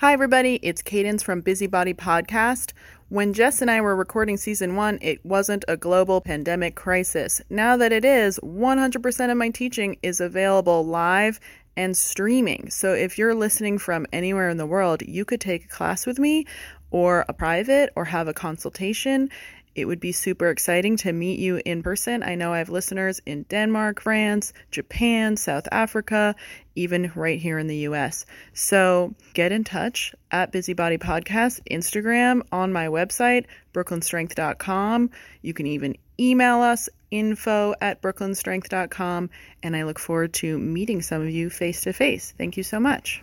Hi, 0.00 0.14
everybody. 0.14 0.54
It's 0.62 0.80
Cadence 0.80 1.22
from 1.22 1.42
Busybody 1.42 1.92
Podcast. 1.92 2.72
When 3.10 3.34
Jess 3.34 3.60
and 3.60 3.70
I 3.70 3.82
were 3.82 3.94
recording 3.94 4.38
season 4.38 4.74
one, 4.74 4.98
it 5.02 5.22
wasn't 5.26 5.62
a 5.68 5.76
global 5.76 6.22
pandemic 6.22 6.74
crisis. 6.74 7.42
Now 7.50 7.76
that 7.76 7.92
it 7.92 8.02
is, 8.02 8.40
100% 8.42 9.30
of 9.30 9.36
my 9.36 9.50
teaching 9.50 9.98
is 10.02 10.22
available 10.22 10.86
live 10.86 11.38
and 11.76 11.94
streaming. 11.94 12.70
So 12.70 12.94
if 12.94 13.18
you're 13.18 13.34
listening 13.34 13.76
from 13.76 14.06
anywhere 14.10 14.48
in 14.48 14.56
the 14.56 14.64
world, 14.64 15.02
you 15.02 15.26
could 15.26 15.42
take 15.42 15.66
a 15.66 15.68
class 15.68 16.06
with 16.06 16.18
me 16.18 16.46
or 16.90 17.26
a 17.28 17.34
private 17.34 17.92
or 17.94 18.06
have 18.06 18.26
a 18.26 18.32
consultation. 18.32 19.28
It 19.74 19.84
would 19.84 20.00
be 20.00 20.12
super 20.12 20.48
exciting 20.48 20.96
to 20.98 21.12
meet 21.12 21.38
you 21.38 21.60
in 21.64 21.82
person. 21.82 22.22
I 22.22 22.34
know 22.34 22.52
I 22.52 22.58
have 22.58 22.70
listeners 22.70 23.20
in 23.24 23.44
Denmark, 23.44 24.00
France, 24.00 24.52
Japan, 24.70 25.36
South 25.36 25.68
Africa, 25.70 26.34
even 26.74 27.12
right 27.14 27.40
here 27.40 27.58
in 27.58 27.66
the 27.66 27.76
US. 27.88 28.26
So 28.52 29.14
get 29.34 29.52
in 29.52 29.64
touch 29.64 30.14
at 30.30 30.52
Busybody 30.52 30.98
Podcast, 30.98 31.60
Instagram, 31.70 32.42
on 32.50 32.72
my 32.72 32.88
website, 32.88 33.46
brooklynstrength.com. 33.72 35.10
You 35.42 35.54
can 35.54 35.66
even 35.66 35.96
email 36.18 36.60
us 36.60 36.88
info 37.10 37.74
at 37.80 38.02
brooklynstrength.com. 38.02 39.30
And 39.62 39.76
I 39.76 39.84
look 39.84 39.98
forward 39.98 40.32
to 40.34 40.58
meeting 40.58 41.02
some 41.02 41.22
of 41.22 41.30
you 41.30 41.50
face 41.50 41.82
to 41.82 41.92
face. 41.92 42.34
Thank 42.36 42.56
you 42.56 42.62
so 42.62 42.80
much. 42.80 43.22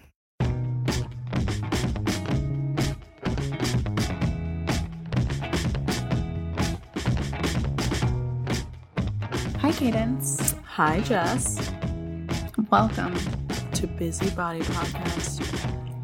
Cadence. 9.77 10.55
Hi, 10.66 11.02
Jess. 11.02 11.72
Welcome. 12.72 13.13
To 13.73 13.86
Busybody 13.86 14.62
Podcast, 14.62 15.44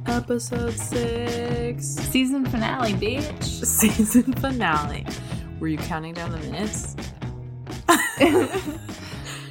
episode 0.06 0.78
six, 0.78 1.84
Season 1.84 2.46
finale, 2.46 2.94
bitch. 2.94 3.44
season 3.66 4.32
finale. 4.34 5.08
Were 5.60 5.70
you 5.70 5.80
counting 5.80 6.14
down 6.14 6.32
the 6.32 6.38
minutes? 6.38 6.96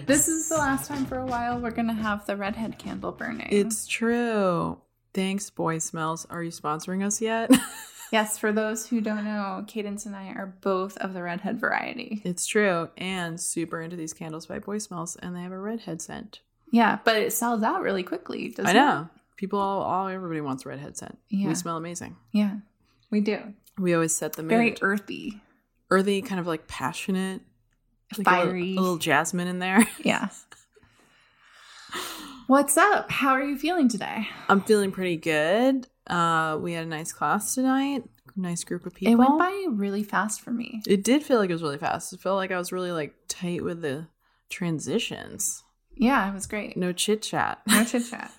This 0.06 0.26
is 0.26 0.48
the 0.48 0.56
last 0.56 0.88
time 0.88 1.06
for 1.06 1.18
a 1.18 1.26
while 1.26 1.60
we're 1.60 1.70
going 1.70 1.86
to 1.86 1.92
have 1.94 2.26
the 2.26 2.36
redhead 2.36 2.76
candle 2.76 3.12
burning. 3.12 3.48
It's 3.50 3.86
true. 3.86 4.78
Thanks, 5.14 5.48
Boy 5.48 5.78
Smells. 5.78 6.26
Are 6.28 6.42
you 6.42 6.50
sponsoring 6.50 7.04
us 7.04 7.20
yet? 7.20 7.50
yes, 8.12 8.38
for 8.38 8.52
those 8.52 8.86
who 8.86 9.00
don't 9.00 9.24
know, 9.24 9.64
Cadence 9.66 10.06
and 10.06 10.14
I 10.14 10.28
are 10.28 10.54
both 10.60 10.96
of 10.98 11.12
the 11.14 11.22
redhead 11.24 11.58
variety. 11.58 12.22
it's 12.24 12.46
true. 12.46 12.90
And 12.96 13.40
super 13.40 13.80
into 13.82 13.96
these 13.96 14.12
candles 14.12 14.46
by 14.46 14.60
Boy 14.60 14.78
Smells, 14.78 15.16
and 15.16 15.34
they 15.34 15.40
have 15.42 15.50
a 15.52 15.58
redhead 15.58 16.00
scent. 16.00 16.40
Yeah, 16.70 16.98
but 17.04 17.16
it 17.16 17.32
sells 17.32 17.62
out 17.62 17.82
really 17.82 18.02
quickly, 18.04 18.48
doesn't 18.50 18.66
it? 18.66 18.70
I 18.70 18.72
know. 18.72 19.08
People, 19.36 19.58
all, 19.58 19.82
all, 19.82 20.06
everybody 20.08 20.40
wants 20.40 20.64
redhead 20.64 20.96
scent. 20.96 21.18
Yeah. 21.28 21.48
We 21.48 21.54
smell 21.56 21.76
amazing. 21.76 22.14
Yeah, 22.32 22.56
we 23.10 23.20
do. 23.20 23.54
We 23.78 23.92
always 23.94 24.14
set 24.14 24.34
the 24.34 24.42
mood. 24.42 24.50
Very 24.50 24.76
earthy. 24.82 25.40
earthy, 25.90 26.22
kind 26.22 26.38
of 26.40 26.46
like 26.46 26.68
passionate, 26.68 27.40
like 28.16 28.26
a 28.26 28.30
little- 28.30 28.44
Fiery. 28.46 28.76
a 28.76 28.80
little 28.80 28.98
jasmine 28.98 29.48
in 29.48 29.58
there. 29.58 29.86
Yeah. 30.04 30.28
What's 32.52 32.76
up? 32.76 33.10
How 33.10 33.30
are 33.30 33.42
you 33.42 33.56
feeling 33.56 33.88
today? 33.88 34.28
I'm 34.46 34.60
feeling 34.60 34.92
pretty 34.92 35.16
good. 35.16 35.86
Uh, 36.06 36.58
we 36.60 36.74
had 36.74 36.84
a 36.84 36.88
nice 36.88 37.10
class 37.10 37.54
tonight. 37.54 38.04
Nice 38.36 38.62
group 38.62 38.84
of 38.84 38.92
people. 38.92 39.10
It 39.10 39.16
went 39.16 39.38
by 39.38 39.68
really 39.70 40.02
fast 40.02 40.42
for 40.42 40.50
me. 40.50 40.82
It 40.86 41.02
did 41.02 41.22
feel 41.22 41.38
like 41.38 41.48
it 41.48 41.54
was 41.54 41.62
really 41.62 41.78
fast. 41.78 42.12
It 42.12 42.20
felt 42.20 42.36
like 42.36 42.50
I 42.50 42.58
was 42.58 42.70
really 42.70 42.92
like 42.92 43.14
tight 43.26 43.64
with 43.64 43.80
the 43.80 44.08
transitions. 44.50 45.62
Yeah, 45.94 46.30
it 46.30 46.34
was 46.34 46.46
great. 46.46 46.76
No 46.76 46.92
chit 46.92 47.22
chat. 47.22 47.62
No 47.66 47.86
chit 47.86 48.02
chat. 48.10 48.30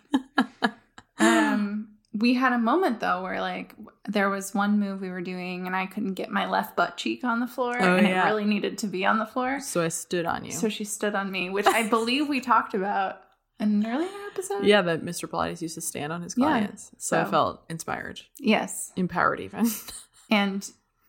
um, 1.17 1.88
we 2.14 2.36
had 2.36 2.53
a 2.53 2.59
moment 2.59 3.00
though 3.00 3.23
where 3.23 3.41
like 3.41 3.73
there 4.08 4.30
was 4.30 4.53
one 4.53 4.80
move 4.80 5.02
we 5.02 5.09
were 5.09 5.22
doing 5.22 5.66
and 5.66 5.75
I 5.75 5.88
couldn't 5.88 6.14
get 6.14 6.30
my 6.30 6.47
left 6.47 6.75
butt 6.75 6.97
cheek 6.97 7.23
on 7.23 7.39
the 7.39 7.47
floor 7.47 7.75
Oh, 7.80 7.95
and 7.95 8.08
yeah. 8.08 8.23
it 8.23 8.30
really 8.30 8.45
needed 8.45 8.78
to 8.78 8.86
be 8.86 9.08
on 9.08 9.17
the 9.17 9.25
floor. 9.25 9.59
So 9.59 9.84
I 9.84 9.88
stood 9.88 10.28
on 10.28 10.45
you. 10.45 10.52
So 10.52 10.69
she 10.69 10.84
stood 10.84 11.16
on 11.16 11.31
me, 11.31 11.50
which 11.50 11.66
I 11.66 11.90
believe 11.90 12.29
we 12.29 12.41
talked 12.41 12.75
about 12.75 13.23
an 13.59 13.86
earlier 13.86 14.09
episode. 14.31 14.66
yeah, 14.66 14.81
that 14.81 15.03
Mr. 15.03 15.30
Pilates 15.30 15.62
used 15.62 15.75
to 15.75 15.81
stand 15.81 16.12
on 16.12 16.22
his 16.22 16.36
Yeah. 16.38 16.46
clients. 16.46 16.91
So, 16.97 17.19
I 17.22 17.25
felt 17.25 17.64
inspired, 17.69 18.22
Yes. 18.40 18.91
empowered 18.96 19.40
even. 19.40 19.68
And 20.31 20.68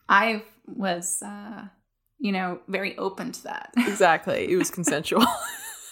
I 0.08 0.42
was 0.66 1.22
uh, 1.22 1.64
you 2.18 2.32
know, 2.32 2.58
very 2.68 2.96
open 2.98 3.32
to 3.32 3.42
that. 3.44 3.72
exactly. 3.76 4.50
It 4.50 4.56
was 4.56 4.70
consensual. 4.70 5.24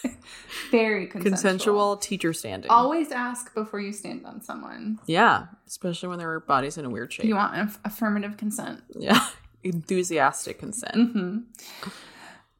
very 0.71 1.07
consensual. 1.07 1.31
consensual 1.31 1.97
teacher 1.97 2.33
standing. 2.33 2.69
Always 2.69 3.11
ask 3.11 3.53
before 3.55 3.79
you 3.79 3.91
stand 3.93 4.25
on 4.25 4.41
someone. 4.43 4.99
yeah, 5.07 5.47
especially 5.67 6.09
when 6.09 6.19
their 6.19 6.39
body's 6.41 6.77
in 6.77 6.85
a 6.85 6.89
weird 6.89 7.11
shape. 7.13 7.25
You 7.25 7.35
want 7.35 7.55
aff- 7.57 7.79
affirmative 7.85 8.37
consent. 8.37 8.81
yeah. 8.99 9.25
Enthusiastic 9.63 10.59
consent. 10.59 10.93
hmm 10.95 11.37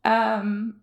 Um, 0.05 0.81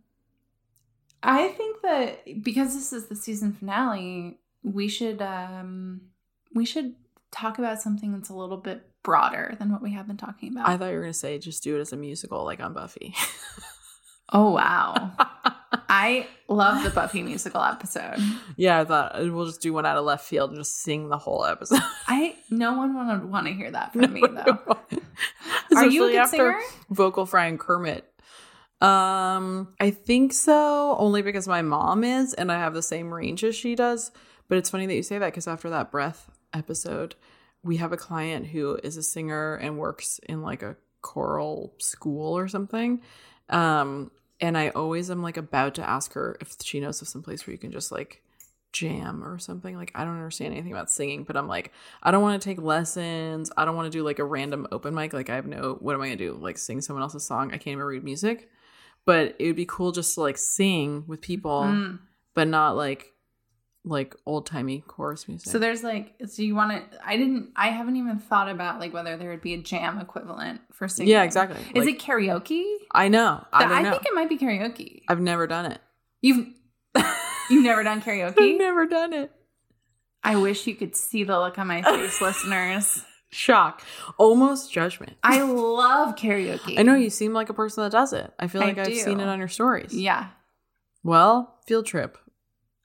I 1.22 1.48
think 1.48 1.82
that 1.82 2.42
because 2.42 2.74
this 2.74 2.92
is 2.92 3.06
the 3.06 3.16
season 3.16 3.52
finale, 3.52 4.38
we 4.62 4.88
should 4.88 5.20
um 5.22 6.02
we 6.54 6.64
should 6.64 6.94
talk 7.30 7.58
about 7.58 7.80
something 7.80 8.12
that's 8.12 8.30
a 8.30 8.34
little 8.34 8.56
bit 8.56 8.86
broader 9.02 9.54
than 9.58 9.72
what 9.72 9.82
we 9.82 9.92
have 9.92 10.06
been 10.06 10.16
talking 10.16 10.52
about. 10.52 10.68
I 10.68 10.76
thought 10.76 10.88
you 10.88 10.96
were 10.96 11.02
going 11.02 11.12
to 11.12 11.18
say 11.18 11.38
just 11.38 11.62
do 11.62 11.76
it 11.76 11.80
as 11.80 11.92
a 11.92 11.96
musical 11.96 12.44
like 12.44 12.60
on 12.60 12.72
Buffy. 12.72 13.14
oh 14.32 14.50
wow, 14.50 15.12
I 15.88 16.26
love 16.48 16.82
the 16.82 16.90
Buffy 16.90 17.22
musical 17.22 17.62
episode. 17.62 18.18
yeah, 18.56 18.80
I 18.80 18.84
thought 18.84 19.14
we'll 19.18 19.46
just 19.46 19.60
do 19.60 19.72
one 19.72 19.86
out 19.86 19.96
of 19.96 20.04
left 20.04 20.26
field 20.26 20.50
and 20.50 20.58
just 20.58 20.80
sing 20.82 21.08
the 21.08 21.18
whole 21.18 21.44
episode. 21.44 21.80
I 22.08 22.36
no 22.50 22.74
one 22.74 22.94
would 22.96 23.30
want 23.30 23.46
to 23.46 23.52
hear 23.52 23.70
that 23.70 23.92
from 23.92 24.12
me 24.12 24.22
though. 24.22 24.78
Are 25.76 25.86
you 25.86 26.06
a 26.06 26.08
good 26.10 26.16
after 26.16 26.36
singer? 26.36 26.60
Vocal 26.90 27.26
fry 27.26 27.46
and 27.46 27.58
Kermit. 27.58 28.09
Um, 28.80 29.74
I 29.78 29.90
think 29.90 30.32
so, 30.32 30.96
only 30.98 31.22
because 31.22 31.46
my 31.46 31.62
mom 31.62 32.02
is, 32.02 32.32
and 32.34 32.50
I 32.50 32.58
have 32.58 32.74
the 32.74 32.82
same 32.82 33.12
range 33.12 33.44
as 33.44 33.54
she 33.54 33.74
does. 33.74 34.10
But 34.48 34.58
it's 34.58 34.70
funny 34.70 34.86
that 34.86 34.94
you 34.94 35.02
say 35.02 35.18
that 35.18 35.26
because 35.26 35.46
after 35.46 35.70
that 35.70 35.90
breath 35.90 36.30
episode, 36.52 37.14
we 37.62 37.76
have 37.76 37.92
a 37.92 37.96
client 37.96 38.48
who 38.48 38.78
is 38.82 38.96
a 38.96 39.02
singer 39.02 39.54
and 39.56 39.78
works 39.78 40.18
in 40.28 40.42
like 40.42 40.62
a 40.62 40.76
choral 41.02 41.74
school 41.78 42.36
or 42.36 42.48
something. 42.48 43.00
Um, 43.48 44.10
and 44.40 44.56
I 44.56 44.70
always 44.70 45.10
am 45.10 45.22
like 45.22 45.36
about 45.36 45.74
to 45.74 45.88
ask 45.88 46.14
her 46.14 46.36
if 46.40 46.56
she 46.62 46.80
knows 46.80 47.02
of 47.02 47.08
some 47.08 47.22
place 47.22 47.46
where 47.46 47.52
you 47.52 47.58
can 47.58 47.72
just 47.72 47.92
like 47.92 48.22
jam 48.72 49.22
or 49.22 49.38
something. 49.38 49.76
Like 49.76 49.92
I 49.94 50.04
don't 50.04 50.14
understand 50.14 50.54
anything 50.54 50.72
about 50.72 50.90
singing, 50.90 51.24
but 51.24 51.36
I'm 51.36 51.48
like, 51.48 51.72
I 52.02 52.10
don't 52.10 52.22
want 52.22 52.40
to 52.40 52.48
take 52.48 52.60
lessons. 52.60 53.50
I 53.56 53.64
don't 53.64 53.76
want 53.76 53.92
to 53.92 53.98
do 53.98 54.02
like 54.02 54.18
a 54.18 54.24
random 54.24 54.66
open 54.72 54.94
mic. 54.94 55.12
Like 55.12 55.28
I 55.28 55.34
have 55.34 55.46
no 55.46 55.76
what 55.80 55.94
am 55.94 56.02
I 56.02 56.06
gonna 56.06 56.16
do? 56.16 56.38
Like 56.40 56.58
sing 56.58 56.80
someone 56.80 57.02
else's 57.02 57.24
song. 57.26 57.48
I 57.48 57.58
can't 57.58 57.68
even 57.74 57.84
read 57.84 58.04
music. 58.04 58.50
But 59.06 59.36
it 59.38 59.46
would 59.46 59.56
be 59.56 59.66
cool 59.66 59.92
just 59.92 60.14
to 60.14 60.20
like 60.20 60.38
sing 60.38 61.04
with 61.06 61.20
people, 61.20 61.62
Mm. 61.62 61.98
but 62.34 62.48
not 62.48 62.76
like 62.76 63.06
like 63.84 64.14
old 64.26 64.44
timey 64.44 64.84
chorus 64.86 65.26
music. 65.26 65.50
So 65.50 65.58
there's 65.58 65.82
like, 65.82 66.12
so 66.26 66.42
you 66.42 66.54
want 66.54 66.70
to? 66.72 66.98
I 67.04 67.16
didn't. 67.16 67.48
I 67.56 67.68
haven't 67.68 67.96
even 67.96 68.18
thought 68.18 68.48
about 68.50 68.78
like 68.78 68.92
whether 68.92 69.16
there 69.16 69.30
would 69.30 69.40
be 69.40 69.54
a 69.54 69.58
jam 69.58 69.98
equivalent 69.98 70.60
for 70.72 70.86
singing. 70.86 71.10
yeah, 71.10 71.22
exactly. 71.22 71.58
Is 71.74 71.86
Like, 71.86 71.94
it 71.94 71.98
karaoke? 72.00 72.64
I 72.92 73.08
know. 73.08 73.42
I 73.52 73.66
don't 73.66 73.82
know. 73.82 73.90
think 73.92 74.04
it 74.04 74.14
might 74.14 74.28
be 74.28 74.36
karaoke. 74.36 75.02
I've 75.08 75.20
never 75.20 75.46
done 75.46 75.64
it. 75.72 75.80
You've 76.20 76.48
you've 77.50 77.64
never 77.64 77.82
done 77.82 78.02
karaoke 78.02 78.34
I've 78.38 78.58
never 78.58 78.84
done 78.86 79.14
it. 79.14 79.32
I 80.22 80.36
wish 80.36 80.66
you 80.66 80.74
could 80.74 80.94
see 80.94 81.24
the 81.24 81.38
look 81.40 81.58
on 81.58 81.66
my 81.66 81.80
face, 81.80 82.20
listeners. 82.20 83.02
Shock. 83.30 83.82
Almost 84.18 84.72
judgment. 84.72 85.16
I 85.22 85.42
love 85.42 86.16
karaoke. 86.16 86.78
I 86.78 86.82
know 86.82 86.96
you 86.96 87.10
seem 87.10 87.32
like 87.32 87.48
a 87.48 87.54
person 87.54 87.84
that 87.84 87.92
does 87.92 88.12
it. 88.12 88.32
I 88.38 88.48
feel 88.48 88.60
like 88.60 88.76
I've 88.78 88.86
do. 88.86 88.94
seen 88.94 89.20
it 89.20 89.28
on 89.28 89.38
your 89.38 89.48
stories. 89.48 89.94
Yeah. 89.94 90.28
Well, 91.04 91.56
field 91.66 91.86
trip. 91.86 92.18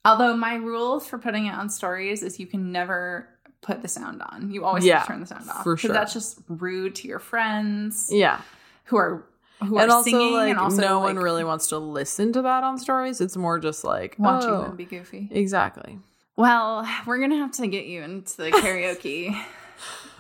Although 0.06 0.38
my 0.38 0.56
rules 0.56 1.08
for 1.08 1.18
putting 1.18 1.48
it 1.48 1.54
on 1.56 1.70
stories 1.70 2.22
is 2.22 2.40
you 2.40 2.46
can 2.46 2.72
never 2.72 3.28
put 3.62 3.82
the 3.82 3.88
sound 3.88 4.22
on. 4.22 4.52
You 4.52 4.64
always 4.64 4.86
Yeah, 4.86 5.00
have 5.00 5.08
to 5.08 5.14
turn 5.14 5.20
the 5.22 5.26
sound 5.26 5.50
off. 5.50 5.64
for 5.64 5.76
sure. 5.78 5.92
That's 5.92 6.14
just 6.14 6.40
rude 6.48 6.94
to 6.96 7.08
your 7.08 7.18
friends 7.20 8.10
Yeah. 8.12 8.42
who 8.86 8.98
are 8.98 9.26
who 9.64 9.80
and 9.80 9.90
are 9.90 9.96
also 9.96 10.12
singing 10.12 10.34
like 10.34 10.50
and 10.52 10.60
also 10.60 10.82
no 10.82 11.00
one 11.00 11.18
really 11.18 11.44
wants 11.44 11.68
to 11.70 11.80
listen 11.80 12.34
to 12.34 12.44
that 12.44 12.64
on 12.64 12.78
stories. 12.78 13.20
It's 13.20 13.36
more 13.36 13.58
just 13.58 13.84
like 13.84 14.16
watching 14.20 14.52
oh, 14.52 14.62
them 14.62 14.76
be 14.76 14.86
goofy. 14.86 15.28
Exactly. 15.32 15.98
Well, 16.36 16.88
we're 17.08 17.20
gonna 17.20 17.38
have 17.38 17.54
to 17.54 17.66
get 17.66 17.86
you 17.86 18.04
into 18.04 18.38
the 18.38 18.52
karaoke. 18.52 19.36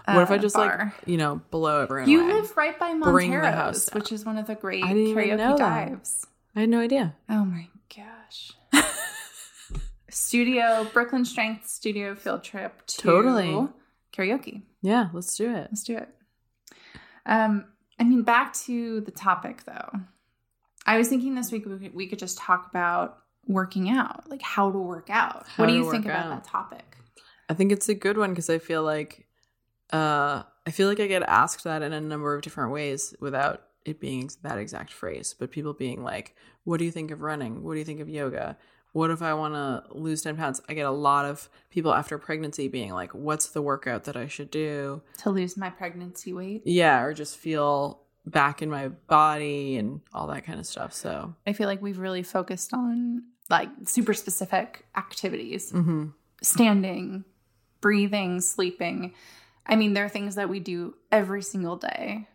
what 0.05 0.21
if 0.23 0.31
I 0.31 0.35
uh, 0.35 0.37
just 0.37 0.55
bar. 0.55 0.93
like 0.97 1.07
you 1.07 1.17
know 1.17 1.41
blow 1.51 1.81
everyone 1.81 2.09
You 2.09 2.23
away? 2.23 2.33
live 2.33 2.57
right 2.57 2.77
by 2.79 2.93
Montero's, 2.93 3.89
which 3.93 4.11
is 4.11 4.25
one 4.25 4.37
of 4.37 4.47
the 4.47 4.55
great 4.55 4.83
I 4.83 4.89
didn't 4.93 5.07
even 5.07 5.37
karaoke 5.37 5.57
dives. 5.57 6.25
I 6.55 6.61
had 6.61 6.69
no 6.69 6.79
idea. 6.79 7.15
Oh 7.29 7.43
my 7.45 7.67
gosh. 7.95 8.51
studio, 10.09 10.87
Brooklyn 10.93 11.25
Strength 11.25 11.67
Studio 11.67 12.15
field 12.15 12.43
trip 12.43 12.85
to 12.87 13.01
Totally. 13.01 13.67
karaoke. 14.13 14.63
Yeah, 14.81 15.09
let's 15.13 15.35
do 15.35 15.49
it. 15.49 15.67
Let's 15.71 15.83
do 15.83 15.97
it. 15.97 16.09
Um, 17.25 17.65
I 17.99 18.03
mean, 18.03 18.23
back 18.23 18.53
to 18.65 19.01
the 19.01 19.11
topic 19.11 19.63
though. 19.65 19.89
I 20.85 20.97
was 20.97 21.07
thinking 21.07 21.35
this 21.35 21.51
week 21.51 21.65
we 21.65 21.77
could, 21.79 21.95
we 21.95 22.07
could 22.07 22.19
just 22.19 22.37
talk 22.37 22.67
about 22.69 23.17
working 23.47 23.89
out, 23.89 24.29
like 24.29 24.41
how 24.41 24.71
to 24.71 24.77
work 24.77 25.09
out. 25.09 25.47
How 25.47 25.63
what 25.63 25.69
do 25.69 25.75
you 25.75 25.89
think 25.91 26.05
work 26.05 26.13
about 26.13 26.25
out. 26.31 26.43
that 26.43 26.49
topic? 26.49 26.97
I 27.49 27.53
think 27.53 27.71
it's 27.71 27.89
a 27.89 27.95
good 27.95 28.17
one 28.17 28.31
because 28.31 28.49
I 28.49 28.59
feel 28.59 28.83
like 28.83 29.27
uh 29.91 30.43
I 30.67 30.71
feel 30.71 30.87
like 30.87 30.99
I 30.99 31.07
get 31.07 31.21
asked 31.23 31.63
that 31.63 31.83
in 31.83 31.93
a 31.93 32.01
number 32.01 32.33
of 32.33 32.41
different 32.41 32.71
ways 32.71 33.13
without 33.19 33.63
it 33.85 33.99
being 33.99 34.29
that 34.41 34.57
exact 34.57 34.91
phrase, 34.91 35.35
but 35.37 35.51
people 35.51 35.73
being 35.73 36.03
like, 36.03 36.35
"What 36.63 36.77
do 36.79 36.85
you 36.85 36.91
think 36.91 37.11
of 37.11 37.21
running? 37.21 37.63
What 37.63 37.73
do 37.73 37.79
you 37.79 37.85
think 37.85 37.99
of 37.99 38.09
yoga? 38.09 38.57
What 38.93 39.11
if 39.11 39.21
I 39.21 39.33
want 39.35 39.53
to 39.53 39.83
lose 39.95 40.23
10 40.23 40.37
pounds?" 40.37 40.61
I 40.67 40.73
get 40.73 40.87
a 40.87 40.91
lot 40.91 41.25
of 41.25 41.49
people 41.69 41.93
after 41.93 42.17
pregnancy 42.17 42.67
being 42.67 42.93
like, 42.93 43.13
"What's 43.13 43.49
the 43.49 43.61
workout 43.61 44.05
that 44.05 44.17
I 44.17 44.27
should 44.27 44.49
do 44.49 45.03
to 45.19 45.29
lose 45.29 45.55
my 45.55 45.69
pregnancy 45.69 46.33
weight?" 46.33 46.63
Yeah, 46.65 47.01
or 47.03 47.13
just 47.13 47.37
feel 47.37 48.01
back 48.25 48.63
in 48.63 48.71
my 48.71 48.87
body 48.87 49.77
and 49.77 50.01
all 50.15 50.25
that 50.27 50.45
kind 50.45 50.59
of 50.59 50.65
stuff. 50.65 50.93
So, 50.93 51.35
I 51.45 51.53
feel 51.53 51.67
like 51.67 51.79
we've 51.79 51.99
really 51.99 52.23
focused 52.23 52.73
on 52.73 53.23
like 53.51 53.69
super 53.85 54.15
specific 54.15 54.85
activities. 54.97 55.71
mhm. 55.71 56.13
Standing, 56.41 57.23
breathing, 57.81 58.41
sleeping. 58.41 59.13
I 59.65 59.75
mean, 59.75 59.93
there 59.93 60.05
are 60.05 60.09
things 60.09 60.35
that 60.35 60.49
we 60.49 60.59
do 60.59 60.95
every 61.11 61.41
single 61.41 61.75
day. 61.77 62.27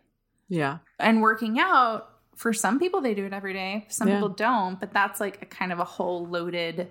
yeah. 0.48 0.78
and 0.98 1.22
working 1.22 1.58
out 1.60 2.08
for 2.36 2.52
some 2.52 2.78
people 2.78 3.00
they 3.02 3.12
do 3.14 3.24
it 3.26 3.32
every 3.34 3.52
day 3.52 3.84
some 3.88 4.08
Yeah. 4.08 4.14
people 4.16 4.30
don't 4.30 4.80
but 4.80 4.92
that's 4.92 5.20
like 5.20 5.42
a 5.42 5.46
kind 5.46 5.72
of 5.72 5.78
a 5.78 5.84
whole 5.84 6.26
loaded 6.26 6.88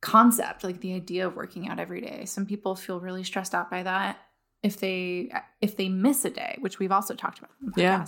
concept 0.00 0.64
like 0.64 0.80
the 0.80 0.94
idea 0.94 1.26
of 1.26 1.36
working 1.36 1.68
out 1.68 1.78
every 1.78 2.00
day 2.00 2.24
some 2.24 2.46
people 2.46 2.74
feel 2.74 2.98
really 3.00 3.22
stressed 3.22 3.54
out 3.54 3.70
by 3.70 3.82
that 3.82 4.18
if 4.62 4.78
they 4.80 5.30
if 5.60 5.76
they 5.76 5.88
miss 5.88 6.24
a 6.24 6.30
day 6.30 6.56
which 6.60 6.78
we've 6.78 6.92
also 6.92 7.14
talked 7.14 7.38
about 7.38 7.50
in 7.62 7.72
the 7.74 7.82
Yeah. 7.82 8.06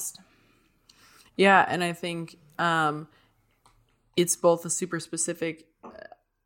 Yeah, 1.37 1.65
and 1.69 1.83
I 1.85 1.93
think 1.93 2.37
um 2.59 3.09
it's 4.17 4.37
both 4.37 4.65
a 4.67 4.71
super 4.71 5.01
specific 5.01 5.67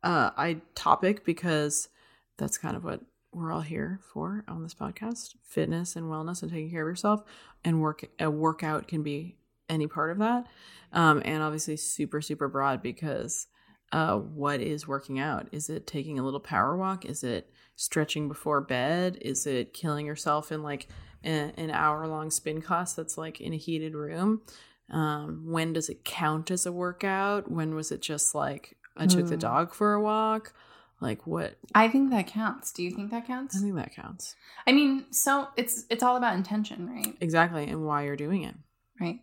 uh 0.03 0.31
I 0.37 0.61
topic 0.75 1.25
because 1.25 1.89
that's 2.37 2.57
kind 2.57 2.75
of 2.77 2.83
what 2.83 3.01
we're 3.37 3.51
all 3.51 3.61
here 3.61 3.99
for 4.13 4.43
on 4.47 4.63
this 4.63 4.73
podcast, 4.73 5.35
fitness 5.43 5.95
and 5.95 6.05
wellness 6.07 6.41
and 6.41 6.51
taking 6.51 6.69
care 6.71 6.81
of 6.81 6.91
yourself 6.91 7.23
and 7.63 7.81
work 7.81 8.05
a 8.19 8.29
workout 8.29 8.87
can 8.87 9.03
be 9.03 9.37
any 9.69 9.87
part 9.87 10.11
of 10.11 10.17
that. 10.19 10.47
Um 10.93 11.21
and 11.25 11.41
obviously 11.43 11.77
super 11.77 12.21
super 12.21 12.47
broad 12.47 12.81
because 12.81 13.47
uh 13.91 14.17
what 14.17 14.59
is 14.61 14.87
working 14.87 15.19
out? 15.19 15.47
Is 15.51 15.69
it 15.69 15.87
taking 15.87 16.19
a 16.19 16.23
little 16.23 16.39
power 16.39 16.75
walk? 16.77 17.05
Is 17.05 17.23
it 17.23 17.49
stretching 17.75 18.27
before 18.27 18.61
bed? 18.61 19.17
Is 19.21 19.45
it 19.45 19.73
killing 19.73 20.05
yourself 20.05 20.51
in 20.51 20.63
like 20.63 20.87
a- 21.23 21.53
an 21.57 21.69
hour 21.71 22.07
long 22.07 22.31
spin 22.31 22.61
class 22.61 22.93
that's 22.93 23.17
like 23.17 23.39
in 23.41 23.53
a 23.53 23.57
heated 23.57 23.93
room? 23.95 24.41
um 24.89 25.41
when 25.45 25.73
does 25.73 25.89
it 25.89 26.05
count 26.05 26.49
as 26.49 26.65
a 26.65 26.71
workout 26.71 27.51
when 27.51 27.75
was 27.75 27.91
it 27.91 28.01
just 28.01 28.33
like 28.33 28.77
i 28.95 29.05
took 29.05 29.27
the 29.27 29.35
Mm. 29.35 29.39
dog 29.41 29.73
for 29.73 29.93
a 29.93 30.01
walk 30.01 30.53
like 30.99 31.27
what? 31.27 31.57
I 31.75 31.87
think 31.87 32.11
that 32.11 32.27
counts. 32.27 32.71
Do 32.71 32.83
you 32.83 32.91
think 32.91 33.11
that 33.11 33.27
counts? 33.27 33.55
i 33.55 33.59
think 33.59 33.75
that 33.75 33.93
counts. 33.93 34.35
I 34.65 34.71
mean 34.71 35.05
so 35.11 35.47
it's 35.55 35.85
it's 35.89 36.03
all 36.03 36.17
about 36.17 36.35
intention 36.35 36.89
right? 36.89 37.15
Exactly 37.21 37.65
and 37.67 37.85
why 37.85 38.05
you're 38.05 38.15
doing 38.15 38.43
it. 38.43 38.55
Right. 38.99 39.19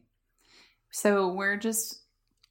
So 0.91 1.29
we're 1.29 1.57
just 1.57 2.01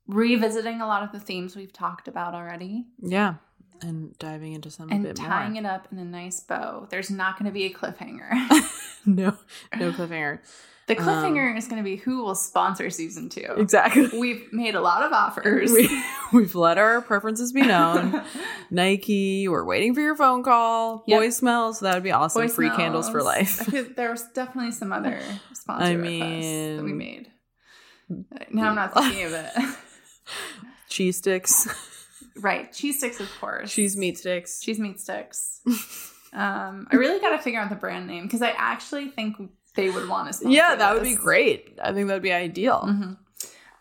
revisiting 0.07 0.81
a 0.81 0.87
lot 0.87 1.03
of 1.03 1.11
the 1.13 1.19
themes 1.19 1.55
we've 1.55 1.71
talked 1.71 2.07
about 2.07 2.33
already. 2.33 2.85
Yeah 2.99 3.35
and 3.81 4.17
diving 4.17 4.53
into 4.53 4.71
some 4.71 4.89
a 4.89 4.95
and 4.95 5.15
tying 5.15 5.53
more. 5.53 5.61
it 5.63 5.65
up 5.65 5.87
in 5.91 5.97
a 5.97 6.05
nice 6.05 6.39
bow. 6.39 6.87
There's 6.89 7.11
not 7.11 7.37
going 7.37 7.47
to 7.47 7.51
be 7.53 7.65
a 7.65 7.73
cliffhanger. 7.73 8.31
No 9.05 9.37
no 9.77 9.91
cliffhanger 9.97 10.39
The 10.87 10.95
cliffhanger 10.97 11.57
is 11.57 11.67
going 11.67 11.77
to 11.77 11.83
be 11.83 11.95
who 11.95 12.23
will 12.23 12.35
sponsor 12.35 12.89
season 12.89 13.29
two. 13.29 13.45
exactly 13.57 14.09
We've 14.19 14.51
made 14.51 14.75
a 14.75 14.81
lot 14.81 15.01
of 15.03 15.13
offers. 15.13 15.71
we, 15.71 16.03
we've 16.33 16.55
let 16.55 16.77
our 16.77 17.01
preferences 17.01 17.53
be 17.53 17.61
known 17.61 18.21
nike 18.69 19.47
we're 19.47 19.63
waiting 19.65 19.93
for 19.95 20.01
your 20.01 20.15
phone 20.15 20.43
call 20.43 21.03
Yep. 21.07 21.21
voicemail 21.21 21.73
so 21.73 21.85
that 21.85 21.93
would 21.93 22.03
be 22.03 22.11
awesome 22.11 22.47
free 22.49 22.69
candles 22.69 23.09
for 23.09 23.21
life 23.23 23.61
I 23.61 23.63
feel 23.65 23.85
there 23.95 24.11
was 24.11 24.23
definitely 24.33 24.71
some 24.71 24.91
other 24.91 25.19
sponsor 25.53 25.85
I 25.85 25.91
requests 25.93 26.77
that 26.77 26.83
we 26.83 26.93
made. 26.93 27.27
Now 28.51 28.69
I'm 28.69 28.75
not 28.75 28.93
thinking 28.93 29.23
of 29.25 29.33
it. 29.33 29.51
cheese 30.89 31.17
sticks 31.17 31.67
right, 32.37 32.71
cheese 32.73 32.97
sticks, 32.97 33.19
of 33.19 33.29
course. 33.39 33.71
cheese 33.73 33.95
meat 33.95 34.17
sticks 34.17 34.59
cheese 34.59 34.79
meat 34.79 34.99
sticks. 34.99 35.61
um, 36.33 36.87
I 36.91 36.95
really 36.95 37.19
got 37.21 37.29
to 37.35 37.39
figure 37.41 37.59
out 37.59 37.69
the 37.69 37.75
brand 37.75 38.07
name 38.07 38.23
because 38.23 38.41
I 38.41 38.49
actually 38.57 39.07
think 39.09 39.37
they 39.75 39.89
would 39.89 40.07
want 40.07 40.27
to. 40.27 40.33
sponsor 40.33 40.55
yeah 40.55 40.75
that 40.75 40.93
would 40.93 41.03
be 41.03 41.15
great 41.15 41.77
i 41.83 41.91
think 41.93 42.07
that'd 42.07 42.21
be 42.23 42.31
ideal 42.33 42.83
Mhm. 42.87 43.17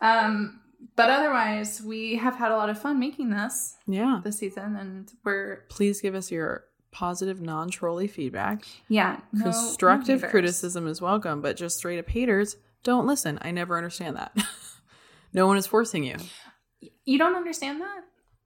Um, 0.00 0.60
but 0.96 1.10
otherwise, 1.10 1.80
we 1.80 2.16
have 2.16 2.34
had 2.34 2.50
a 2.50 2.56
lot 2.56 2.68
of 2.68 2.76
fun 2.80 2.98
making 2.98 3.30
this 3.30 3.76
yeah 3.86 4.20
this 4.24 4.38
season, 4.38 4.74
and 4.76 5.10
we're 5.24 5.64
please 5.68 6.00
give 6.00 6.14
us 6.14 6.30
your 6.30 6.64
positive, 6.90 7.40
non 7.40 7.70
trolly 7.70 8.08
feedback. 8.08 8.64
yeah 8.88 9.20
no- 9.32 9.44
Constructive 9.44 10.22
no 10.22 10.28
criticism 10.28 10.86
is 10.88 11.00
welcome, 11.00 11.40
but 11.40 11.56
just 11.56 11.78
straight 11.78 11.98
up 12.00 12.08
haters, 12.10 12.56
don't 12.82 13.06
listen. 13.06 13.38
I 13.42 13.52
never 13.52 13.76
understand 13.76 14.16
that. 14.16 14.36
no 15.32 15.46
one 15.46 15.56
is 15.56 15.66
forcing 15.68 16.02
you. 16.04 16.16
You 17.04 17.16
don't 17.16 17.36
understand 17.36 17.80
that? 17.80 18.00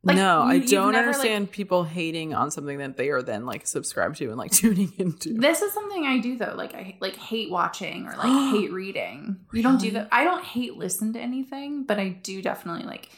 Like, 0.07 0.17
no, 0.19 0.43
I 0.43 0.61
don't 0.61 0.93
never, 0.93 1.09
like- 1.09 1.17
understand 1.17 1.51
people 1.51 1.83
hating 1.83 2.33
on 2.33 2.53
something 2.53 2.79
that 2.79 2.97
they 2.97 3.09
are 3.11 3.23
then 3.23 3.45
like 3.45 3.67
subscribed 3.67 4.19
to 4.19 4.29
and 4.29 4.37
like 4.37 4.51
tuning 4.53 4.93
into. 4.99 5.35
This 5.35 5.63
is 5.63 5.73
something 5.73 6.07
I 6.07 6.19
do 6.19 6.39
though. 6.39 6.55
Like 6.57 6.75
I 6.75 6.97
like 7.01 7.17
hate 7.17 7.51
watching 7.51 8.07
or 8.07 8.15
like 8.17 8.53
hate 8.55 8.71
reading. 8.73 9.41
You 9.53 9.65
don't 9.65 9.81
do 9.81 9.91
that. 9.93 10.09
I 10.13 10.23
don't 10.23 10.45
hate 10.45 10.77
listen 10.77 11.13
to 11.15 11.19
anything, 11.21 11.83
but 11.83 11.99
I 11.99 12.11
do 12.11 12.41
definitely 12.41 12.87
like 12.87 13.09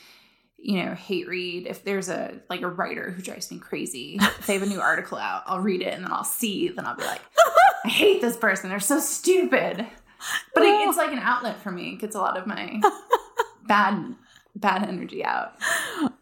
you 0.56 0.82
know 0.82 0.94
hate 0.94 1.28
read. 1.28 1.66
If 1.66 1.84
there's 1.84 2.08
a 2.08 2.40
like 2.48 2.62
a 2.62 2.68
writer 2.68 3.10
who 3.10 3.20
drives 3.20 3.50
me 3.50 3.58
crazy, 3.58 4.16
if 4.18 4.46
they 4.46 4.54
have 4.54 4.62
a 4.62 4.66
new 4.66 4.80
article 4.92 5.18
out, 5.18 5.42
I'll 5.44 5.60
read 5.60 5.82
it 5.82 5.92
and 5.92 6.04
then 6.04 6.10
I'll 6.12 6.24
see. 6.24 6.68
Then 6.68 6.86
I'll 6.86 6.96
be 6.96 7.04
like, 7.04 7.20
I 7.84 7.88
hate 7.88 8.22
this 8.22 8.38
person. 8.38 8.70
They're 8.70 8.80
so 8.80 8.98
stupid. 8.98 9.86
But 10.54 10.62
it, 10.62 10.88
it's 10.88 10.96
like 10.96 11.12
an 11.12 11.18
outlet 11.18 11.60
for 11.60 11.70
me. 11.70 11.92
It 11.92 12.00
gets 12.00 12.16
a 12.16 12.18
lot 12.18 12.38
of 12.38 12.46
my 12.46 12.80
bad 13.66 14.14
bad 14.56 14.88
energy 14.88 15.22
out. 15.22 15.52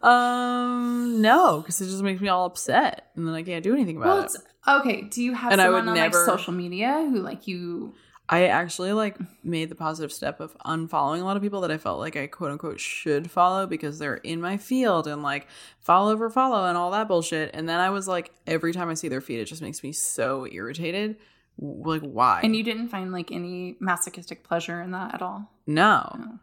Um, 0.03 1.21
no, 1.21 1.61
because 1.61 1.81
it 1.81 1.85
just 1.85 2.03
makes 2.03 2.21
me 2.21 2.27
all 2.29 2.45
upset, 2.45 3.09
and 3.15 3.27
then 3.27 3.33
I 3.35 3.43
can't 3.43 3.63
do 3.63 3.73
anything 3.73 3.97
about 3.97 4.07
Well, 4.07 4.23
it. 4.25 4.81
okay. 4.81 5.01
Do 5.03 5.21
you 5.23 5.33
have 5.33 5.51
And 5.51 5.61
I 5.61 5.65
someone 5.65 5.85
would 5.85 5.89
on 5.91 5.95
never- 5.95 6.17
like 6.17 6.25
social 6.37 6.53
media 6.53 7.07
who 7.09 7.19
like 7.21 7.47
you? 7.47 7.93
I 8.29 8.47
actually 8.47 8.91
like 8.91 9.15
made 9.45 9.69
the 9.69 9.75
positive 9.75 10.11
step 10.11 10.41
of 10.41 10.53
unfollowing 10.65 11.21
a 11.21 11.23
lot 11.23 11.37
of 11.37 11.41
people 11.43 11.61
that 11.61 11.71
I 11.71 11.77
felt 11.77 11.97
like 11.99 12.17
I 12.17 12.27
quote 12.27 12.51
unquote 12.51 12.77
should 12.77 13.31
follow 13.31 13.65
because 13.65 13.99
they're 13.99 14.15
in 14.17 14.41
my 14.41 14.57
field 14.57 15.07
and 15.07 15.23
like 15.23 15.47
follow 15.79 16.11
over 16.11 16.29
follow 16.29 16.65
and 16.67 16.77
all 16.77 16.91
that 16.91 17.07
bullshit. 17.07 17.51
And 17.53 17.69
then 17.69 17.79
I 17.79 17.89
was 17.89 18.05
like, 18.05 18.33
every 18.45 18.73
time 18.73 18.89
I 18.89 18.95
see 18.95 19.07
their 19.07 19.21
feed, 19.21 19.39
it 19.39 19.45
just 19.45 19.61
makes 19.61 19.81
me 19.81 19.93
so 19.93 20.45
irritated. 20.51 21.15
Like, 21.57 22.01
why? 22.01 22.41
And 22.43 22.53
you 22.53 22.63
didn't 22.63 22.89
find 22.89 23.13
like 23.13 23.31
any 23.31 23.77
masochistic 23.79 24.43
pleasure 24.43 24.81
in 24.81 24.91
that 24.91 25.13
at 25.13 25.21
all? 25.21 25.49
no. 25.65 26.11
No. 26.17 26.39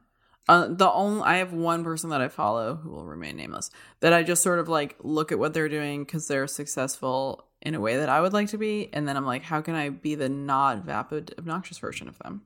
Uh, 0.47 0.69
the 0.69 0.91
only 0.91 1.23
I 1.23 1.37
have 1.39 1.53
one 1.55 1.85
person 1.85 2.11
that 2.11 2.21
I 2.21 2.29
follow 2.29 2.75
who 2.77 2.91
will 2.91 3.07
remain 3.07 3.37
nameless 3.37 3.71
that 4.01 4.13
I 4.13 4.23
just 4.23 4.43
sort 4.43 4.59
of 4.59 4.69
like 4.69 4.97
look 5.03 5.33
at 5.33 5.39
what 5.39 5.55
they're 5.55 5.71
doing 5.71 6.05
because 6.05 6.29
they're 6.29 6.47
successful 6.47 7.47
in 7.63 7.75
a 7.75 7.81
way 7.81 7.97
that 7.97 8.11
I 8.11 8.21
would 8.21 8.35
like 8.35 8.49
to 8.49 8.59
be, 8.59 8.91
and 8.93 9.09
then 9.09 9.17
I'm 9.17 9.25
like, 9.25 9.43
how 9.43 9.63
can 9.63 9.75
I 9.75 9.89
be 9.89 10.15
the 10.15 10.29
not 10.29 10.85
vapid, 10.85 11.35
obnoxious 11.39 11.79
version 11.79 12.09
of 12.09 12.19
them? 12.19 12.43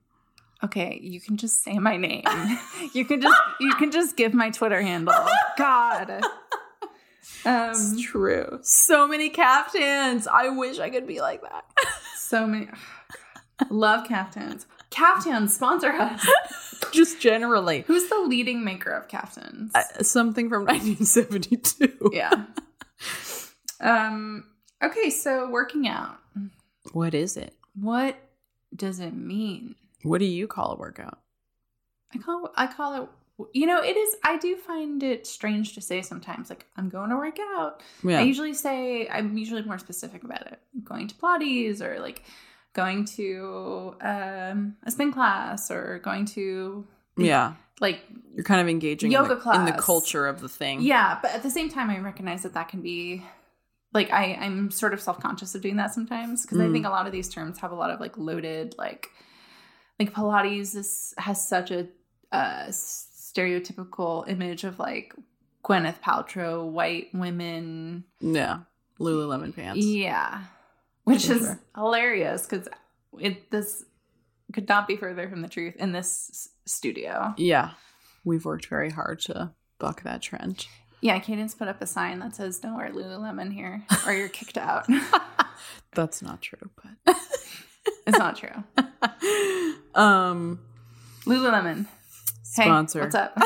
Okay, 0.63 0.99
you 1.03 1.21
can 1.21 1.37
just 1.37 1.63
say 1.63 1.79
my 1.79 1.97
name. 1.97 2.23
you 2.95 3.05
can 3.05 3.21
just 3.21 3.41
you 3.61 3.75
can 3.75 3.91
just 3.91 4.17
give 4.17 4.33
my 4.35 4.51
Twitter 4.51 4.81
handle. 4.81 5.15
God. 5.57 6.21
Um 7.45 7.71
It's 7.71 8.01
true. 8.01 8.59
So 8.63 9.07
many 9.07 9.29
captains. 9.29 10.27
I 10.27 10.49
wish 10.49 10.81
I 10.81 10.91
could 10.91 11.07
be 11.07 11.21
like 11.21 11.43
that. 11.43 11.65
so 12.17 12.47
many 12.47 12.69
love 13.71 14.09
caftans. 14.09 14.67
Caftans 14.91 15.55
sponsor 15.55 15.91
us. 15.93 16.27
Just 16.93 17.21
generally. 17.21 17.85
Who's 17.87 18.09
the 18.09 18.19
leading 18.21 18.65
maker 18.65 18.91
of 18.91 19.09
caftans? 19.09 19.73
Uh, 19.75 20.03
something 20.03 20.49
from 20.49 20.65
1972. 20.67 22.11
yeah. 22.13 22.45
Um 23.81 24.45
okay, 24.83 25.11
so 25.11 25.49
working 25.51 25.87
out. 25.89 26.19
What 26.93 27.15
is 27.15 27.37
it? 27.37 27.55
What 27.75 28.17
does 28.75 29.01
it 29.01 29.15
mean? 29.15 29.75
What 30.03 30.19
do 30.19 30.25
you 30.25 30.47
call 30.47 30.73
a 30.73 30.77
workout? 30.77 31.19
I 32.15 32.19
call 32.19 32.51
I 32.57 32.67
call 32.67 33.03
it 33.03 33.09
you 33.53 33.67
know, 33.67 33.81
it 33.83 33.97
is 33.97 34.17
I 34.25 34.37
do 34.39 34.57
find 34.57 35.03
it 35.03 35.27
strange 35.27 35.75
to 35.75 35.81
say 35.81 36.03
sometimes 36.03 36.51
like 36.51 36.67
I'm 36.77 36.89
going 36.89 37.11
to 37.11 37.17
work 37.17 37.39
out. 37.57 37.83
Yeah. 38.03 38.19
I 38.19 38.23
usually 38.23 38.55
say 38.55 39.09
I'm 39.09 39.37
usually 39.39 39.63
more 39.63 39.79
specific 39.79 40.25
about 40.25 40.47
it. 40.47 40.59
I'm 40.75 40.83
going 40.83 41.07
to 41.09 41.15
Pilates 41.15 41.81
or 41.81 42.01
like 42.01 42.25
going 42.83 43.05
to 43.19 43.95
um, 44.01 44.59
a 44.89 44.91
spin 44.95 45.11
class 45.13 45.71
or 45.71 45.99
going 46.09 46.25
to 46.37 46.85
yeah. 47.17 47.55
like 47.81 47.99
You're 48.35 48.45
kind 48.53 48.61
of 48.61 48.69
engaging 48.69 49.11
Yoga 49.11 49.33
in, 49.33 49.39
the, 49.45 49.53
in 49.61 49.65
the 49.67 49.73
culture 49.91 50.25
of 50.33 50.37
the 50.41 50.49
thing. 50.61 50.77
yeah. 50.93 51.19
But 51.23 51.31
at 51.37 51.43
the 51.43 51.51
same 51.59 51.69
time, 51.77 51.89
I 51.91 51.99
recognize 51.99 52.43
that 52.45 52.55
that 52.55 52.69
can 52.73 52.81
be 52.83 53.23
like 53.93 54.09
I 54.13 54.25
I'm 54.45 54.71
sort 54.71 54.93
of 54.95 55.01
self 55.01 55.19
conscious 55.27 55.55
of 55.57 55.61
doing 55.63 55.77
that 55.83 55.93
sometimes 55.99 56.43
because 56.43 56.59
I 56.61 56.67
Mm. 56.67 56.73
think 56.75 56.87
a 56.87 56.91
lot 56.91 57.07
of 57.09 57.13
these 57.13 57.29
terms 57.37 57.59
have 57.63 57.73
a 57.73 57.79
lot 57.83 57.91
of 57.91 57.99
like 58.05 58.17
loaded 58.29 58.75
like 58.85 59.03
like 59.99 60.13
Pilates 60.15 60.77
is, 60.77 61.15
has 61.19 61.39
such 61.49 61.71
a 61.73 61.81
uh, 62.31 62.67
stereotypical 62.69 64.29
image 64.29 64.63
of 64.65 64.79
like 64.79 65.15
Gwyneth 65.65 66.01
Paltrow, 66.01 66.65
white 66.79 67.09
women, 67.13 68.05
Yeah. 68.21 68.61
Lululemon 69.01 69.55
pants. 69.55 69.85
Yeah, 69.85 70.43
which 71.09 71.29
is 71.29 71.41
sure. 71.41 71.61
hilarious 71.75 72.47
because 72.47 72.69
it 73.19 73.51
this 73.51 73.85
could 74.53 74.69
not 74.69 74.87
be 74.87 74.97
further 74.97 75.29
from 75.29 75.43
the 75.43 75.49
truth 75.49 75.75
in 75.77 75.93
this 75.93 76.49
studio. 76.67 77.35
Yeah. 77.37 77.71
We've 78.25 78.45
worked 78.45 78.67
very 78.67 78.91
hard 78.91 79.21
to 79.21 79.53
buck 79.79 80.03
that 80.03 80.23
trend. 80.23 80.67
Yeah, 81.01 81.19
Cadence 81.19 81.55
put 81.55 81.69
up 81.69 81.81
a 81.81 81.87
sign 81.87 82.19
that 82.19 82.35
says 82.35 82.59
"Don't 82.59 82.77
wear 82.77 82.91
Lululemon 82.91 83.53
here, 83.53 83.85
or 84.07 84.13
you're 84.13 84.29
kicked 84.29 84.59
out." 84.59 84.87
That's 85.95 86.23
not 86.23 86.43
true, 86.43 86.71
but 87.05 87.17
it's 88.07 88.19
not 88.19 88.37
true. 88.37 88.65
um 89.95 90.59
Lululemon, 91.25 91.87
hey, 92.57 92.65
sponsor. 92.65 93.03
what's 93.03 93.15
up? 93.15 93.39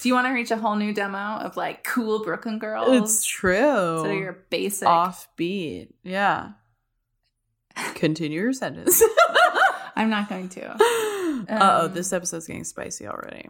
Do 0.00 0.08
you 0.08 0.14
want 0.14 0.26
to 0.26 0.32
reach 0.32 0.50
a 0.50 0.56
whole 0.56 0.76
new 0.76 0.94
demo 0.94 1.38
of 1.40 1.56
like 1.56 1.84
cool 1.84 2.24
Brooklyn 2.24 2.58
girls? 2.58 2.88
It's 3.02 3.24
true. 3.24 3.58
So 4.02 4.10
your 4.10 4.38
basic. 4.48 4.88
offbeat. 4.88 5.88
Yeah. 6.02 6.52
Continue 7.94 8.40
your 8.40 8.52
sentence. 8.52 9.02
I'm 9.96 10.08
not 10.08 10.28
going 10.28 10.48
to. 10.50 10.70
uh 10.72 10.76
oh, 11.48 11.86
Um, 11.86 11.92
this 11.92 12.12
episode's 12.12 12.46
getting 12.46 12.64
spicy 12.64 13.06
already. 13.06 13.48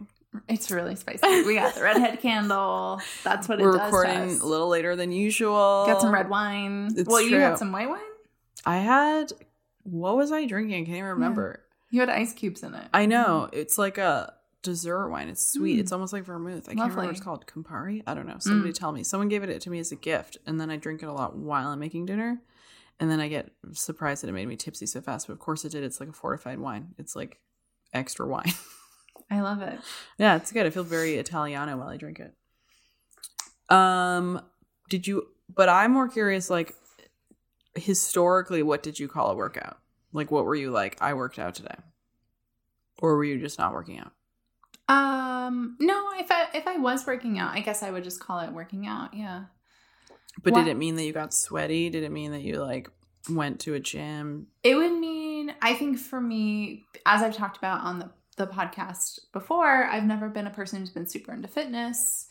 It's 0.49 0.71
really 0.71 0.95
spicy. 0.95 1.43
We 1.43 1.55
got 1.55 1.75
the 1.75 1.83
redhead 1.83 2.19
candle. 2.21 3.01
That's 3.23 3.47
what 3.47 3.59
it 3.59 3.63
We're 3.63 3.77
does. 3.77 3.91
to 3.91 3.97
recording 3.97 4.39
a 4.41 4.45
little 4.45 4.67
later 4.67 4.95
than 4.95 5.11
usual. 5.11 5.85
Got 5.87 6.01
some 6.01 6.13
red 6.13 6.29
wine. 6.29 6.89
It's 6.95 7.09
well, 7.09 7.21
you 7.21 7.37
had 7.37 7.57
some 7.57 7.71
white 7.71 7.89
wine. 7.89 7.99
I 8.65 8.77
had 8.77 9.31
what 9.83 10.15
was 10.15 10.31
I 10.31 10.45
drinking? 10.45 10.83
I 10.83 10.85
can't 10.85 10.97
even 10.97 11.09
remember. 11.11 11.63
You 11.89 11.99
had 12.01 12.09
ice 12.09 12.33
cubes 12.33 12.63
in 12.63 12.73
it. 12.73 12.87
I 12.93 13.05
know. 13.05 13.49
It's 13.51 13.77
like 13.77 13.97
a 13.97 14.33
dessert 14.63 15.09
wine. 15.09 15.27
It's 15.29 15.51
sweet. 15.53 15.77
Mm. 15.77 15.79
It's 15.81 15.91
almost 15.91 16.13
like 16.13 16.23
vermouth. 16.23 16.63
I 16.69 16.73
can't 16.73 16.79
remember 16.79 17.01
what 17.03 17.09
it's 17.11 17.19
called. 17.19 17.45
Campari? 17.47 18.03
I 18.05 18.13
don't 18.13 18.27
know. 18.27 18.37
Somebody 18.39 18.71
Mm. 18.71 18.77
tell 18.77 18.91
me. 18.91 19.03
Someone 19.03 19.27
gave 19.29 19.43
it 19.43 19.61
to 19.61 19.69
me 19.69 19.79
as 19.79 19.91
a 19.91 19.95
gift, 19.95 20.37
and 20.45 20.59
then 20.59 20.69
I 20.69 20.77
drink 20.77 21.01
it 21.03 21.07
a 21.07 21.13
lot 21.13 21.35
while 21.35 21.69
I'm 21.69 21.79
making 21.79 22.05
dinner. 22.05 22.41
And 22.99 23.09
then 23.09 23.19
I 23.19 23.27
get 23.29 23.51
surprised 23.73 24.21
that 24.21 24.27
it 24.29 24.33
made 24.33 24.47
me 24.47 24.55
tipsy 24.55 24.85
so 24.85 25.01
fast. 25.01 25.25
But 25.27 25.33
of 25.33 25.39
course 25.39 25.65
it 25.65 25.71
did. 25.71 25.83
It's 25.83 25.99
like 25.99 26.09
a 26.09 26.13
fortified 26.13 26.59
wine. 26.59 26.89
It's 26.99 27.15
like 27.15 27.39
extra 27.93 28.27
wine. 28.27 28.53
I 29.31 29.41
love 29.41 29.61
it. 29.61 29.79
yeah, 30.17 30.35
it's 30.35 30.51
good. 30.51 30.65
I 30.65 30.69
feel 30.69 30.83
very 30.83 31.15
Italiano 31.15 31.77
while 31.77 31.87
I 31.87 31.97
drink 31.97 32.19
it. 32.19 32.35
Um, 33.73 34.41
did 34.89 35.07
you? 35.07 35.27
But 35.53 35.69
I'm 35.69 35.91
more 35.91 36.09
curious. 36.09 36.49
Like 36.49 36.75
historically, 37.75 38.61
what 38.61 38.83
did 38.83 38.99
you 38.99 39.07
call 39.07 39.31
a 39.31 39.35
workout? 39.35 39.77
Like, 40.13 40.29
what 40.29 40.45
were 40.45 40.55
you 40.55 40.71
like? 40.71 40.97
I 41.01 41.13
worked 41.13 41.39
out 41.39 41.55
today, 41.55 41.75
or 42.99 43.15
were 43.15 43.23
you 43.23 43.39
just 43.39 43.57
not 43.57 43.73
working 43.73 43.97
out? 43.97 44.11
Um, 44.87 45.77
no, 45.79 46.09
if 46.19 46.29
I 46.31 46.47
if 46.53 46.67
I 46.67 46.77
was 46.77 47.05
working 47.07 47.39
out, 47.39 47.53
I 47.55 47.61
guess 47.61 47.81
I 47.83 47.91
would 47.91 48.03
just 48.03 48.19
call 48.19 48.39
it 48.39 48.51
working 48.51 48.87
out. 48.87 49.13
Yeah. 49.13 49.43
But 50.43 50.53
What- 50.53 50.65
did 50.65 50.71
it 50.71 50.77
mean 50.77 50.95
that 50.95 51.03
you 51.03 51.13
got 51.13 51.33
sweaty? 51.33 51.89
Did 51.89 52.03
it 52.03 52.11
mean 52.11 52.31
that 52.31 52.41
you 52.41 52.61
like 52.61 52.89
went 53.29 53.59
to 53.61 53.73
a 53.73 53.79
gym? 53.79 54.47
It 54.63 54.75
would 54.75 54.93
mean, 54.99 55.53
I 55.61 55.73
think 55.75 55.99
for 55.99 56.19
me, 56.19 56.85
as 57.05 57.21
I've 57.21 57.35
talked 57.35 57.57
about 57.57 57.81
on 57.81 57.99
the, 57.99 58.09
the 58.37 58.47
podcast 58.47 59.19
before, 59.33 59.85
I've 59.85 60.05
never 60.05 60.29
been 60.29 60.47
a 60.47 60.51
person 60.51 60.79
who's 60.79 60.89
been 60.89 61.07
super 61.07 61.31
into 61.33 61.47
fitness. 61.47 62.27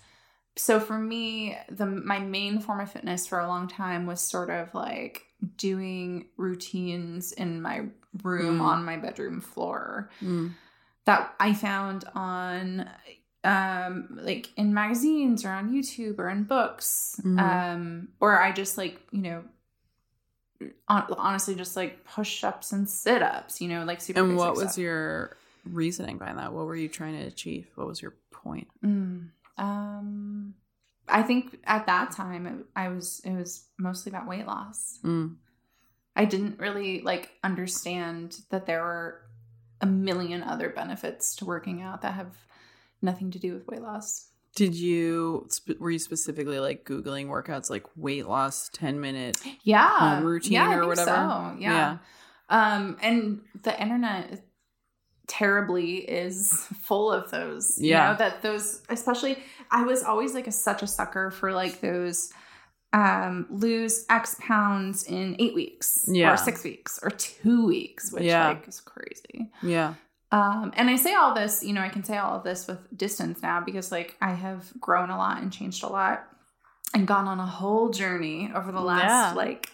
So 0.56 0.80
for 0.80 0.98
me, 0.98 1.56
the 1.70 1.86
my 1.86 2.18
main 2.18 2.58
form 2.60 2.80
of 2.80 2.90
fitness 2.90 3.26
for 3.26 3.38
a 3.38 3.46
long 3.48 3.68
time 3.68 4.04
was 4.06 4.20
sort 4.20 4.50
of 4.50 4.74
like 4.74 5.22
doing 5.56 6.26
routines 6.36 7.32
in 7.32 7.62
my 7.62 7.86
room 8.22 8.58
Mm. 8.58 8.62
on 8.62 8.84
my 8.84 8.96
bedroom 8.96 9.40
floor 9.40 10.10
Mm. 10.20 10.52
That 11.10 11.34
I 11.40 11.54
found 11.54 12.04
on 12.14 12.88
um 13.42 14.18
like 14.20 14.50
in 14.56 14.74
magazines 14.74 15.44
or 15.44 15.50
on 15.50 15.72
YouTube 15.72 16.18
or 16.18 16.28
in 16.28 16.44
books 16.44 17.18
Mhm. 17.24 17.38
um 17.40 18.08
or 18.20 18.40
I 18.40 18.52
just 18.52 18.76
like 18.78 19.00
you 19.12 19.22
know 19.22 19.44
hon- 20.88 21.14
honestly 21.16 21.54
just 21.54 21.74
like 21.76 22.04
push-ups 22.04 22.72
and 22.72 22.88
sit-ups 22.88 23.60
you 23.60 23.68
know 23.68 23.84
like 23.84 24.00
super 24.00 24.20
And 24.20 24.36
what 24.36 24.52
was 24.56 24.72
stuff. 24.72 24.78
your 24.78 25.36
reasoning 25.64 26.18
behind 26.18 26.38
that? 26.38 26.52
What 26.52 26.66
were 26.66 26.76
you 26.76 26.88
trying 26.88 27.18
to 27.18 27.26
achieve? 27.26 27.66
What 27.74 27.86
was 27.86 28.00
your 28.02 28.14
point? 28.30 28.68
Mm, 28.84 29.30
um 29.58 30.54
I 31.08 31.22
think 31.22 31.58
at 31.64 31.86
that 31.86 32.12
time 32.12 32.46
it, 32.46 32.66
I 32.76 32.88
was 32.88 33.20
it 33.24 33.32
was 33.32 33.64
mostly 33.78 34.10
about 34.10 34.28
weight 34.28 34.46
loss 34.46 34.98
Mm. 35.02 35.36
I 36.14 36.24
didn't 36.26 36.58
really 36.58 37.00
like 37.00 37.30
understand 37.42 38.42
that 38.50 38.66
there 38.66 38.82
were 38.82 39.22
a 39.80 39.86
million 39.86 40.42
other 40.42 40.68
benefits 40.70 41.34
to 41.36 41.44
working 41.44 41.82
out 41.82 42.02
that 42.02 42.14
have 42.14 42.36
nothing 43.02 43.30
to 43.30 43.38
do 43.38 43.54
with 43.54 43.66
weight 43.66 43.82
loss. 43.82 44.26
Did 44.56 44.74
you 44.74 45.48
were 45.78 45.90
you 45.92 45.98
specifically 45.98 46.58
like 46.58 46.84
googling 46.84 47.28
workouts 47.28 47.70
like 47.70 47.84
weight 47.96 48.26
loss 48.26 48.68
ten 48.72 49.00
minute? 49.00 49.38
Yeah, 49.62 50.16
Home 50.16 50.24
routine 50.24 50.52
yeah, 50.54 50.74
or 50.74 50.86
whatever? 50.86 51.06
So. 51.10 51.56
Yeah. 51.58 51.98
Um, 52.48 52.96
and 53.00 53.40
the 53.62 53.80
internet 53.80 54.42
terribly 55.28 55.98
is 55.98 56.52
full 56.82 57.12
of 57.12 57.30
those. 57.30 57.78
You 57.78 57.90
Yeah. 57.90 58.10
know, 58.12 58.18
that 58.18 58.42
those, 58.42 58.82
especially, 58.88 59.38
I 59.70 59.84
was 59.84 60.02
always 60.02 60.34
like 60.34 60.48
a 60.48 60.52
such 60.52 60.82
a 60.82 60.86
sucker 60.88 61.30
for 61.30 61.52
like 61.52 61.80
those 61.80 62.32
um 62.92 63.46
lose 63.50 64.04
x 64.10 64.36
pounds 64.40 65.04
in 65.04 65.36
eight 65.38 65.54
weeks 65.54 66.04
Yeah. 66.08 66.32
or 66.32 66.36
six 66.36 66.64
weeks 66.64 66.98
or 67.02 67.10
two 67.10 67.66
weeks 67.66 68.12
which 68.12 68.24
Yeah. 68.24 68.48
like 68.48 68.66
is 68.68 68.80
crazy 68.80 69.50
Yeah. 69.62 69.94
Um, 70.32 70.72
and 70.76 70.88
I 70.88 70.94
say 70.94 71.12
all 71.14 71.34
this, 71.34 71.64
you 71.64 71.72
know, 71.72 71.80
I 71.80 71.88
can 71.88 72.04
say 72.04 72.16
all 72.16 72.36
of 72.36 72.44
this 72.44 72.68
with 72.68 72.78
distance 72.96 73.42
now 73.42 73.60
because 73.60 73.90
like 73.90 74.16
I 74.22 74.32
have 74.34 74.72
grown 74.78 75.10
a 75.10 75.16
lot 75.16 75.42
and 75.42 75.52
changed 75.52 75.82
a 75.82 75.88
lot 75.88 76.24
and 76.94 77.04
gone 77.04 77.26
on 77.26 77.40
a 77.40 77.46
whole 77.46 77.90
journey 77.90 78.48
over 78.54 78.70
the 78.70 78.80
last 78.80 79.02
Yeah. 79.02 79.32
like 79.34 79.70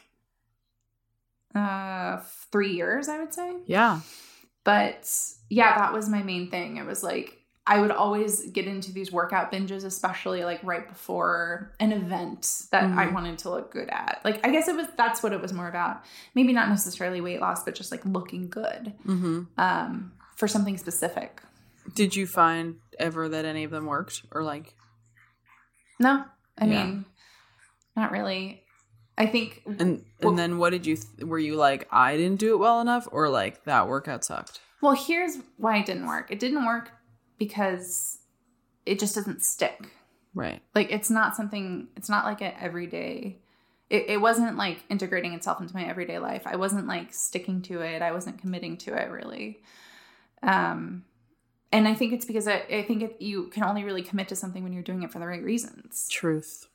uh 1.55 2.19
3 2.51 2.73
years, 2.73 3.09
I 3.09 3.19
would 3.19 3.33
say. 3.35 3.53
Yeah. 3.67 4.01
But 4.65 5.11
yeah, 5.49 5.77
that 5.79 5.93
was 5.93 6.09
my 6.09 6.23
main 6.23 6.51
thing. 6.51 6.77
It 6.79 6.87
was 6.87 7.03
like 7.03 7.39
I 7.69 7.81
would 7.81 7.91
always 7.91 8.49
get 8.51 8.67
into 8.67 8.93
these 8.93 9.11
workout 9.11 9.51
binges, 9.51 9.85
especially 9.85 10.45
like 10.45 10.61
right 10.63 10.87
before 10.89 11.73
an 11.81 11.91
event 11.93 12.63
that 12.71 12.85
I 12.85 13.07
Mhm. 13.07 13.13
wanted 13.15 13.39
to 13.39 13.51
look 13.51 13.73
good 13.73 13.89
at. 13.89 14.21
Like 14.25 14.47
I 14.47 14.51
guess 14.51 14.69
it 14.69 14.77
was 14.77 14.87
that's 14.97 15.23
what 15.23 15.33
it 15.33 15.41
was 15.41 15.53
more 15.53 15.67
about. 15.69 16.03
Maybe 16.35 16.53
not 16.53 16.69
necessarily 16.69 17.21
weight 17.21 17.41
loss, 17.41 17.65
but 17.65 17.75
just 17.75 17.91
like 17.91 18.05
looking 18.05 18.49
good 18.49 18.93
hmm 19.05 19.43
um, 19.59 20.13
for 20.37 20.47
something 20.47 20.79
specific. 20.79 21.43
Did 21.95 22.15
you 22.15 22.27
find 22.27 22.77
ever 22.99 23.29
that 23.29 23.45
any 23.45 23.65
of 23.65 23.71
them 23.73 23.87
worked 23.87 24.23
or 24.33 24.43
like? 24.45 24.75
No, 25.99 26.25
I 26.59 26.65
Yeah. 26.67 26.85
mean, 26.87 27.05
not 27.97 28.13
really. 28.13 28.63
I 29.19 29.27
think 29.27 29.63
And 29.67 29.81
and 29.81 30.05
Well- 30.23 30.35
then 30.35 30.59
what 30.59 30.71
did 30.71 30.87
you? 30.87 30.97
Th- 30.97 31.25
were 31.25 31.39
you 31.39 31.57
like 31.57 31.89
I 31.91 32.17
didn't 32.17 32.39
do 32.39 32.53
it 32.55 32.59
well 32.59 32.81
enough 32.81 33.09
or 33.11 33.29
like 33.29 33.65
that 33.65 33.89
workout 33.89 34.25
sucked? 34.25 34.61
well, 34.83 34.93
here's 34.95 35.39
why 35.57 35.79
it 35.79 35.87
didn't 35.87 36.07
work. 36.07 36.31
It 36.31 36.39
didn't 36.39 36.65
work 36.67 36.91
because 37.39 38.19
it 38.85 38.99
just 38.99 39.15
doesn't 39.15 39.43
stick. 39.43 39.91
Right. 40.35 40.63
Like 40.75 40.93
it's 40.93 41.11
not 41.11 41.37
something. 41.37 41.89
It's 41.97 42.09
not 42.09 42.25
like 42.25 42.41
an 42.41 42.53
everyday. 42.61 43.39
It, 43.89 44.07
it 44.09 44.21
wasn't 44.21 44.57
like 44.57 44.85
integrating 44.91 45.33
itself 45.33 45.61
into 45.61 45.75
my 45.75 45.85
everyday 45.85 46.19
life. 46.19 46.43
I 46.47 46.57
wasn't 46.57 46.87
like 46.87 47.15
sticking 47.15 47.63
to 47.63 47.81
it. 47.81 48.03
I 48.03 48.13
wasn't 48.13 48.41
committing 48.41 48.77
to 48.79 48.95
it 48.95 49.11
really. 49.11 49.61
Um, 50.43 51.05
and 51.73 51.89
I 51.89 51.95
think 51.95 52.13
it's 52.13 52.25
because 52.25 52.47
I, 52.47 52.65
I 52.71 52.83
think 52.83 53.03
it, 53.03 53.17
you 53.21 53.49
can 53.49 53.65
only 53.65 53.85
really 53.85 54.03
commit 54.03 54.29
to 54.29 54.37
something 54.37 54.63
when 54.63 54.73
you're 54.73 54.83
doing 54.83 55.03
it 55.03 55.13
for 55.13 55.19
the 55.19 55.27
right 55.27 55.43
reasons. 55.43 56.09
Truth. 56.09 56.69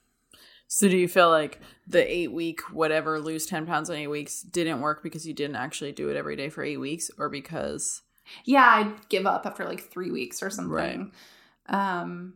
So 0.68 0.88
do 0.88 0.98
you 0.98 1.08
feel 1.08 1.30
like 1.30 1.60
the 1.86 2.10
eight 2.10 2.32
week 2.32 2.62
whatever 2.72 3.20
lose 3.20 3.46
ten 3.46 3.66
pounds 3.66 3.90
in 3.90 3.98
eight 3.98 4.08
weeks 4.08 4.42
didn't 4.42 4.80
work 4.80 5.04
because 5.04 5.28
you 5.28 5.34
didn't 5.34 5.58
actually 5.58 5.92
do 5.92 6.10
it 6.10 6.16
every 6.16 6.36
day 6.36 6.50
for 6.50 6.64
eight 6.64 6.78
weeks, 6.78 7.12
or 7.18 7.28
because 7.28 8.04
yeah 8.46 8.66
i'd 8.76 9.10
give 9.10 9.26
up 9.26 9.46
after 9.46 9.66
like 9.66 9.82
three 9.82 10.12
weeks 10.12 10.42
or 10.42 10.50
something. 10.50 11.12
Um 11.68 12.34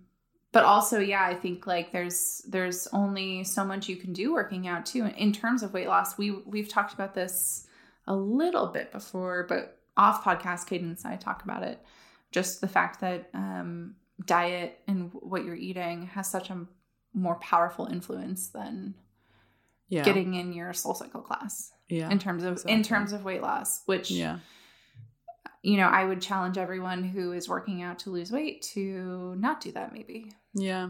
but 0.51 0.63
also 0.63 0.99
yeah 0.99 1.25
i 1.25 1.33
think 1.33 1.67
like 1.67 1.91
there's 1.91 2.41
there's 2.47 2.87
only 2.93 3.43
so 3.43 3.65
much 3.65 3.89
you 3.89 3.97
can 3.97 4.13
do 4.13 4.33
working 4.33 4.67
out 4.67 4.85
too. 4.85 5.05
In 5.17 5.33
terms 5.33 5.63
of 5.63 5.73
weight 5.73 5.87
loss 5.87 6.17
we 6.17 6.31
we've 6.31 6.69
talked 6.69 6.93
about 6.93 7.13
this 7.13 7.67
a 8.07 8.15
little 8.15 8.67
bit 8.67 8.91
before 8.91 9.45
but 9.49 9.79
off 9.97 10.23
podcast 10.23 10.67
cadence 10.67 11.03
and 11.03 11.13
i 11.13 11.17
talk 11.17 11.43
about 11.43 11.63
it. 11.63 11.83
Just 12.31 12.61
the 12.61 12.67
fact 12.67 13.01
that 13.01 13.29
um 13.33 13.95
diet 14.25 14.79
and 14.87 15.11
what 15.13 15.43
you're 15.43 15.55
eating 15.55 16.07
has 16.07 16.29
such 16.29 16.49
a 16.49 16.65
more 17.13 17.35
powerful 17.35 17.85
influence 17.85 18.47
than 18.47 18.93
yeah, 19.87 20.03
getting 20.03 20.33
in 20.33 20.51
your 20.51 20.73
soul 20.73 20.93
cycle 20.93 21.21
class 21.21 21.71
yeah, 21.87 22.09
in 22.09 22.19
terms 22.19 22.43
of 22.43 22.63
in 22.67 22.81
terms 22.81 23.13
of 23.13 23.23
weight 23.23 23.41
loss 23.41 23.83
which 23.85 24.09
yeah, 24.09 24.39
you 25.65 25.77
know, 25.77 25.87
I 25.87 26.05
would 26.05 26.21
challenge 26.21 26.57
everyone 26.57 27.03
who 27.03 27.31
is 27.31 27.49
working 27.49 27.81
out 27.81 27.99
to 27.99 28.11
lose 28.11 28.31
weight 28.31 28.61
to 28.73 29.35
not 29.37 29.61
do 29.61 29.71
that, 29.71 29.91
maybe. 29.93 30.31
yeah. 30.53 30.89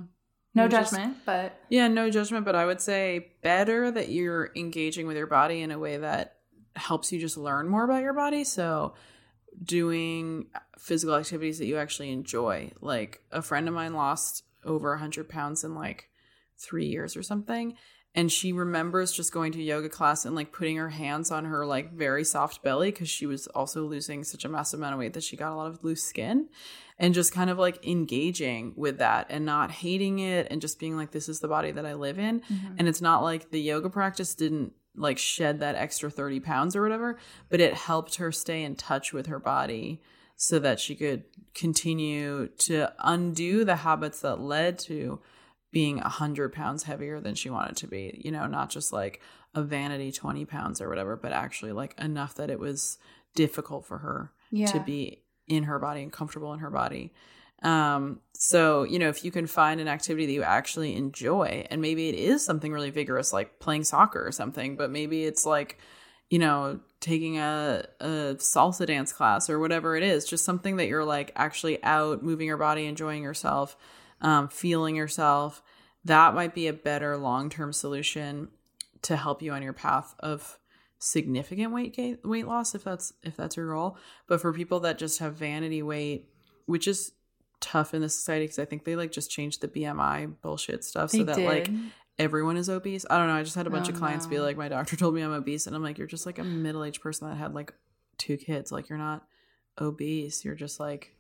No 0.54 0.68
just- 0.68 0.92
judgment, 0.94 1.18
but 1.26 1.60
Yeah, 1.70 1.88
no 1.90 2.10
judgment, 2.10 2.46
but 2.46 2.56
I 2.56 2.66
would 2.66 2.80
say 2.82 3.34
better 3.42 3.90
that 3.92 4.10
you're 4.10 4.52
engaging 4.56 5.06
with 5.08 5.18
your 5.18 5.28
body 5.28 5.62
in 5.62 5.72
a 5.72 5.80
way 5.80 5.98
that 5.98 6.38
helps 6.76 7.12
you 7.12 7.20
just 7.20 7.38
learn 7.38 7.68
more 7.70 7.84
about 7.86 8.04
your 8.04 8.14
body. 8.14 8.44
So, 8.46 8.96
doing 9.64 10.48
physical 10.78 11.16
activities 11.16 11.60
that 11.60 11.66
you 11.66 11.78
actually 11.78 12.12
enjoy. 12.12 12.72
Like 12.82 13.22
a 13.32 13.42
friend 13.42 13.68
of 13.68 13.74
mine 13.74 13.94
lost 13.94 14.44
over 14.66 14.92
100 14.92 15.30
pounds 15.30 15.64
in 15.64 15.76
like 15.76 16.10
three 16.58 16.88
years 16.88 17.16
or 17.16 17.24
something. 17.24 17.76
And 18.16 18.32
she 18.32 18.54
remembers 18.54 19.12
just 19.12 19.34
going 19.34 19.52
to 19.52 19.62
yoga 19.62 19.90
class 19.90 20.26
and 20.26 20.36
like 20.36 20.52
putting 20.52 20.78
her 20.78 20.90
hands 20.90 21.30
on 21.30 21.46
her 21.46 21.66
like 21.66 21.92
very 21.94 22.24
soft 22.24 22.64
belly 22.64 22.90
because 22.90 23.10
she 23.10 23.26
was 23.26 23.46
also 23.48 23.86
losing 23.86 24.24
such 24.24 24.46
a 24.46 24.50
massive 24.50 24.80
amount 24.80 24.94
of 24.94 25.00
weight 25.00 25.14
that 25.14 25.24
she 25.24 25.36
got 25.36 25.52
a 25.52 25.56
lot 25.56 25.68
of 25.68 25.84
loose 25.84 26.04
skin 26.04 26.48
and 26.98 27.14
just 27.14 27.34
kind 27.34 27.50
of 27.50 27.60
like 27.60 27.86
engaging 27.86 28.74
with 28.78 28.98
that 29.00 29.28
and 29.30 29.46
not 29.46 29.70
hating 29.70 30.20
it 30.20 30.48
and 30.50 30.62
just 30.62 30.80
being 30.80 30.96
like 30.96 31.12
this 31.12 31.30
is 31.30 31.42
the 31.42 31.48
body 31.48 31.72
that 31.72 31.86
i 31.86 31.94
live 31.94 32.18
in 32.18 32.40
mm-hmm. 32.40 32.76
and 32.78 32.88
it's 32.88 33.02
not 33.02 33.22
like 33.22 33.52
the 33.52 33.62
yoga 33.62 33.90
practice 33.90 34.34
didn't 34.34 34.74
like 34.96 35.18
shed 35.18 35.60
that 35.60 35.76
extra 35.76 36.10
30 36.10 36.40
pounds 36.40 36.76
or 36.76 36.82
whatever 36.82 37.20
but 37.50 37.60
it 37.60 37.74
helped 37.74 38.16
her 38.16 38.32
stay 38.32 38.64
in 38.64 38.76
touch 38.76 39.12
with 39.12 39.28
her 39.28 39.40
body 39.40 40.02
so 40.38 40.60
that 40.60 40.80
she 40.80 40.96
could 40.96 41.24
continue 41.54 42.48
to 42.58 42.92
undo 43.00 43.64
the 43.64 43.78
habits 43.78 44.22
that 44.22 44.40
led 44.40 44.78
to 44.78 45.20
being 45.76 45.98
100 45.98 46.54
pounds 46.54 46.84
heavier 46.84 47.20
than 47.20 47.36
she 47.36 47.50
wanted 47.50 47.76
to 47.76 47.86
be, 47.86 48.22
you 48.24 48.32
know, 48.32 48.48
not 48.48 48.70
just 48.70 48.94
like 48.94 49.20
a 49.54 49.62
vanity 49.62 50.10
20 50.10 50.46
pounds 50.46 50.80
or 50.80 50.88
whatever, 50.88 51.18
but 51.18 51.34
actually 51.34 51.74
like 51.74 51.94
enough 52.00 52.34
that 52.36 52.50
it 52.50 52.58
was 52.62 52.98
difficult 53.36 53.86
for 53.86 53.98
her 53.98 54.32
yeah. 54.52 54.68
to 54.68 54.80
be 54.80 55.22
in 55.50 55.64
her 55.64 55.78
body 55.78 56.02
and 56.02 56.14
comfortable 56.14 56.54
in 56.54 56.60
her 56.60 56.70
body. 56.70 57.12
Um, 57.62 58.22
so, 58.32 58.84
you 58.84 59.00
know, 59.00 59.10
if 59.10 59.26
you 59.26 59.32
can 59.32 59.48
find 59.48 59.82
an 59.82 59.90
activity 59.90 60.26
that 60.28 60.32
you 60.32 60.44
actually 60.44 60.96
enjoy, 60.96 61.68
and 61.70 61.82
maybe 61.82 62.08
it 62.08 62.16
is 62.16 62.46
something 62.46 62.72
really 62.72 62.90
vigorous 62.90 63.34
like 63.34 63.60
playing 63.60 63.84
soccer 63.84 64.26
or 64.26 64.32
something, 64.32 64.78
but 64.78 64.90
maybe 64.90 65.26
it's 65.26 65.46
like, 65.46 65.78
you 66.30 66.40
know, 66.40 66.80
taking 67.02 67.38
a, 67.38 67.86
a 68.00 68.36
salsa 68.38 68.88
dance 68.88 69.12
class 69.12 69.50
or 69.50 69.60
whatever 69.60 69.98
it 69.98 70.04
is, 70.04 70.24
just 70.24 70.46
something 70.46 70.78
that 70.78 70.88
you're 70.88 71.04
like 71.04 71.34
actually 71.36 71.84
out, 71.84 72.24
moving 72.24 72.48
your 72.48 72.56
body, 72.56 72.86
enjoying 72.86 73.24
yourself 73.24 73.76
um, 74.22 74.48
feeling 74.48 74.96
yourself, 74.96 75.62
that 76.04 76.34
might 76.34 76.54
be 76.54 76.68
a 76.68 76.74
better 76.74 77.18
long 77.18 77.50
term 77.50 77.74
solution 77.74 78.50
to 79.04 79.16
help 79.16 79.42
you 79.42 79.52
on 79.52 79.62
your 79.62 79.74
path 79.74 80.16
of 80.20 80.60
significant 81.00 81.72
weight 81.72 81.94
gain, 81.94 82.18
weight 82.24 82.48
loss 82.48 82.74
if 82.74 82.84
that's 82.84 83.14
if 83.24 83.36
that's 83.36 83.58
your 83.58 83.74
goal. 83.74 83.98
But 84.28 84.42
for 84.42 84.54
people 84.54 84.80
that 84.82 84.98
just 84.98 85.20
have 85.20 85.36
vanity 85.36 85.82
weight, 85.82 86.30
which 86.66 86.88
is 86.88 87.12
tough 87.60 87.94
in 87.94 88.02
this 88.02 88.16
society 88.16 88.46
because 88.46 88.60
I 88.60 88.66
think 88.66 88.84
they 88.84 88.96
like 88.96 89.12
just 89.12 89.32
changed 89.32 89.62
the 89.62 89.68
BMI 89.68 90.36
bullshit 90.42 90.84
stuff 90.84 91.12
they 91.12 91.20
so 91.20 91.24
that 91.26 91.38
did. 91.38 91.48
like 91.48 91.70
everyone 92.20 92.58
is 92.58 92.70
obese. 92.70 93.06
I 93.10 93.18
don't 93.18 93.28
know. 93.28 93.36
I 93.36 93.44
just 93.44 93.56
had 93.56 93.68
a 93.68 93.72
bunch 93.72 93.88
oh, 93.88 93.92
of 93.92 93.98
clients 93.98 94.26
no. 94.26 94.32
be 94.32 94.40
like, 94.40 94.58
my 94.58 94.70
doctor 94.70 94.96
told 94.96 95.16
me 95.16 95.22
I'm 95.22 95.34
obese, 95.34 95.68
and 95.68 95.76
I'm 95.76 95.84
like, 95.84 95.98
you're 95.98 96.08
just 96.08 96.26
like 96.26 96.40
a 96.40 96.44
middle 96.44 96.84
aged 96.84 97.02
person 97.02 97.30
that 97.30 97.36
had 97.36 97.54
like 97.54 97.74
two 98.18 98.38
kids. 98.38 98.72
Like 98.72 98.90
you're 98.90 98.98
not 98.98 99.26
obese. 99.80 100.46
You're 100.46 100.56
just 100.56 100.80
like 100.80 101.15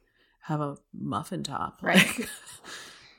have 0.48 0.62
a 0.62 0.78
muffin 0.94 1.44
top. 1.44 1.80
Right. 1.82 2.06
Like, 2.18 2.30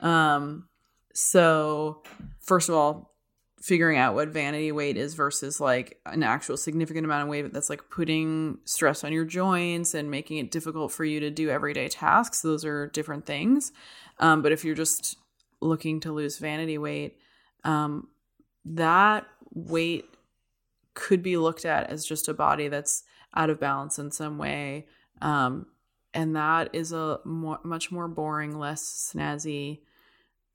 um, 0.01 0.67
so 1.13 2.03
first 2.41 2.69
of 2.69 2.75
all, 2.75 3.13
figuring 3.61 3.97
out 3.97 4.13
what 4.13 4.29
vanity 4.29 4.71
weight 4.71 4.97
is 4.97 5.15
versus 5.15 5.59
like 5.59 5.99
an 6.05 6.23
actual 6.23 6.55
significant 6.57 7.05
amount 7.05 7.23
of 7.23 7.27
weight 7.27 7.51
that's 7.51 7.69
like 7.69 7.89
putting 7.89 8.59
stress 8.65 9.03
on 9.03 9.11
your 9.11 9.25
joints 9.25 9.93
and 9.93 10.11
making 10.11 10.37
it 10.37 10.51
difficult 10.51 10.91
for 10.91 11.03
you 11.03 11.19
to 11.19 11.31
do 11.31 11.49
everyday 11.49 11.87
tasks. 11.87 12.41
Those 12.41 12.63
are 12.63 12.87
different 12.87 13.25
things. 13.25 13.71
Um, 14.19 14.41
but 14.41 14.51
if 14.51 14.63
you're 14.63 14.75
just 14.75 15.17
looking 15.59 15.99
to 16.01 16.11
lose 16.11 16.37
vanity 16.37 16.77
weight, 16.77 17.17
um, 17.63 18.07
that 18.63 19.25
weight 19.53 20.05
could 20.93 21.23
be 21.23 21.35
looked 21.35 21.65
at 21.65 21.89
as 21.89 22.05
just 22.05 22.27
a 22.27 22.33
body 22.33 22.67
that's 22.67 23.03
out 23.35 23.49
of 23.49 23.59
balance 23.59 23.99
in 23.99 24.11
some 24.11 24.37
way. 24.37 24.85
Um, 25.21 25.65
and 26.17 26.35
that 26.35 26.71
is 26.73 26.91
a 26.93 27.19
more, 27.25 27.59
much 27.63 27.91
more 27.91 28.07
boring, 28.07 28.57
less 28.57 29.13
snazzy 29.13 29.81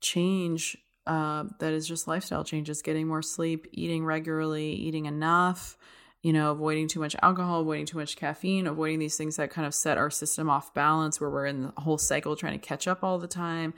change 0.00 0.76
uh, 1.06 1.44
that 1.60 1.72
is 1.72 1.86
just 1.86 2.08
lifestyle 2.08 2.42
changes. 2.42 2.82
Getting 2.82 3.06
more 3.06 3.22
sleep 3.22 3.68
eating 3.70 4.04
regularly 4.04 4.72
eating 4.72 5.06
enough 5.06 5.78
you 6.22 6.32
know 6.32 6.52
avoiding 6.52 6.86
too 6.86 7.00
much 7.00 7.16
alcohol 7.20 7.60
avoiding 7.60 7.86
too 7.86 7.98
much 7.98 8.14
caffeine 8.14 8.68
avoiding 8.68 9.00
these 9.00 9.16
things 9.16 9.36
that 9.36 9.50
kind 9.50 9.66
of 9.66 9.74
set 9.74 9.98
our 9.98 10.10
system 10.10 10.48
off 10.48 10.72
balance 10.72 11.20
where 11.20 11.28
we're 11.30 11.46
in 11.46 11.62
the 11.62 11.72
whole 11.78 11.98
cycle 11.98 12.36
trying 12.36 12.58
to 12.58 12.64
catch 12.64 12.86
up 12.88 13.02
all 13.04 13.18
the 13.18 13.28
time. 13.28 13.72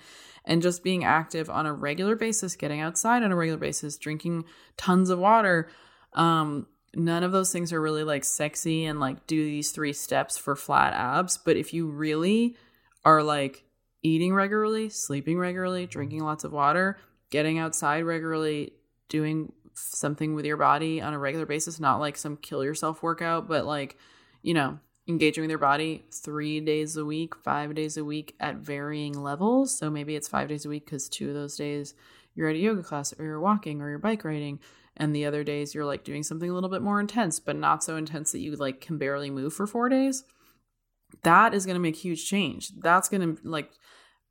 And 0.46 0.60
just 0.60 0.82
being 0.82 1.04
active 1.04 1.48
on 1.48 1.66
a 1.66 1.72
regular 1.72 2.16
basis 2.16 2.56
getting 2.56 2.80
outside 2.80 3.22
on 3.22 3.32
a 3.32 3.36
regular 3.36 3.58
basis 3.58 3.98
drinking 3.98 4.44
tons 4.78 5.10
of 5.10 5.18
water 5.18 5.68
um, 6.14 6.66
none 6.96 7.22
of 7.22 7.32
those 7.32 7.52
things 7.52 7.72
are 7.72 7.80
really 7.80 8.04
like 8.04 8.24
sexy 8.24 8.84
and 8.84 9.00
like 9.00 9.26
do 9.26 9.44
these 9.44 9.70
three 9.70 9.92
steps 9.92 10.36
for 10.36 10.56
flat 10.56 10.92
abs 10.94 11.38
but 11.38 11.56
if 11.56 11.72
you 11.72 11.86
really 11.86 12.56
are 13.04 13.22
like 13.22 13.64
eating 14.02 14.34
regularly 14.34 14.88
sleeping 14.88 15.38
regularly 15.38 15.86
drinking 15.86 16.18
mm-hmm. 16.18 16.26
lots 16.26 16.44
of 16.44 16.52
water 16.52 16.98
getting 17.30 17.58
outside 17.58 18.00
regularly 18.00 18.72
doing 19.08 19.52
something 19.74 20.34
with 20.34 20.44
your 20.44 20.56
body 20.56 21.00
on 21.00 21.12
a 21.14 21.18
regular 21.18 21.46
basis 21.46 21.80
not 21.80 22.00
like 22.00 22.16
some 22.16 22.36
kill 22.36 22.64
yourself 22.64 23.02
workout 23.02 23.48
but 23.48 23.64
like 23.64 23.96
you 24.42 24.54
know 24.54 24.78
engaging 25.06 25.42
with 25.42 25.50
your 25.50 25.58
body 25.58 26.02
three 26.10 26.60
days 26.60 26.96
a 26.96 27.04
week 27.04 27.34
five 27.36 27.74
days 27.74 27.96
a 27.96 28.04
week 28.04 28.34
at 28.40 28.56
varying 28.56 29.12
levels. 29.12 29.76
So 29.76 29.90
maybe 29.90 30.16
it's 30.16 30.28
five 30.28 30.48
days 30.48 30.64
a 30.64 30.68
week 30.68 30.86
because 30.86 31.08
two 31.08 31.28
of 31.28 31.34
those 31.34 31.56
days 31.56 31.94
you're 32.34 32.48
at 32.48 32.56
a 32.56 32.58
yoga 32.58 32.82
class 32.82 33.14
or 33.18 33.24
you're 33.24 33.40
walking 33.40 33.80
or 33.80 33.88
you're 33.90 33.98
bike 33.98 34.24
riding 34.24 34.60
and 34.96 35.14
the 35.14 35.24
other 35.24 35.44
days 35.44 35.74
you're 35.74 35.84
like 35.84 36.04
doing 36.04 36.22
something 36.22 36.50
a 36.50 36.54
little 36.54 36.70
bit 36.70 36.82
more 36.82 37.00
intense 37.00 37.40
but 37.40 37.56
not 37.56 37.82
so 37.82 37.96
intense 37.96 38.32
that 38.32 38.40
you 38.40 38.54
like 38.56 38.80
can 38.80 38.98
barely 38.98 39.30
move 39.30 39.52
for 39.52 39.66
four 39.66 39.88
days 39.88 40.24
that 41.22 41.54
is 41.54 41.64
going 41.66 41.74
to 41.74 41.80
make 41.80 41.96
huge 41.96 42.26
change. 42.26 42.70
That's 42.78 43.08
going 43.08 43.36
to 43.36 43.48
like 43.48 43.70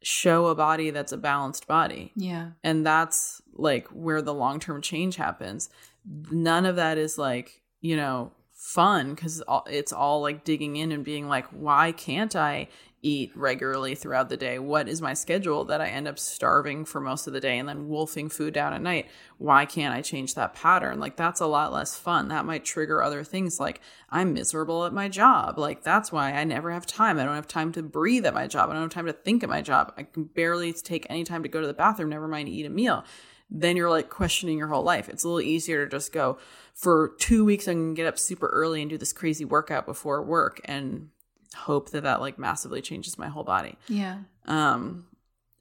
show 0.02 0.48
a 0.48 0.56
body 0.56 0.90
that's 0.90 1.12
a 1.12 1.18
balanced 1.18 1.68
body. 1.68 2.12
Yeah. 2.16 2.52
And 2.64 2.86
that's 2.86 3.42
like 3.54 3.88
where 3.88 4.22
the 4.22 4.34
long-term 4.34 4.82
change 4.82 5.16
happens. 5.16 5.70
None 6.06 6.66
of 6.66 6.76
that 6.76 6.98
is 6.98 7.18
like 7.18 7.62
you 7.80 7.96
know 7.96 8.32
fun 8.54 9.14
because 9.14 9.44
it's 9.68 9.92
all 9.94 10.22
like 10.22 10.44
digging 10.44 10.76
in 10.78 10.92
and 10.92 11.04
being 11.04 11.28
like 11.28 11.46
why 11.48 11.92
can't 11.92 12.34
i 12.34 12.66
eat 13.04 13.32
regularly 13.36 13.94
throughout 13.94 14.30
the 14.30 14.38
day? 14.38 14.58
What 14.58 14.88
is 14.88 15.02
my 15.02 15.14
schedule 15.14 15.66
that 15.66 15.82
I 15.82 15.90
end 15.90 16.08
up 16.08 16.18
starving 16.18 16.86
for 16.86 17.00
most 17.00 17.28
of 17.28 17.34
the 17.34 17.40
day 17.40 17.60
and 17.60 17.70
then 17.70 17.90
wolfing 17.90 18.30
food 18.30 18.54
down 18.54 18.74
at 18.74 18.82
night? 18.82 19.10
Why 19.38 19.66
can't 19.66 19.94
I 19.94 20.02
change 20.02 20.34
that 20.34 20.56
pattern? 20.56 21.00
Like, 21.00 21.18
that's 21.18 21.42
a 21.42 21.46
lot 21.46 21.72
less 21.72 21.96
fun. 21.96 22.30
That 22.30 22.46
might 22.46 22.66
trigger 22.66 23.04
other 23.04 23.24
things 23.24 23.60
like 23.60 23.82
I'm 24.10 24.34
miserable 24.34 24.86
at 24.86 24.94
my 24.94 25.10
job. 25.10 25.60
Like, 25.60 25.84
that's 25.84 26.12
why 26.12 26.32
I 26.32 26.46
never 26.46 26.72
have 26.72 26.88
time. 26.88 27.20
I 27.20 27.26
don't 27.26 27.36
have 27.36 27.48
time 27.48 27.72
to 27.74 27.84
breathe 27.84 28.26
at 28.26 28.34
my 28.34 28.48
job. 28.48 28.70
I 28.70 28.74
don't 28.74 28.84
have 28.84 28.92
time 28.92 29.06
to 29.06 29.14
think 29.14 29.44
at 29.44 29.50
my 29.50 29.62
job. 29.62 29.94
I 29.98 30.04
can 30.04 30.24
barely 30.24 30.74
take 30.74 31.06
any 31.10 31.24
time 31.24 31.44
to 31.44 31.50
go 31.50 31.62
to 31.62 31.68
the 31.68 31.74
bathroom, 31.74 32.10
never 32.10 32.28
mind 32.28 32.50
eat 32.50 32.66
a 32.66 32.70
meal. 32.70 33.04
Then 33.52 33.78
you're 33.78 33.90
like 33.90 34.10
questioning 34.10 34.58
your 34.58 34.70
whole 34.70 34.84
life. 34.84 35.10
It's 35.10 35.24
a 35.24 35.28
little 35.28 35.42
easier 35.42 35.86
to 35.86 35.92
just 35.92 36.12
go 36.12 36.40
for 36.74 37.14
two 37.20 37.46
weeks. 37.46 37.68
I 37.68 37.74
can 37.74 37.94
get 37.94 38.08
up 38.08 38.18
super 38.18 38.48
early 38.48 38.82
and 38.82 38.90
do 38.90 38.98
this 38.98 39.14
crazy 39.14 39.46
workout 39.46 39.86
before 39.86 40.24
work 40.24 40.60
and 40.66 41.10
hope 41.54 41.92
that 41.92 42.04
that 42.04 42.22
like 42.22 42.38
massively 42.38 42.82
changes 42.82 43.18
my 43.18 43.28
whole 43.28 43.44
body. 43.44 43.78
Yeah. 43.88 44.20
Um, 44.46 45.06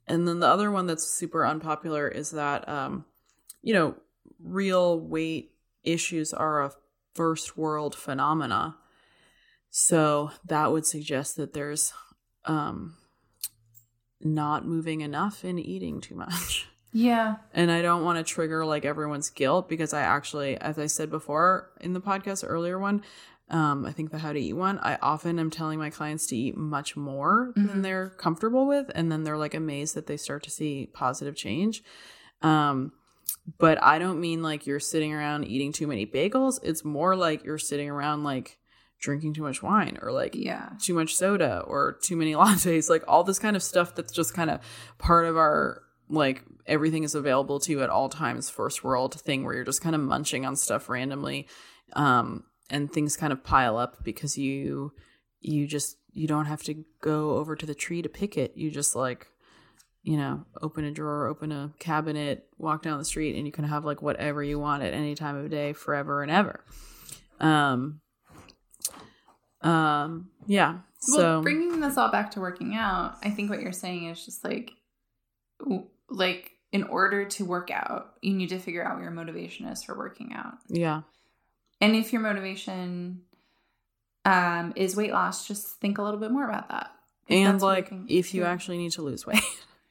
and 0.07 0.27
then 0.27 0.39
the 0.39 0.47
other 0.47 0.71
one 0.71 0.87
that's 0.87 1.07
super 1.07 1.45
unpopular 1.45 2.07
is 2.07 2.31
that, 2.31 2.67
um, 2.67 3.05
you 3.61 3.73
know, 3.73 3.95
real 4.41 4.99
weight 4.99 5.51
issues 5.83 6.33
are 6.33 6.63
a 6.63 6.71
first 7.13 7.57
world 7.57 7.95
phenomena. 7.95 8.75
So 9.69 10.31
that 10.45 10.71
would 10.71 10.85
suggest 10.85 11.37
that 11.37 11.53
there's 11.53 11.93
um, 12.45 12.95
not 14.21 14.65
moving 14.65 15.01
enough 15.01 15.43
and 15.43 15.59
eating 15.59 16.01
too 16.01 16.15
much. 16.15 16.67
Yeah. 16.95 17.37
And 17.55 17.71
I 17.71 17.81
don't 17.81 18.03
want 18.03 18.19
to 18.19 18.23
trigger 18.23 18.63
like 18.63 18.85
everyone's 18.85 19.31
guilt 19.31 19.67
because 19.67 19.93
I 19.93 20.01
actually, 20.01 20.57
as 20.57 20.77
I 20.77 20.85
said 20.85 21.09
before 21.09 21.71
in 21.81 21.93
the 21.93 21.99
podcast 21.99 22.45
earlier 22.47 22.77
one, 22.77 23.01
um, 23.49 23.85
I 23.85 23.91
think 23.91 24.11
the 24.11 24.17
how 24.17 24.33
to 24.33 24.39
eat 24.39 24.53
one, 24.53 24.79
I 24.79 24.97
often 25.01 25.37
am 25.37 25.49
telling 25.49 25.77
my 25.77 25.89
clients 25.89 26.27
to 26.27 26.35
eat 26.35 26.57
much 26.57 26.95
more 26.95 27.53
mm-hmm. 27.55 27.67
than 27.67 27.81
they're 27.81 28.09
comfortable 28.09 28.65
with. 28.65 28.89
And 28.95 29.11
then 29.11 29.23
they're 29.23 29.37
like 29.37 29.53
amazed 29.53 29.95
that 29.95 30.07
they 30.07 30.17
start 30.17 30.43
to 30.43 30.49
see 30.49 30.89
positive 30.93 31.35
change. 31.35 31.83
Um, 32.41 32.93
but 33.57 33.81
I 33.83 33.99
don't 33.99 34.21
mean 34.21 34.41
like 34.41 34.65
you're 34.65 34.79
sitting 34.79 35.13
around 35.13 35.45
eating 35.45 35.73
too 35.73 35.87
many 35.87 36.05
bagels. 36.05 36.59
It's 36.63 36.85
more 36.85 37.15
like 37.15 37.43
you're 37.43 37.57
sitting 37.57 37.89
around 37.89 38.23
like 38.23 38.57
drinking 39.01 39.33
too 39.33 39.43
much 39.43 39.61
wine 39.61 39.97
or 40.01 40.13
like 40.13 40.33
yeah. 40.33 40.69
too 40.81 40.93
much 40.93 41.15
soda 41.15 41.59
or 41.67 41.99
too 42.01 42.15
many 42.15 42.33
lattes, 42.33 42.89
like 42.89 43.03
all 43.07 43.23
this 43.23 43.39
kind 43.39 43.55
of 43.55 43.63
stuff 43.63 43.93
that's 43.95 44.13
just 44.13 44.33
kind 44.33 44.49
of 44.49 44.61
part 44.97 45.25
of 45.25 45.35
our 45.35 45.81
like 46.09 46.43
everything 46.65 47.03
is 47.03 47.15
available 47.15 47.59
to 47.59 47.71
you 47.71 47.81
at 47.81 47.89
all 47.89 48.07
times 48.07 48.49
first 48.49 48.83
world 48.83 49.19
thing 49.19 49.43
where 49.43 49.53
you're 49.53 49.63
just 49.63 49.81
kind 49.81 49.95
of 49.95 50.01
munching 50.01 50.45
on 50.45 50.55
stuff 50.55 50.87
randomly. 50.87 51.47
Um, 51.93 52.45
and 52.73 52.91
things 52.91 53.15
kind 53.15 53.31
of 53.31 53.43
pile 53.43 53.77
up 53.77 54.03
because 54.03 54.37
you 54.37 54.91
you 55.39 55.67
just 55.67 55.97
you 56.11 56.27
don't 56.27 56.45
have 56.45 56.63
to 56.63 56.83
go 57.01 57.37
over 57.37 57.55
to 57.55 57.65
the 57.65 57.75
tree 57.75 58.01
to 58.01 58.09
pick 58.09 58.37
it. 58.37 58.53
You 58.55 58.71
just 58.71 58.95
like 58.95 59.27
you 60.01 60.17
know, 60.17 60.45
open 60.61 60.83
a 60.83 60.91
drawer, 60.91 61.27
open 61.27 61.53
a 61.53 61.71
cabinet, 61.79 62.49
walk 62.57 62.81
down 62.81 62.97
the 62.97 63.05
street, 63.05 63.37
and 63.37 63.45
you 63.45 63.53
can 63.53 63.63
have 63.63 63.85
like 63.85 64.01
whatever 64.01 64.43
you 64.43 64.59
want 64.59 64.83
at 64.83 64.93
any 64.93 65.15
time 65.15 65.37
of 65.37 65.49
day, 65.49 65.71
forever 65.71 66.21
and 66.21 66.29
ever. 66.29 66.65
Um, 67.39 68.01
um, 69.61 70.29
yeah. 70.45 70.79
Well, 71.07 71.17
so 71.19 71.41
bringing 71.41 71.79
this 71.79 71.97
all 71.97 72.11
back 72.11 72.31
to 72.31 72.41
working 72.41 72.75
out, 72.75 73.15
I 73.23 73.29
think 73.29 73.49
what 73.49 73.61
you're 73.61 73.71
saying 73.71 74.09
is 74.09 74.25
just 74.25 74.43
like, 74.43 74.71
like 76.09 76.51
in 76.73 76.83
order 76.83 77.23
to 77.23 77.45
work 77.45 77.71
out, 77.71 78.13
you 78.21 78.33
need 78.33 78.49
to 78.49 78.59
figure 78.59 78.85
out 78.85 78.95
what 78.95 79.03
your 79.03 79.11
motivation 79.11 79.67
is 79.67 79.83
for 79.83 79.97
working 79.97 80.33
out. 80.33 80.55
Yeah. 80.67 81.03
And 81.83 81.95
if 81.95 82.13
your 82.13 82.21
motivation 82.21 83.21
um, 84.25 84.73
is 84.75 84.95
weight 84.95 85.11
loss, 85.11 85.47
just 85.47 85.79
think 85.81 85.97
a 85.97 86.01
little 86.01 86.19
bit 86.19 86.31
more 86.31 86.47
about 86.47 86.69
that. 86.69 86.91
And 87.29 87.61
like 87.61 87.91
if 88.07 88.33
you 88.33 88.43
actually 88.43 88.77
need 88.77 88.91
to 88.93 89.01
lose 89.01 89.25
weight. 89.25 89.41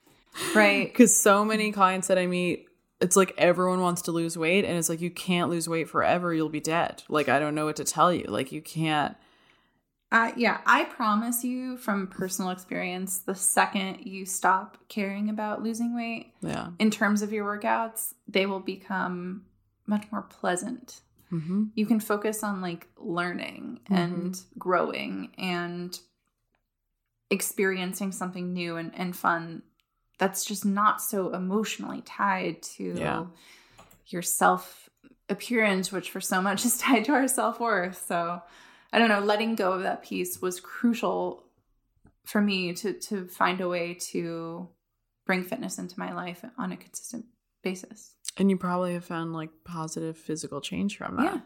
right, 0.54 0.86
Because 0.86 1.14
so 1.18 1.44
many 1.44 1.72
clients 1.72 2.08
that 2.08 2.18
I 2.18 2.26
meet, 2.26 2.66
it's 3.00 3.16
like 3.16 3.34
everyone 3.36 3.80
wants 3.80 4.02
to 4.02 4.12
lose 4.12 4.36
weight, 4.38 4.64
and 4.64 4.76
it's 4.78 4.88
like 4.88 5.00
you 5.00 5.10
can't 5.10 5.50
lose 5.50 5.68
weight 5.68 5.88
forever. 5.88 6.32
You'll 6.32 6.48
be 6.48 6.60
dead. 6.60 7.02
Like 7.08 7.28
I 7.28 7.38
don't 7.38 7.54
know 7.54 7.66
what 7.66 7.76
to 7.76 7.84
tell 7.84 8.12
you. 8.12 8.24
Like 8.28 8.52
you 8.52 8.62
can't. 8.62 9.16
uh, 10.12 10.30
yeah, 10.36 10.60
I 10.66 10.84
promise 10.84 11.42
you 11.42 11.76
from 11.78 12.06
personal 12.06 12.50
experience, 12.50 13.18
the 13.18 13.34
second 13.34 14.06
you 14.06 14.24
stop 14.26 14.76
caring 14.88 15.28
about 15.30 15.62
losing 15.62 15.94
weight, 15.96 16.32
Yeah. 16.42 16.68
in 16.78 16.90
terms 16.90 17.22
of 17.22 17.32
your 17.32 17.44
workouts, 17.44 18.14
they 18.28 18.46
will 18.46 18.60
become 18.60 19.42
much 19.86 20.04
more 20.12 20.22
pleasant. 20.22 21.00
Mm-hmm. 21.32 21.64
You 21.74 21.86
can 21.86 21.98
focus 21.98 22.42
on 22.42 22.60
like 22.60 22.86
learning 22.98 23.80
and 23.88 24.38
growing 24.58 25.30
and 25.38 25.98
experiencing 27.30 28.12
something 28.12 28.52
new 28.52 28.76
and, 28.76 28.92
and 28.94 29.16
fun 29.16 29.62
that's 30.18 30.44
just 30.44 30.64
not 30.64 31.00
so 31.00 31.32
emotionally 31.32 32.02
tied 32.02 32.62
to 32.62 32.94
Yeah. 32.96 33.24
your 34.06 34.22
self 34.22 34.90
appearance, 35.28 35.90
which 35.90 36.10
for 36.10 36.20
so 36.20 36.42
much 36.42 36.64
is 36.66 36.76
tied 36.78 37.06
to 37.06 37.12
our 37.12 37.28
self 37.28 37.58
worth. 37.58 38.04
So 38.06 38.42
I 38.92 38.98
don't 38.98 39.08
know, 39.08 39.20
letting 39.20 39.54
go 39.54 39.72
of 39.72 39.82
that 39.82 40.02
piece 40.02 40.42
was 40.42 40.60
crucial 40.60 41.44
for 42.26 42.40
me 42.40 42.72
to 42.74 42.92
to 42.92 43.26
find 43.26 43.60
a 43.60 43.68
way 43.68 43.94
to 43.94 44.68
bring 45.26 45.42
fitness 45.44 45.78
into 45.78 45.98
my 45.98 46.12
life 46.12 46.44
on 46.58 46.72
a 46.72 46.76
consistent 46.76 47.24
basis. 47.62 48.14
And 48.38 48.50
you 48.50 48.56
probably 48.56 48.94
have 48.94 49.04
found 49.04 49.32
like 49.32 49.50
positive 49.64 50.16
physical 50.16 50.60
change 50.60 50.96
from 50.96 51.16
that 51.16 51.24
Yeah. 51.34 51.40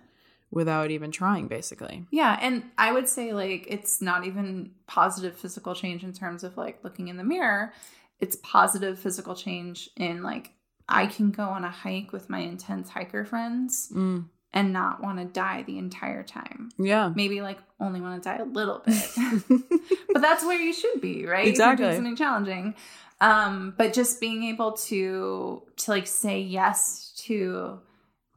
without 0.51 0.91
even 0.91 1.11
trying, 1.11 1.49
basically. 1.49 2.07
Yeah, 2.11 2.39
and 2.41 2.65
I 2.79 2.93
would 2.93 3.09
say 3.09 3.33
like 3.33 3.67
it's 3.69 4.01
not 4.01 4.27
even 4.27 4.71
positive 4.87 5.37
physical 5.37 5.75
change 5.75 6.05
in 6.05 6.13
terms 6.13 6.45
of 6.45 6.57
like 6.57 6.85
looking 6.85 7.09
in 7.09 7.17
the 7.17 7.25
mirror. 7.25 7.73
It's 8.21 8.37
positive 8.43 8.99
physical 8.99 9.35
change 9.35 9.91
in 9.97 10.23
like 10.23 10.53
I 10.89 11.07
can 11.07 11.33
go 11.33 11.43
on 11.45 11.65
a 11.65 11.71
hike 11.71 12.13
with 12.13 12.31
my 12.31 12.39
intense 12.39 12.89
hiker 12.91 13.25
friends 13.25 13.91
Mm. 13.93 14.27
and 14.53 14.73
not 14.73 15.03
want 15.03 15.19
to 15.19 15.25
die 15.25 15.65
the 15.67 15.79
entire 15.79 16.23
time. 16.23 16.71
Yeah. 16.79 17.13
Maybe 17.15 17.41
like 17.41 17.59
only 17.81 18.01
want 18.01 18.23
to 18.23 18.29
die 18.29 18.37
a 18.37 18.45
little 18.45 18.83
bit. 18.87 19.11
but 20.13 20.23
that's 20.23 20.45
where 20.45 20.61
you 20.61 20.73
should 20.73 21.01
be, 21.01 21.27
right? 21.27 21.49
Exactly. 21.49 21.85
doing 21.87 21.97
something 21.97 22.17
challenging. 22.17 22.75
Um, 23.21 23.75
but 23.79 23.93
just 23.95 24.21
being 24.21 24.45
able 24.45 24.73
to 24.73 25.63
to 25.77 25.91
like 25.91 26.07
say 26.07 26.41
yes 26.41 27.13
to 27.27 27.81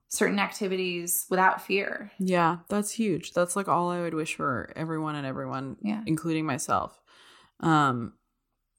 certain 0.08 0.40
activities 0.40 1.26
without 1.30 1.62
fear. 1.62 2.12
yeah, 2.20 2.58
that's 2.70 2.92
huge. 2.92 3.34
That's 3.34 3.56
like 3.56 3.68
all 3.68 3.90
I 3.92 4.02
would 4.02 4.14
wish 4.14 4.36
for 4.36 4.72
everyone 4.76 5.16
and 5.16 5.28
everyone, 5.28 5.78
Yeah. 5.84 6.02
including 6.06 6.46
myself. 6.46 7.00
Um, 7.60 8.14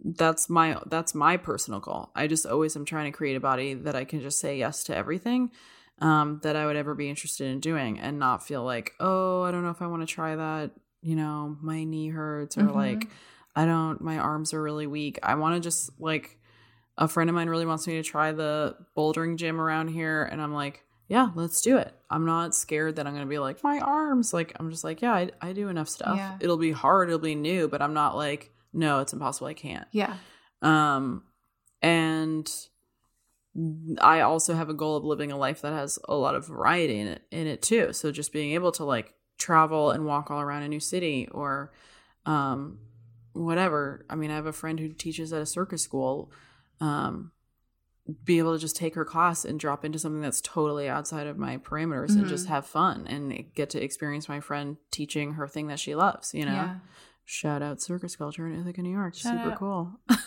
that's 0.03 0.49
my 0.49 0.79
that's 0.87 1.15
my 1.15 1.37
personal 1.37 1.79
goal. 1.81 2.11
I 2.17 2.27
just 2.27 2.47
always 2.47 2.75
am 2.75 2.87
trying 2.87 3.13
to 3.13 3.17
create 3.17 3.37
a 3.37 3.41
body 3.41 3.75
that 3.75 3.95
I 3.95 4.05
can 4.05 4.21
just 4.21 4.39
say 4.41 4.57
yes 4.59 4.83
to 4.85 4.97
everything 4.97 5.51
um, 6.01 6.41
that 6.43 6.57
I 6.57 6.65
would 6.65 6.77
ever 6.77 6.95
be 6.95 7.11
interested 7.11 7.49
in 7.51 7.61
doing, 7.61 8.01
and 8.01 8.19
not 8.19 8.43
feel 8.47 8.65
like, 8.65 8.93
oh, 8.99 9.43
I 9.43 9.51
don't 9.51 9.63
know 9.63 9.71
if 9.71 9.83
I 9.83 9.87
want 9.87 10.01
to 10.01 10.07
try 10.13 10.35
that. 10.35 10.71
You 11.03 11.17
know, 11.17 11.57
my 11.61 11.85
knee 11.85 12.09
hurts, 12.09 12.57
or 12.57 12.63
Mhm. 12.63 12.75
like, 12.75 13.09
I 13.61 13.67
don't, 13.67 14.01
my 14.01 14.19
arms 14.19 14.55
are 14.55 14.63
really 14.63 14.87
weak. 14.87 15.19
I 15.23 15.35
want 15.35 15.55
to 15.55 15.61
just 15.61 15.91
like, 16.01 16.39
a 16.99 17.09
friend 17.09 17.31
of 17.31 17.35
mine 17.35 17.49
really 17.49 17.65
wants 17.65 17.87
me 17.87 17.95
to 17.95 18.03
try 18.03 18.33
the 18.33 18.77
bouldering 18.95 19.37
gym 19.37 19.59
around 19.59 19.89
here, 19.89 20.23
and 20.31 20.41
I'm 20.43 20.53
like, 20.53 20.85
yeah, 21.09 21.31
let's 21.35 21.63
do 21.63 21.79
it. 21.79 21.95
I'm 22.11 22.27
not 22.27 22.55
scared 22.55 22.97
that 22.97 23.07
I'm 23.07 23.15
gonna 23.15 23.27
be 23.27 23.39
like 23.39 23.65
my 23.65 23.79
arms. 23.79 24.35
Like, 24.35 24.53
I'm 24.61 24.71
just 24.71 24.85
like, 24.85 25.01
yeah, 25.01 25.15
I, 25.15 25.31
I 25.41 25.53
do 25.55 25.69
enough 25.69 25.89
stuff. 25.89 26.17
Yeah. 26.17 26.37
It'll 26.41 26.59
be 26.59 26.73
hard, 26.73 27.09
it'll 27.09 27.19
be 27.19 27.35
new, 27.35 27.69
but 27.69 27.81
I'm 27.81 27.95
not 27.95 28.17
like, 28.17 28.53
no, 28.73 29.01
it's 29.01 29.15
impossible. 29.15 29.49
I 29.49 29.55
can't. 29.55 29.89
Yeah. 29.93 30.15
Um, 30.63 31.25
and 31.81 32.51
I 34.01 34.21
also 34.21 34.55
have 34.55 34.69
a 34.69 34.75
goal 34.75 34.97
of 34.97 35.05
living 35.05 35.33
a 35.33 35.39
life 35.39 35.63
that 35.63 35.73
has 35.73 35.99
a 36.07 36.15
lot 36.15 36.35
of 36.35 36.47
variety 36.47 37.01
in 37.01 37.07
it 37.07 37.23
in 37.31 37.47
it 37.47 37.63
too. 37.63 37.93
So 37.93 38.13
just 38.13 38.33
being 38.33 38.53
able 38.53 38.73
to 38.73 38.85
like 38.85 39.15
travel 39.39 39.91
and 39.91 40.05
walk 40.05 40.31
all 40.31 40.41
around 40.41 40.65
a 40.65 40.69
new 40.69 40.81
city 40.81 41.29
or 41.33 41.73
um 42.27 42.79
whatever. 43.33 44.05
I 44.11 44.15
mean, 44.17 44.31
I 44.31 44.35
have 44.37 44.47
a 44.47 44.53
friend 44.53 44.79
who 44.81 44.89
teaches 44.93 45.33
at 45.33 45.43
a 45.43 45.47
circus 45.47 45.83
school. 45.83 46.31
Um 46.81 47.33
be 48.25 48.39
able 48.39 48.53
to 48.55 48.59
just 48.59 48.75
take 48.75 48.97
her 48.97 49.05
class 49.05 49.45
and 49.45 49.61
drop 49.61 49.85
into 49.85 49.99
something 49.99 50.23
that's 50.23 50.41
totally 50.41 50.89
outside 50.89 51.29
of 51.29 51.39
my 51.39 51.59
parameters 51.59 52.17
and 52.17 52.27
just 52.27 52.47
Mhm. 52.47 52.49
have 52.49 52.67
fun 52.67 53.07
and 53.07 53.55
get 53.55 53.71
to 53.71 53.81
experience 53.85 54.29
my 54.29 54.41
friend 54.41 54.79
teaching 54.91 55.35
her 55.35 55.47
thing 55.47 55.69
that 55.69 55.79
she 55.79 55.95
loves, 55.95 56.35
you 56.35 56.45
know? 56.45 56.53
Yeah. 56.55 56.79
Shout 57.25 57.63
out 57.63 57.81
circus 57.81 58.17
culture 58.17 58.49
in 58.49 58.59
Ithaca, 58.59 58.83
New 58.83 58.91
York. 58.91 59.15
Shout 59.15 59.35
Super 59.35 59.53
out. 59.53 59.59
cool. 59.59 60.01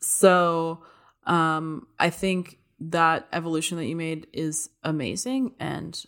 so 0.00 0.82
um 1.26 1.86
I 1.98 2.10
think 2.10 2.58
that 2.80 3.28
evolution 3.32 3.76
that 3.78 3.86
you 3.86 3.96
made 3.96 4.26
is 4.32 4.70
amazing 4.82 5.54
and 5.60 6.02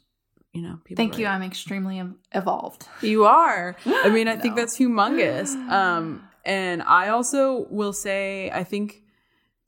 you 0.53 0.62
know 0.62 0.79
people 0.85 1.03
Thank 1.03 1.19
you. 1.19 1.27
I'm 1.27 1.43
extremely 1.43 2.03
evolved. 2.33 2.88
you 3.03 3.25
are. 3.25 3.77
I 3.87 4.11
mean, 4.11 4.29
I 4.29 4.37
think 4.37 4.57
that's 4.57 4.79
humongous. 4.79 5.55
Um 5.71 6.29
and 6.45 6.83
I 6.83 7.09
also 7.09 7.67
will 7.71 7.93
say 7.93 8.51
I 8.51 8.65
think 8.65 9.03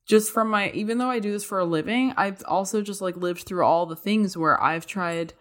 just 0.06 0.32
from 0.32 0.50
my 0.50 0.70
even 0.70 0.98
though 0.98 1.10
I 1.10 1.18
do 1.18 1.32
this 1.32 1.44
for 1.44 1.58
a 1.58 1.64
living, 1.64 2.12
I've 2.16 2.42
also 2.46 2.82
just 2.82 3.00
like 3.00 3.16
lived 3.16 3.42
through 3.42 3.64
all 3.64 3.86
the 3.86 3.96
things 3.96 4.36
where 4.36 4.62
I've 4.62 4.86
tried 4.86 5.32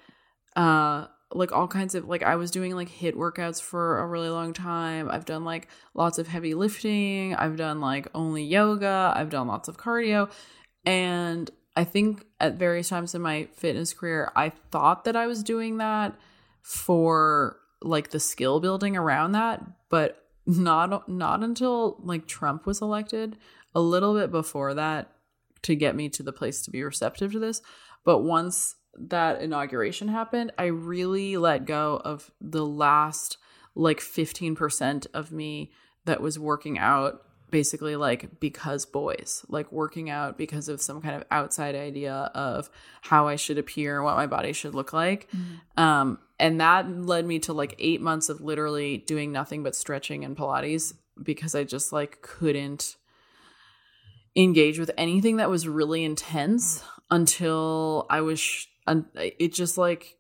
uh 0.55 1.07
like 1.35 1.51
all 1.51 1.67
kinds 1.67 1.95
of 1.95 2.07
like 2.07 2.23
I 2.23 2.35
was 2.35 2.51
doing 2.51 2.75
like 2.75 2.89
HIIT 2.89 3.15
workouts 3.15 3.61
for 3.61 3.99
a 3.99 4.07
really 4.07 4.29
long 4.29 4.53
time. 4.53 5.09
I've 5.09 5.25
done 5.25 5.43
like 5.43 5.67
lots 5.93 6.19
of 6.19 6.27
heavy 6.27 6.53
lifting. 6.53 7.35
I've 7.35 7.57
done 7.57 7.81
like 7.81 8.07
only 8.13 8.43
yoga. 8.43 9.13
I've 9.15 9.29
done 9.29 9.47
lots 9.47 9.67
of 9.67 9.77
cardio. 9.77 10.29
And 10.85 11.49
I 11.75 11.83
think 11.83 12.25
at 12.39 12.55
various 12.55 12.89
times 12.89 13.15
in 13.15 13.21
my 13.21 13.47
fitness 13.53 13.93
career, 13.93 14.31
I 14.35 14.49
thought 14.49 15.05
that 15.05 15.15
I 15.15 15.27
was 15.27 15.43
doing 15.43 15.77
that 15.77 16.15
for 16.61 17.57
like 17.81 18.11
the 18.11 18.19
skill 18.19 18.59
building 18.59 18.95
around 18.95 19.31
that, 19.31 19.61
but 19.89 20.23
not 20.45 21.09
not 21.09 21.43
until 21.43 21.97
like 22.03 22.27
Trump 22.27 22.65
was 22.65 22.81
elected, 22.81 23.37
a 23.73 23.79
little 23.79 24.13
bit 24.13 24.31
before 24.31 24.73
that 24.73 25.11
to 25.63 25.75
get 25.75 25.95
me 25.95 26.09
to 26.09 26.23
the 26.23 26.33
place 26.33 26.61
to 26.61 26.71
be 26.71 26.83
receptive 26.83 27.31
to 27.31 27.39
this. 27.39 27.61
But 28.03 28.19
once 28.19 28.75
that 28.95 29.41
inauguration 29.41 30.09
happened, 30.09 30.51
I 30.57 30.65
really 30.65 31.37
let 31.37 31.65
go 31.65 32.01
of 32.03 32.31
the 32.39 32.65
last 32.65 33.37
like 33.75 33.99
15% 33.99 35.07
of 35.13 35.31
me 35.31 35.71
that 36.05 36.21
was 36.21 36.37
working 36.37 36.77
out 36.77 37.23
basically 37.53 37.95
like 37.95 38.39
because 38.39 38.83
boys, 38.83 39.45
like 39.47 39.71
working 39.71 40.09
out 40.09 40.39
because 40.39 40.67
of 40.69 40.81
some 40.81 41.03
kind 41.03 41.15
of 41.15 41.23
outside 41.29 41.75
idea 41.75 42.31
of 42.33 42.67
how 43.01 43.27
I 43.27 43.35
should 43.35 43.59
appear, 43.59 44.01
what 44.01 44.15
my 44.15 44.25
body 44.25 44.53
should 44.53 44.73
look 44.73 44.91
like. 44.91 45.29
Um, 45.77 46.17
and 46.39 46.59
that 46.59 46.89
led 46.89 47.27
me 47.27 47.37
to 47.41 47.53
like 47.53 47.75
eight 47.77 48.01
months 48.01 48.27
of 48.27 48.41
literally 48.41 48.97
doing 48.97 49.31
nothing 49.31 49.61
but 49.61 49.75
stretching 49.75 50.25
and 50.25 50.35
Pilates 50.35 50.95
because 51.21 51.53
I 51.53 51.63
just 51.63 51.93
like 51.93 52.23
couldn't 52.23 52.95
engage 54.35 54.79
with 54.79 54.89
anything 54.97 55.37
that 55.37 55.51
was 55.51 55.67
really 55.67 56.03
intense 56.03 56.83
until 57.11 58.07
I 58.09 58.21
was, 58.21 58.39
sh- 58.39 58.65
un- 58.87 59.05
it 59.15 59.53
just 59.53 59.77
like, 59.77 60.17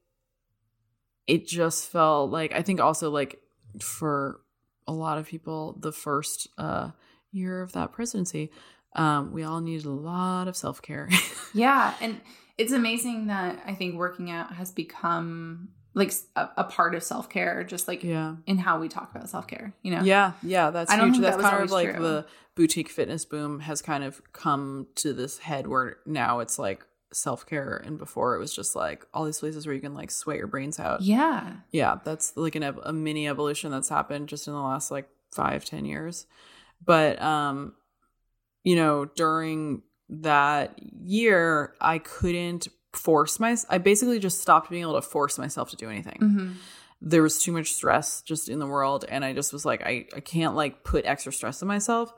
it 1.25 1.47
just 1.47 1.89
felt 1.89 2.29
like, 2.29 2.53
I 2.53 2.61
think 2.61 2.79
also 2.79 3.09
like 3.09 3.41
for 3.79 4.39
a 4.85 4.93
lot 4.93 5.17
of 5.17 5.25
people, 5.25 5.75
the 5.79 5.91
first 5.91 6.47
uh, 6.59 6.91
year 7.33 7.61
of 7.61 7.73
that 7.73 7.91
presidency, 7.91 8.51
um, 8.95 9.31
we 9.33 9.43
all 9.43 9.59
needed 9.61 9.85
a 9.85 9.89
lot 9.91 10.47
of 10.47 10.55
self 10.55 10.81
care. 10.81 11.09
Yeah, 11.55 11.93
and 12.01 12.19
it's 12.57 12.71
amazing 12.71 13.27
that 13.27 13.61
I 13.65 13.75
think 13.75 13.95
working 13.95 14.31
out 14.31 14.53
has 14.53 14.71
become 14.71 15.69
like 15.93 16.11
a 16.35 16.63
part 16.63 16.95
of 16.95 17.03
self 17.03 17.29
care, 17.29 17.63
just 17.63 17.87
like 17.87 18.03
yeah. 18.03 18.35
in 18.47 18.57
how 18.57 18.79
we 18.79 18.89
talk 18.89 19.11
about 19.13 19.29
self 19.29 19.45
care. 19.47 19.73
You 19.83 19.95
know, 19.95 20.01
Yeah, 20.03 20.31
yeah, 20.41 20.71
that's 20.71 20.89
I 20.91 20.95
don't 20.95 21.09
huge. 21.09 21.15
think 21.21 21.25
That's 21.25 21.37
that 21.37 21.43
was 21.43 21.51
kind 21.51 21.63
of 21.63 21.71
like 21.71 21.93
true. 21.95 22.03
the 22.03 22.25
boutique 22.55 22.89
fitness 22.89 23.25
boom 23.25 23.59
has 23.59 23.81
kind 23.83 24.03
of 24.03 24.21
come 24.33 24.87
to 24.95 25.13
this 25.13 25.37
head 25.39 25.67
where 25.67 25.97
now 26.07 26.39
it's 26.39 26.57
like 26.57 26.83
self 27.11 27.45
care, 27.45 27.79
and 27.85 27.99
before 27.99 28.35
it 28.35 28.39
was 28.39 28.55
just 28.55 28.75
like 28.75 29.05
all 29.13 29.25
these 29.25 29.37
places 29.39 29.67
where 29.67 29.75
you 29.75 29.81
can 29.81 29.93
like 29.93 30.09
sweat 30.09 30.37
your 30.37 30.47
brains 30.47 30.79
out. 30.79 31.01
yeah, 31.03 31.57
Yeah, 31.71 31.99
that's 32.03 32.35
like 32.35 32.55
an 32.55 32.63
a 32.63 32.91
mini 32.93 33.27
evolution 33.27 33.69
that's 33.69 33.89
happened 33.89 34.29
just 34.29 34.47
in 34.47 34.53
the 34.53 34.59
last 34.59 34.89
like 34.89 35.07
five 35.31 35.63
ten 35.65 35.85
years. 35.85 36.25
But 36.83 37.21
um, 37.21 37.73
you 38.63 38.75
know, 38.75 39.05
during 39.05 39.83
that 40.09 40.79
year, 40.81 41.75
I 41.79 41.99
couldn't 41.99 42.67
force 42.93 43.39
my. 43.39 43.55
I 43.69 43.77
basically 43.77 44.19
just 44.19 44.41
stopped 44.41 44.69
being 44.69 44.83
able 44.83 44.95
to 44.95 45.01
force 45.01 45.37
myself 45.37 45.69
to 45.71 45.75
do 45.75 45.89
anything 45.89 46.17
hmm 46.19 46.51
there 47.03 47.21
was 47.21 47.43
too 47.43 47.51
much 47.51 47.73
stress 47.73 48.21
just 48.21 48.47
in 48.47 48.59
the 48.59 48.65
world 48.65 49.03
and 49.09 49.25
i 49.25 49.33
just 49.33 49.51
was 49.51 49.65
like 49.65 49.81
i, 49.85 50.05
I 50.15 50.21
can't 50.21 50.55
like 50.55 50.83
put 50.83 51.05
extra 51.05 51.33
stress 51.33 51.61
on 51.61 51.67
myself 51.67 52.13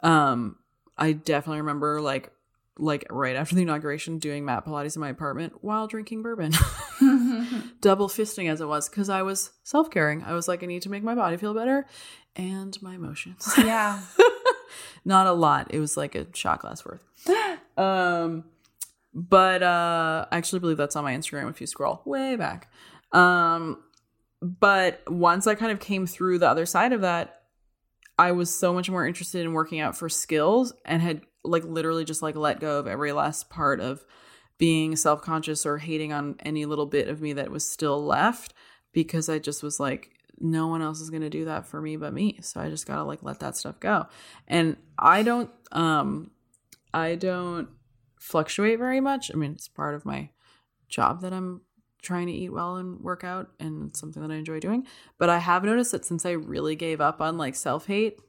um 0.00 0.56
i 0.96 1.12
definitely 1.12 1.60
remember 1.60 2.00
like 2.00 2.32
like 2.78 3.04
right 3.10 3.36
after 3.36 3.54
the 3.54 3.62
inauguration 3.62 4.18
doing 4.18 4.44
mat 4.44 4.64
pilates 4.64 4.96
in 4.96 5.00
my 5.00 5.10
apartment 5.10 5.62
while 5.62 5.86
drinking 5.86 6.22
bourbon. 6.22 6.52
Double 7.80 8.08
fisting 8.08 8.50
as 8.50 8.60
it 8.60 8.66
was 8.66 8.88
because 8.88 9.08
I 9.08 9.22
was 9.22 9.50
self 9.62 9.90
caring. 9.90 10.22
I 10.22 10.32
was 10.32 10.48
like, 10.48 10.62
I 10.62 10.66
need 10.66 10.82
to 10.82 10.90
make 10.90 11.02
my 11.02 11.14
body 11.14 11.36
feel 11.36 11.54
better 11.54 11.86
and 12.36 12.80
my 12.82 12.94
emotions. 12.94 13.52
yeah. 13.58 14.00
Not 15.04 15.26
a 15.26 15.32
lot. 15.32 15.68
It 15.70 15.80
was 15.80 15.96
like 15.96 16.14
a 16.14 16.26
shot 16.34 16.60
glass 16.60 16.84
worth. 16.84 17.04
Um, 17.76 18.44
but 19.12 19.62
uh, 19.62 20.26
I 20.30 20.36
actually 20.36 20.60
believe 20.60 20.76
that's 20.76 20.96
on 20.96 21.04
my 21.04 21.14
Instagram 21.14 21.50
if 21.50 21.60
you 21.60 21.66
scroll 21.66 22.02
way 22.04 22.36
back. 22.36 22.70
Um, 23.12 23.82
but 24.40 25.02
once 25.10 25.46
I 25.46 25.54
kind 25.54 25.72
of 25.72 25.80
came 25.80 26.06
through 26.06 26.38
the 26.38 26.48
other 26.48 26.66
side 26.66 26.92
of 26.92 27.02
that, 27.02 27.42
I 28.18 28.32
was 28.32 28.54
so 28.54 28.72
much 28.72 28.88
more 28.90 29.06
interested 29.06 29.42
in 29.42 29.52
working 29.52 29.80
out 29.80 29.96
for 29.96 30.08
skills 30.08 30.72
and 30.84 31.02
had 31.02 31.22
like 31.44 31.64
literally 31.64 32.04
just 32.04 32.22
like 32.22 32.36
let 32.36 32.60
go 32.60 32.78
of 32.78 32.86
every 32.86 33.12
last 33.12 33.50
part 33.50 33.80
of 33.80 34.04
being 34.58 34.94
self 34.96 35.22
conscious 35.22 35.66
or 35.66 35.78
hating 35.78 36.12
on 36.12 36.36
any 36.40 36.64
little 36.66 36.86
bit 36.86 37.08
of 37.08 37.20
me 37.20 37.32
that 37.32 37.50
was 37.50 37.68
still 37.68 38.04
left 38.04 38.54
because 38.92 39.28
I 39.28 39.38
just 39.38 39.62
was 39.62 39.80
like, 39.80 40.10
no 40.38 40.66
one 40.66 40.82
else 40.82 41.00
is 41.00 41.10
going 41.10 41.22
to 41.22 41.30
do 41.30 41.44
that 41.46 41.66
for 41.66 41.80
me 41.80 41.96
but 41.96 42.12
me. 42.12 42.38
So 42.42 42.60
I 42.60 42.68
just 42.68 42.86
got 42.86 42.96
to 42.96 43.04
like 43.04 43.22
let 43.22 43.40
that 43.40 43.56
stuff 43.56 43.80
go. 43.80 44.06
And 44.46 44.76
I 44.98 45.22
don't, 45.22 45.50
um, 45.72 46.30
I 46.92 47.14
don't 47.14 47.68
fluctuate 48.18 48.78
very 48.78 49.00
much. 49.00 49.30
I 49.32 49.36
mean, 49.36 49.52
it's 49.52 49.68
part 49.68 49.94
of 49.94 50.04
my 50.04 50.30
job 50.88 51.22
that 51.22 51.32
I'm 51.32 51.62
trying 52.02 52.26
to 52.26 52.32
eat 52.32 52.52
well 52.52 52.76
and 52.76 53.00
work 53.00 53.24
out 53.24 53.50
and 53.60 53.88
it's 53.88 54.00
something 54.00 54.22
that 54.22 54.32
I 54.32 54.36
enjoy 54.36 54.60
doing. 54.60 54.86
But 55.18 55.30
I 55.30 55.38
have 55.38 55.64
noticed 55.64 55.92
that 55.92 56.04
since 56.04 56.26
I 56.26 56.32
really 56.32 56.76
gave 56.76 57.00
up 57.00 57.20
on 57.20 57.38
like 57.38 57.54
self 57.54 57.86
hate, 57.86 58.20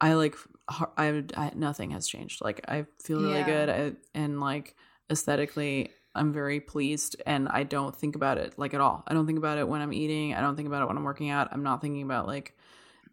I 0.00 0.14
like 0.14 0.36
I, 0.68 1.24
I 1.36 1.52
nothing 1.54 1.90
has 1.90 2.06
changed. 2.08 2.40
Like 2.42 2.60
I 2.68 2.86
feel 3.02 3.20
really 3.20 3.34
Yeah. 3.34 3.46
good 3.46 3.68
I, 3.70 3.92
and 4.14 4.40
like 4.40 4.74
aesthetically 5.10 5.90
I'm 6.14 6.32
very 6.32 6.60
pleased 6.60 7.16
and 7.26 7.48
I 7.48 7.64
don't 7.64 7.94
think 7.94 8.14
about 8.16 8.38
it 8.38 8.54
like 8.58 8.72
at 8.72 8.80
all. 8.80 9.02
I 9.06 9.14
don't 9.14 9.26
think 9.26 9.38
about 9.38 9.58
it 9.58 9.68
when 9.68 9.80
I'm 9.80 9.92
eating. 9.92 10.32
I 10.34 10.40
don't 10.40 10.54
think 10.56 10.68
about 10.68 10.82
it 10.82 10.86
when 10.88 10.96
I'm 10.96 11.02
working 11.04 11.28
out. 11.30 11.48
I'm 11.52 11.62
not 11.62 11.80
thinking 11.80 12.02
about 12.02 12.26
like 12.26 12.56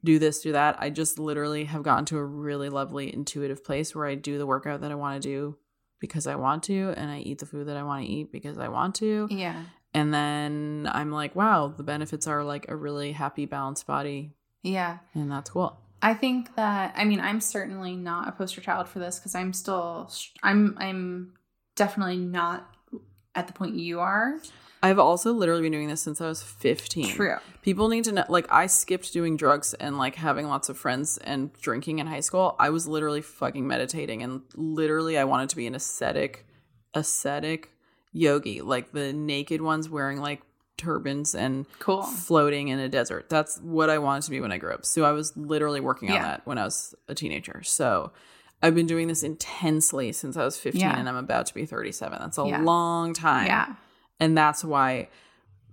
do 0.03 0.17
this, 0.19 0.41
do 0.41 0.51
that. 0.53 0.77
I 0.79 0.89
just 0.89 1.19
literally 1.19 1.65
have 1.65 1.83
gotten 1.83 2.05
to 2.05 2.17
a 2.17 2.23
really 2.25 2.69
lovely 2.69 3.13
intuitive 3.13 3.63
place 3.63 3.93
where 3.95 4.05
I 4.05 4.15
do 4.15 4.37
the 4.37 4.45
workout 4.47 4.81
that 4.81 4.91
I 4.91 4.95
want 4.95 5.21
to 5.21 5.27
do 5.27 5.57
because 5.99 6.25
I 6.27 6.35
want 6.35 6.63
to 6.63 6.93
and 6.97 7.11
I 7.11 7.19
eat 7.19 7.39
the 7.39 7.45
food 7.45 7.67
that 7.67 7.77
I 7.77 7.83
want 7.83 8.05
to 8.05 8.11
eat 8.11 8.31
because 8.31 8.57
I 8.57 8.67
want 8.69 8.95
to. 8.95 9.27
Yeah. 9.29 9.61
And 9.93 10.13
then 10.13 10.89
I'm 10.91 11.11
like, 11.11 11.35
wow, 11.35 11.67
the 11.75 11.83
benefits 11.83 12.25
are 12.27 12.43
like 12.43 12.65
a 12.69 12.75
really 12.75 13.11
happy 13.11 13.45
balanced 13.45 13.85
body 13.87 14.31
Yeah. 14.63 14.99
and 15.13 15.31
that's 15.31 15.49
cool. 15.49 15.79
I 16.01 16.13
think 16.13 16.55
that 16.55 16.93
I 16.95 17.05
mean 17.05 17.19
I'm 17.19 17.39
certainly 17.39 17.95
not 17.95 18.27
a 18.27 18.31
poster 18.31 18.61
child 18.61 18.87
for 18.87 18.99
this 18.99 19.19
because 19.19 19.35
I'm 19.35 19.53
still 19.53 20.11
I'm 20.41 20.75
I'm 20.79 21.33
definitely 21.75 22.17
not 22.17 22.75
at 23.35 23.47
the 23.47 23.53
point 23.53 23.75
you 23.75 23.99
are. 23.99 24.39
I've 24.83 24.97
also 24.97 25.31
literally 25.31 25.61
been 25.61 25.71
doing 25.71 25.87
this 25.87 26.01
since 26.01 26.21
I 26.21 26.27
was 26.27 26.41
15. 26.41 27.09
True. 27.09 27.37
People 27.61 27.87
need 27.87 28.03
to 28.05 28.11
know 28.11 28.25
like 28.29 28.51
I 28.51 28.65
skipped 28.65 29.13
doing 29.13 29.37
drugs 29.37 29.75
and 29.75 29.97
like 29.97 30.15
having 30.15 30.47
lots 30.47 30.69
of 30.69 30.77
friends 30.77 31.19
and 31.19 31.53
drinking 31.53 31.99
in 31.99 32.07
high 32.07 32.21
school. 32.21 32.55
I 32.59 32.71
was 32.71 32.87
literally 32.87 33.21
fucking 33.21 33.67
meditating 33.67 34.23
and 34.23 34.41
literally 34.55 35.19
I 35.19 35.25
wanted 35.25 35.49
to 35.49 35.55
be 35.55 35.67
an 35.67 35.75
ascetic 35.75 36.47
ascetic 36.95 37.69
yogi, 38.11 38.61
like 38.61 38.91
the 38.91 39.13
naked 39.13 39.61
ones 39.61 39.87
wearing 39.87 40.19
like 40.19 40.41
turbans 40.81 41.33
and 41.35 41.65
Cool. 41.79 42.03
floating 42.03 42.67
in 42.67 42.79
a 42.79 42.89
desert. 42.89 43.29
That's 43.29 43.57
what 43.59 43.89
I 43.89 43.97
wanted 43.99 44.23
to 44.23 44.31
be 44.31 44.41
when 44.41 44.51
I 44.51 44.57
grew 44.57 44.73
up. 44.73 44.85
So 44.85 45.03
I 45.05 45.11
was 45.11 45.35
literally 45.37 45.79
working 45.79 46.09
on 46.09 46.15
Yeah. 46.15 46.23
that 46.23 46.41
when 46.45 46.57
I 46.57 46.63
was 46.65 46.93
a 47.07 47.15
teenager. 47.15 47.61
So 47.63 48.11
I've 48.63 48.75
been 48.75 48.85
doing 48.87 49.07
this 49.07 49.23
intensely 49.23 50.11
since 50.11 50.35
I 50.37 50.43
was 50.43 50.57
15 50.57 50.81
Yeah. 50.81 50.97
and 50.97 51.07
I'm 51.09 51.15
about 51.15 51.45
to 51.47 51.53
be 51.53 51.65
37. 51.65 52.19
That's 52.19 52.37
a 52.37 52.45
Yeah. 52.45 52.61
long 52.61 53.13
time. 53.13 53.47
Yeah. 53.47 53.75
And 54.19 54.37
that's 54.37 54.63
why 54.63 55.09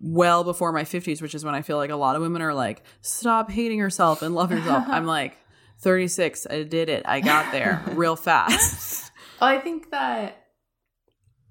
well 0.00 0.44
before 0.44 0.70
my 0.72 0.84
50s, 0.84 1.20
which 1.20 1.34
is 1.34 1.44
when 1.44 1.54
I 1.56 1.62
feel 1.62 1.76
like 1.76 1.90
a 1.90 1.96
lot 1.96 2.14
of 2.14 2.22
women 2.22 2.40
are 2.40 2.54
like, 2.54 2.82
stop 3.00 3.50
hating 3.50 3.78
yourself 3.78 4.22
and 4.22 4.34
love 4.34 4.52
yourself. 4.52 4.84
I'm 4.88 5.06
like, 5.06 5.36
36, 5.80 6.46
I 6.48 6.62
did 6.62 6.88
it. 6.88 7.02
I 7.04 7.20
got 7.20 7.50
there 7.52 7.82
real 7.94 8.14
fast. 8.16 9.10
Well, 9.40 9.50
I 9.50 9.58
think 9.58 9.90
that 9.90 10.44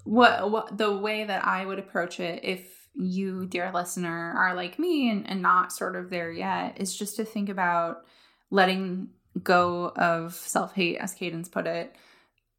what 0.06 0.50
what 0.50 0.78
the 0.78 0.96
way 0.96 1.24
that 1.26 1.46
I 1.46 1.66
would 1.66 1.80
approach 1.80 2.20
it 2.20 2.40
if 2.44 2.77
you, 3.00 3.46
dear 3.46 3.72
listener, 3.74 4.34
are 4.38 4.56
like 4.56 4.80
me 4.80 5.10
and, 5.10 5.30
and 5.30 5.42
not 5.42 5.72
sort 5.72 5.96
of 5.96 6.10
there 6.10 6.32
yet, 6.32 6.78
is 6.82 6.96
just 6.98 7.16
to 7.18 7.24
think 7.26 7.50
about 7.50 8.06
letting 8.50 9.10
go 9.44 9.92
of 9.96 10.34
self 10.34 10.74
hate, 10.74 10.98
as 10.98 11.14
Cadence 11.14 11.48
put 11.48 11.68
it, 11.68 11.96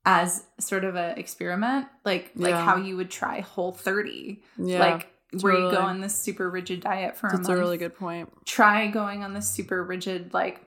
as 0.04 0.44
sort 0.60 0.84
of 0.84 0.94
an 0.94 1.18
experiment, 1.18 1.86
like 2.04 2.30
like 2.36 2.50
Yeah. 2.50 2.64
how 2.64 2.76
you 2.76 2.96
would 2.96 3.10
try 3.10 3.40
Whole 3.40 3.72
30, 3.72 4.42
Yeah. 4.56 4.78
like 4.78 5.08
where 5.40 5.52
you 5.54 5.70
go 5.70 5.78
on 5.80 6.00
this 6.00 6.14
super 6.14 6.48
rigid 6.48 6.80
diet 6.80 7.16
for 7.16 7.26
a 7.26 7.32
month. 7.32 7.42
that's 7.46 7.48
a 7.50 7.60
really 7.60 7.76
good 7.76 7.94
point. 7.96 8.30
Try 8.46 8.86
going 8.86 9.22
on 9.24 9.34
this 9.34 9.50
super 9.50 9.82
rigid 9.84 10.32
like 10.32 10.60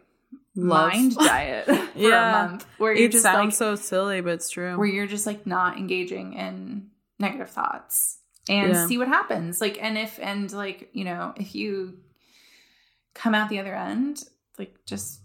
Love. 0.56 0.92
mind 0.92 1.16
diet 1.16 1.66
for 1.66 1.88
Yeah. 1.96 2.46
a 2.46 2.50
month, 2.50 2.66
where 2.78 2.94
you're 2.94 3.10
just 3.10 3.24
sounds 3.24 3.38
like 3.38 3.54
so 3.54 3.76
silly, 3.76 4.22
but 4.22 4.34
it's 4.34 4.50
true. 4.50 4.78
where 4.78 4.88
you're 4.88 5.08
just 5.08 5.26
like 5.26 5.48
not 5.48 5.78
engaging 5.78 6.34
in 6.34 6.90
negative 7.20 7.50
thoughts 7.50 8.18
and 8.52 8.72
Yeah. 8.74 8.86
see 8.88 8.98
what 8.98 9.08
happens 9.08 9.62
like 9.62 9.78
and 9.82 9.98
if 9.98 10.20
and 10.22 10.52
like 10.52 10.90
you 10.94 11.04
know 11.04 11.34
if 11.38 11.50
you 11.56 11.98
come 13.14 13.34
out 13.36 13.50
the 13.50 13.60
other 13.60 13.76
end 13.76 14.24
like 14.60 14.74
just 14.86 15.22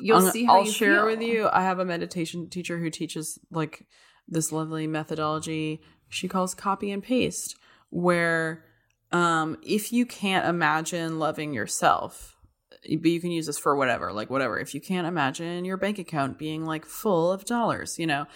you'll 0.00 0.18
I'll- 0.18 0.30
see 0.30 0.44
how 0.44 0.58
I'll 0.58 0.64
you 0.66 0.72
share 0.72 0.96
feel. 1.00 1.06
with 1.06 1.22
you. 1.22 1.48
I 1.52 1.62
have 1.62 1.78
a 1.78 1.84
meditation 1.84 2.48
teacher 2.48 2.78
who 2.78 2.90
teaches 2.90 3.38
like 3.50 3.86
this 4.28 4.52
lovely 4.52 4.86
methodology 4.86 5.80
she 6.08 6.28
calls 6.28 6.54
copy 6.54 6.92
and 6.92 7.02
paste, 7.02 7.56
where 7.90 8.64
um, 9.12 9.56
if 9.62 9.92
you 9.92 10.06
can't 10.06 10.46
imagine 10.46 11.18
loving 11.18 11.52
yourself, 11.52 12.36
but 12.70 12.88
you 13.10 13.20
can 13.20 13.32
use 13.32 13.46
this 13.46 13.58
for 13.58 13.74
whatever, 13.74 14.12
like 14.12 14.30
whatever. 14.30 14.56
If 14.58 14.72
you 14.74 14.80
can't 14.80 15.06
imagine 15.06 15.64
your 15.64 15.76
bank 15.76 15.98
account 15.98 16.38
being 16.38 16.64
like 16.64 16.84
full 16.86 17.32
of 17.32 17.44
dollars, 17.44 17.98
you 17.98 18.06
know, 18.06 18.26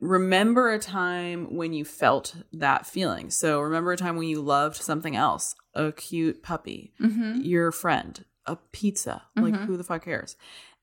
remember 0.00 0.70
a 0.72 0.78
time 0.78 1.54
when 1.56 1.72
you 1.72 1.84
felt 1.84 2.36
that 2.52 2.86
feeling. 2.86 3.30
So 3.30 3.60
remember 3.60 3.92
a 3.92 3.96
time 3.96 4.16
when 4.16 4.28
you 4.28 4.40
loved 4.40 4.76
something 4.76 5.16
else, 5.16 5.54
a 5.74 5.92
cute 5.92 6.42
puppy, 6.42 6.92
Mhm. 7.00 7.44
your 7.44 7.72
friend, 7.72 8.24
a 8.44 8.56
pizza. 8.72 9.22
Like, 9.36 9.54
Mhm. 9.54 9.64
who 9.66 9.76
the 9.76 9.84
fuck 9.84 10.04
cares? 10.04 10.36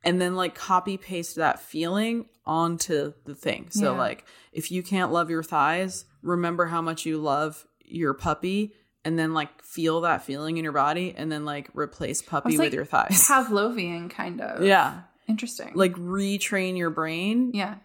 And 0.03 0.19
then, 0.19 0.35
like, 0.35 0.53
copy 0.55 0.97
paste 0.97 1.35
that 1.37 1.61
feeling 1.61 2.27
onto 2.45 3.13
the 3.23 3.35
thing. 3.35 3.67
So, 3.69 3.93
Yeah. 3.93 3.97
like, 3.99 4.25
if 4.51 4.69
you 4.71 4.83
can't 4.83 5.13
love 5.13 5.29
your 5.29 5.43
thighs, 5.43 6.05
remember 6.21 6.65
how 6.65 6.81
much 6.81 7.05
you 7.05 7.17
love 7.19 7.65
your 7.85 8.13
puppy. 8.13 8.73
And 9.05 9.17
then, 9.19 9.33
like, 9.33 9.61
feel 9.63 10.01
that 10.01 10.23
feeling 10.23 10.57
in 10.57 10.63
your 10.63 10.73
body. 10.73 11.13
And 11.15 11.31
then, 11.31 11.45
like, 11.45 11.69
replace 11.73 12.21
puppy 12.21 12.51
with 12.57 12.59
like 12.59 12.73
your 12.73 12.85
thighs. 12.85 13.09
Pavlovian 13.29 14.09
kind 14.09 14.41
of 14.41 14.63
yeah. 14.63 15.03
interesting 15.27 15.71
Like, 15.73 15.93
retrain 15.93 16.77
your 16.77 16.89
brain 16.89 17.51
yeah 17.53 17.75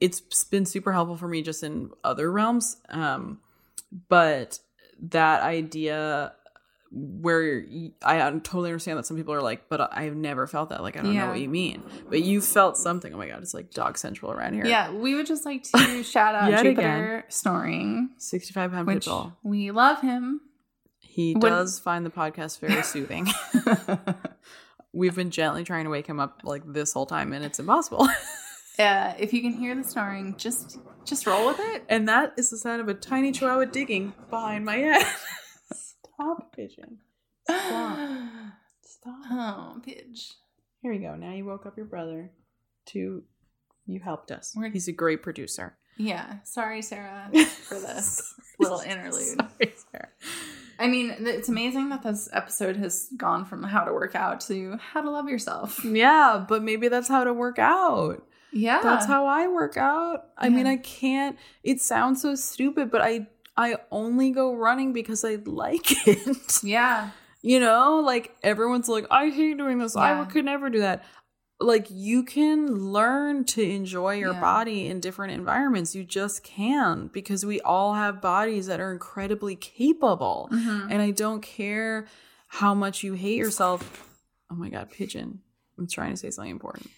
it's 0.00 0.20
been 0.44 0.64
super 0.64 0.92
helpful 0.92 1.16
for 1.16 1.28
me 1.28 1.42
just 1.42 1.62
in 1.62 1.90
other 2.04 2.30
realms 2.30 2.76
um 2.90 3.38
but 4.08 4.58
that 5.00 5.42
idea 5.42 6.32
where 6.90 7.64
I 8.02 8.30
totally 8.42 8.70
understand 8.70 8.98
that 8.98 9.04
some 9.06 9.16
people 9.16 9.34
are 9.34 9.42
like 9.42 9.68
but 9.68 9.90
I've 9.96 10.16
never 10.16 10.46
felt 10.46 10.70
that 10.70 10.82
like 10.82 10.96
I 10.96 11.02
don't 11.02 11.12
Yeah. 11.12 11.26
know 11.26 11.32
what 11.32 11.40
you 11.40 11.48
mean. 11.48 11.82
But 12.08 12.22
you 12.22 12.40
felt 12.40 12.78
something. 12.78 13.12
Oh 13.12 13.18
my 13.18 13.28
god 13.28 13.42
it's 13.42 13.52
like 13.52 13.70
dog 13.72 13.98
central 13.98 14.32
around 14.32 14.54
here. 14.54 14.64
Yeah 14.66 14.90
we 14.90 15.14
would 15.14 15.26
just 15.26 15.44
like 15.44 15.64
to 15.64 16.02
shout 16.14 16.34
out 16.34 16.62
jupiter 16.64 17.24
snoring 17.28 18.10
65 18.16 18.70
pound 18.72 18.88
pitbull. 18.88 19.34
we 19.42 19.70
love 19.70 20.00
him. 20.00 20.40
He 20.98 21.34
When- 21.34 21.52
does 21.52 21.78
find 21.78 22.06
the 22.06 22.10
podcast 22.10 22.58
very 22.60 22.82
soothing. 22.82 23.26
We've 24.92 25.14
been 25.14 25.30
gently 25.30 25.64
trying 25.64 25.84
to 25.84 25.90
wake 25.90 26.06
him 26.06 26.18
up 26.18 26.40
like 26.42 26.62
this 26.66 26.92
whole 26.94 27.06
time 27.06 27.32
and 27.34 27.44
it's 27.44 27.58
impossible 27.58 28.08
uh, 28.78 29.14
if 29.18 29.32
you 29.32 29.40
can 29.42 29.52
hear 29.52 29.74
the 29.74 29.84
snoring 29.84 30.34
just 30.36 30.78
just 31.04 31.26
roll 31.26 31.46
with 31.46 31.58
it 31.60 31.84
and 31.88 32.08
that 32.08 32.32
is 32.36 32.50
the 32.50 32.58
sound 32.58 32.80
of 32.80 32.88
a 32.88 32.94
tiny 32.94 33.32
chihuahua 33.32 33.64
digging 33.64 34.12
behind 34.30 34.64
my 34.64 34.76
head 34.76 35.06
stop 35.72 36.54
pigeon 36.54 36.98
Stop. 37.48 38.28
Stop. 38.82 39.14
oh 39.30 39.80
pidge 39.86 40.32
Here 40.82 40.92
we 40.92 40.98
go. 40.98 41.14
Now 41.14 41.32
you 41.32 41.44
woke 41.44 41.64
up 41.66 41.76
your 41.76 41.86
brother 41.86 42.30
to 42.86 43.22
you 43.86 44.00
helped 44.00 44.30
us. 44.30 44.52
We're- 44.56 44.70
He's 44.70 44.88
a 44.88 44.92
great 44.92 45.22
producer. 45.22 45.76
Yeah, 45.96 46.40
sorry, 46.44 46.82
Sarah, 46.82 47.28
for 47.62 47.74
this 47.80 48.34
little 48.60 48.78
interlude. 48.80 49.14
Sorry, 49.40 49.74
Sarah. 49.90 50.08
I 50.78 50.86
mean, 50.86 51.12
it's 51.18 51.48
amazing 51.48 51.88
that 51.88 52.02
this 52.04 52.28
episode 52.32 52.76
has 52.76 53.08
gone 53.16 53.44
from 53.44 53.64
how 53.64 53.82
to 53.82 53.92
work 53.92 54.14
out 54.14 54.40
to 54.42 54.76
how 54.76 55.00
to 55.00 55.10
love 55.10 55.28
yourself. 55.28 55.84
Yeah, 55.84 56.44
but 56.48 56.62
maybe 56.62 56.86
that's 56.86 57.08
how 57.08 57.24
to 57.24 57.32
work 57.32 57.58
out. 57.58 58.22
Yeah, 58.52 58.80
That's 58.82 59.06
how 59.06 59.26
I 59.26 59.46
work 59.48 59.76
out. 59.76 60.26
I 60.38 60.48
mean, 60.48 60.66
I 60.66 60.76
can't 60.76 61.36
it 61.62 61.80
sounds 61.80 62.22
so 62.22 62.34
stupid, 62.34 62.90
but 62.90 63.00
I 63.02 63.26
I 63.56 63.76
only 63.90 64.30
go 64.30 64.54
running 64.54 64.92
because 64.92 65.24
I 65.24 65.36
like 65.44 65.86
it. 66.06 66.62
Yeah, 66.62 67.10
You 67.42 67.60
know, 67.60 68.00
like 68.04 68.36
everyone's 68.42 68.88
like, 68.88 69.06
I 69.10 69.30
hate 69.30 69.58
doing 69.58 69.78
this. 69.78 69.96
I 69.96 70.24
could 70.26 70.44
never 70.44 70.70
do 70.70 70.80
that. 70.80 71.04
like 71.60 71.88
you 71.90 72.22
can 72.22 72.92
learn 72.92 73.44
to 73.44 73.60
enjoy 73.62 74.14
your 74.14 74.32
Yeah. 74.32 74.40
body 74.40 74.86
in 74.86 75.00
different 75.00 75.32
environments. 75.32 75.92
You 75.94 76.04
just 76.04 76.44
can 76.44 77.08
because 77.08 77.44
we 77.44 77.60
all 77.62 77.94
have 77.94 78.20
bodies 78.20 78.66
that 78.68 78.78
are 78.78 78.92
incredibly 78.92 79.56
capable. 79.56 80.48
Mhm. 80.52 80.86
And 80.90 81.02
I 81.02 81.10
don't 81.10 81.42
care 81.42 82.06
how 82.46 82.74
much 82.74 83.02
you 83.02 83.14
hate 83.14 83.36
yourself. 83.38 83.80
Oh 84.50 84.54
my 84.54 84.68
God, 84.70 84.90
pigeon. 84.92 85.40
I'm 85.76 85.88
trying 85.88 86.12
to 86.12 86.16
say 86.16 86.30
something 86.30 86.50
important. 86.52 86.90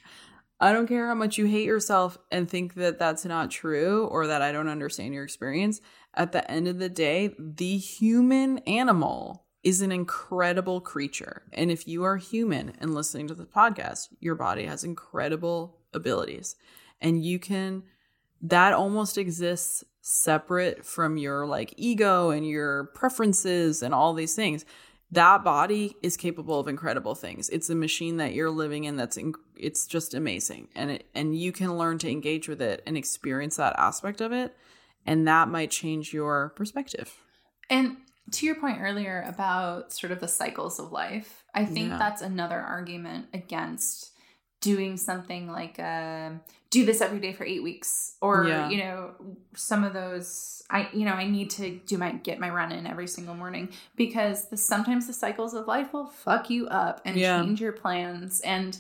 I 0.61 0.73
don't 0.73 0.87
care 0.87 1.07
how 1.07 1.15
much 1.15 1.39
you 1.39 1.47
hate 1.47 1.65
yourself 1.65 2.19
and 2.31 2.49
think 2.49 2.75
that 2.75 2.99
that's 2.99 3.25
not 3.25 3.51
true 3.51 4.07
or 4.07 4.27
that 4.27 4.43
I 4.43 4.53
don't 4.53 4.69
understand 4.69 5.15
your 5.15 5.25
experience. 5.25 5.81
At 6.15 6.33
the 6.33 6.49
end 6.51 6.69
of 6.69 6.79
the 6.79 6.91
day, 6.91 7.35
the 7.39 7.79
human 7.79 8.59
animal 8.59 9.47
is 9.63 9.81
an 9.81 9.91
incredible 9.91 10.81
creature. 10.81 11.43
And 11.53 11.71
if 11.71 11.89
you 11.89 12.05
are 12.05 12.19
human 12.19 12.75
and 12.79 12.95
listening 12.95 13.29
to 13.29 13.35
the 13.35 13.47
podcast, 13.47 14.09
your 14.21 14.35
body 14.35 14.65
has 14.67 14.85
incredible 14.85 15.79
abilities. 15.95 16.57
And 17.01 17.25
you 17.25 17.39
can, 17.39 17.85
that 18.43 18.75
almost 18.75 19.17
exists 19.17 19.85
separate 20.03 20.85
from 20.85 21.17
your 21.17 21.47
like 21.47 21.75
ego 21.77 22.31
and 22.31 22.47
your 22.47 22.85
preferences 22.95 23.83
and 23.83 23.95
all 23.95 24.15
these 24.15 24.35
things 24.35 24.65
that 25.13 25.43
body 25.43 25.97
is 26.03 26.17
capable 26.17 26.61
of 26.61 26.69
incredible 26.69 27.15
things. 27.15 27.49
It's 27.49 27.69
a 27.69 27.75
machine 27.75 28.19
that 28.19 28.33
you're 28.33 28.51
living 28.51 28.85
in 28.85 28.97
that's 28.97 29.17
in, 29.17 29.35
it's 29.57 29.87
just 29.87 30.15
amazing. 30.15 30.69
And 30.75 30.93
it, 30.93 31.07
and 31.15 31.37
you 31.37 31.53
can 31.53 31.77
learn 31.77 31.99
to 31.99 32.11
engage 32.11 32.49
with 32.49 32.63
it 32.63 32.83
and 32.87 32.97
experience 32.97 33.57
that 33.57 33.75
aspect 33.79 34.21
of 34.21 34.33
it 34.33 34.57
and 35.07 35.27
that 35.27 35.49
might 35.49 35.71
change 35.71 36.13
your 36.13 36.51
perspective. 36.51 37.13
And 37.69 37.97
to 38.33 38.47
your 38.47 38.55
point 38.55 38.79
earlier 38.81 39.25
about 39.27 39.93
sort 39.93 40.13
of 40.13 40.21
the 40.21 40.29
cycles 40.29 40.79
of 40.79 40.93
life, 40.93 41.45
I 41.55 41.65
think 41.65 41.89
Yeah. 41.91 41.99
that's 41.99 42.23
another 42.23 42.61
argument 42.61 43.27
against 43.35 44.10
doing 44.61 44.97
something 44.97 45.51
like 45.51 45.79
uh, 45.79 46.31
do 46.71 46.85
this 46.87 47.01
every 47.01 47.19
day 47.19 47.33
for 47.33 47.45
eight 47.45 47.63
weeks, 47.63 48.17
or 48.21 48.47
Yeah. 48.47 48.69
you 48.71 48.79
know, 48.79 49.11
some 49.55 49.85
of 49.85 49.93
those. 49.93 50.63
I 50.71 50.89
you 50.93 51.05
know 51.05 51.15
I 51.15 51.27
need 51.27 51.51
to 51.51 51.79
do 51.87 51.99
my 51.99 52.13
get 52.13 52.39
my 52.39 52.49
run 52.51 52.71
in 52.71 52.87
every 52.87 53.09
single 53.09 53.35
morning 53.35 53.71
because 53.97 54.49
the, 54.49 54.57
sometimes 54.57 55.07
the 55.07 55.13
cycles 55.13 55.53
of 55.55 55.67
life 55.67 55.93
will 55.93 56.07
fuck 56.07 56.49
you 56.51 56.69
up 56.69 57.01
and 57.05 57.17
Yeah. 57.17 57.43
change 57.43 57.61
your 57.61 57.73
plans 57.73 58.41
and. 58.41 58.79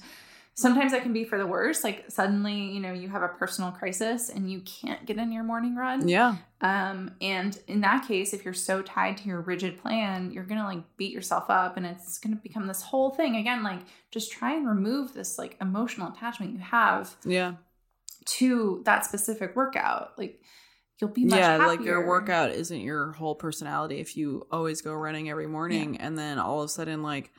Sometimes 0.55 0.93
that 0.93 1.03
can 1.03 1.13
be 1.13 1.25
for 1.25 1.39
the 1.39 1.47
worse. 1.47 1.83
Like 1.85 2.05
suddenly, 2.09 2.55
you 2.55 2.81
know, 2.81 2.93
you 2.93 3.09
have 3.09 3.23
a 3.23 3.29
personal 3.29 3.71
crisis 3.71 4.29
and 4.29 4.51
you 4.51 4.61
can't 4.61 5.07
get 5.07 5.17
in 5.17 5.33
your 5.33 5.45
morning 5.45 5.75
run. 5.75 6.07
yeah 6.07 6.37
Um, 6.61 7.13
and 7.23 7.59
in 7.67 7.81
that 7.81 8.07
case, 8.07 8.35
if 8.35 8.45
you're 8.45 8.53
so 8.53 8.83
tied 8.83 9.17
to 9.19 9.29
your 9.29 9.41
rigid 9.41 9.79
plan, 9.79 10.31
you're 10.33 10.45
gonna 10.45 10.65
like 10.65 10.83
beat 10.99 11.13
yourself 11.13 11.45
up 11.49 11.77
and 11.79 11.87
it's 11.87 12.19
gonna 12.19 12.37
become 12.37 12.67
this 12.67 12.83
whole 12.83 13.11
thing. 13.11 13.37
Again, 13.37 13.63
like 13.63 13.81
just 14.11 14.31
try 14.33 14.55
and 14.55 14.69
remove 14.69 15.15
this 15.15 15.39
like 15.39 15.57
emotional 15.61 16.13
attachment 16.13 16.53
you 16.53 16.59
have 16.59 17.17
yeah 17.25 17.55
to 18.27 18.83
that 18.85 19.05
specific 19.05 19.57
workout. 19.57 20.13
Like 20.19 20.43
you'll 21.01 21.11
be 21.11 21.25
much 21.25 21.39
yeah 21.39 21.53
happier. 21.53 21.67
like 21.69 21.81
your 21.81 22.07
workout 22.07 22.51
isn't 22.51 22.81
your 22.81 23.13
whole 23.13 23.35
personality 23.35 23.99
if 24.01 24.17
you 24.17 24.47
always 24.51 24.83
go 24.83 24.93
running 24.93 25.31
every 25.31 25.47
morning 25.47 25.97
and 25.97 26.19
then 26.19 26.39
all 26.39 26.61
of 26.61 26.67
a 26.67 26.69
sudden 26.69 27.03
like 27.03 27.33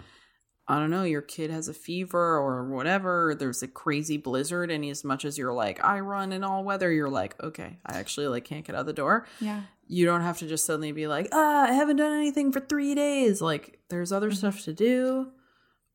i 0.71 0.79
don't 0.79 0.89
know 0.89 1.03
your 1.03 1.21
kid 1.21 1.51
has 1.51 1.67
a 1.67 1.73
fever 1.73 2.38
or 2.38 2.67
whatever 2.69 3.36
there's 3.38 3.62
a 3.62 3.67
crazy 3.67 4.17
blizzard 4.17 4.71
and 4.71 4.84
as 4.86 5.03
much 5.03 5.25
as 5.25 5.38
you're 5.38 5.53
like 5.53 5.84
i 5.84 5.99
run 5.99 6.31
in 6.31 6.43
all 6.43 6.63
weather 6.63 6.91
you're 6.91 7.10
like 7.10 7.36
okay 7.43 7.77
i 7.86 7.97
actually 7.99 8.27
like 8.27 8.45
can't 8.45 8.65
get 8.65 8.75
out 8.75 8.86
the 8.86 8.93
door 8.93 9.25
Yeah. 9.39 9.62
you 9.88 10.05
don't 10.05 10.21
have 10.21 10.38
to 10.39 10.47
just 10.47 10.65
suddenly 10.65 10.91
be 10.91 11.07
like 11.07 11.27
ah 11.31 11.63
i 11.69 11.73
haven't 11.73 11.97
done 11.97 12.13
anything 12.13 12.51
for 12.51 12.60
three 12.62 12.95
days 12.95 13.41
like 13.41 13.79
there's 13.89 14.12
other 14.12 14.29
Mhm. 14.31 14.36
stuff 14.38 14.62
to 14.63 14.73
do 14.73 15.31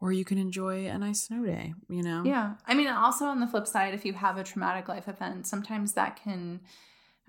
or 0.00 0.12
you 0.12 0.24
can 0.26 0.36
enjoy 0.38 0.86
a 0.86 0.98
nice 0.98 1.22
snow 1.22 1.44
day 1.46 1.72
you 1.88 2.02
know 2.02 2.22
Yeah. 2.24 2.54
I 2.66 2.74
mean, 2.74 2.88
also 2.88 3.24
on 3.26 3.40
the 3.40 3.46
flip 3.46 3.66
side, 3.66 3.94
if 3.94 4.04
you 4.04 4.12
have 4.12 4.36
a 4.36 4.44
traumatic 4.44 4.88
life 4.88 5.08
event, 5.08 5.46
sometimes 5.46 5.94
that 5.94 6.20
can 6.22 6.60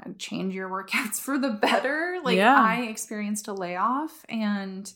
uh, 0.05 0.09
change 0.19 0.53
your 0.53 0.69
workouts 0.69 1.17
for 1.25 1.37
the 1.39 1.49
better. 1.49 2.19
Like, 2.21 2.35
Yeah. 2.35 2.53
I 2.61 2.81
experienced 2.81 3.47
a 3.47 3.53
layoff, 3.53 4.25
and 4.27 4.93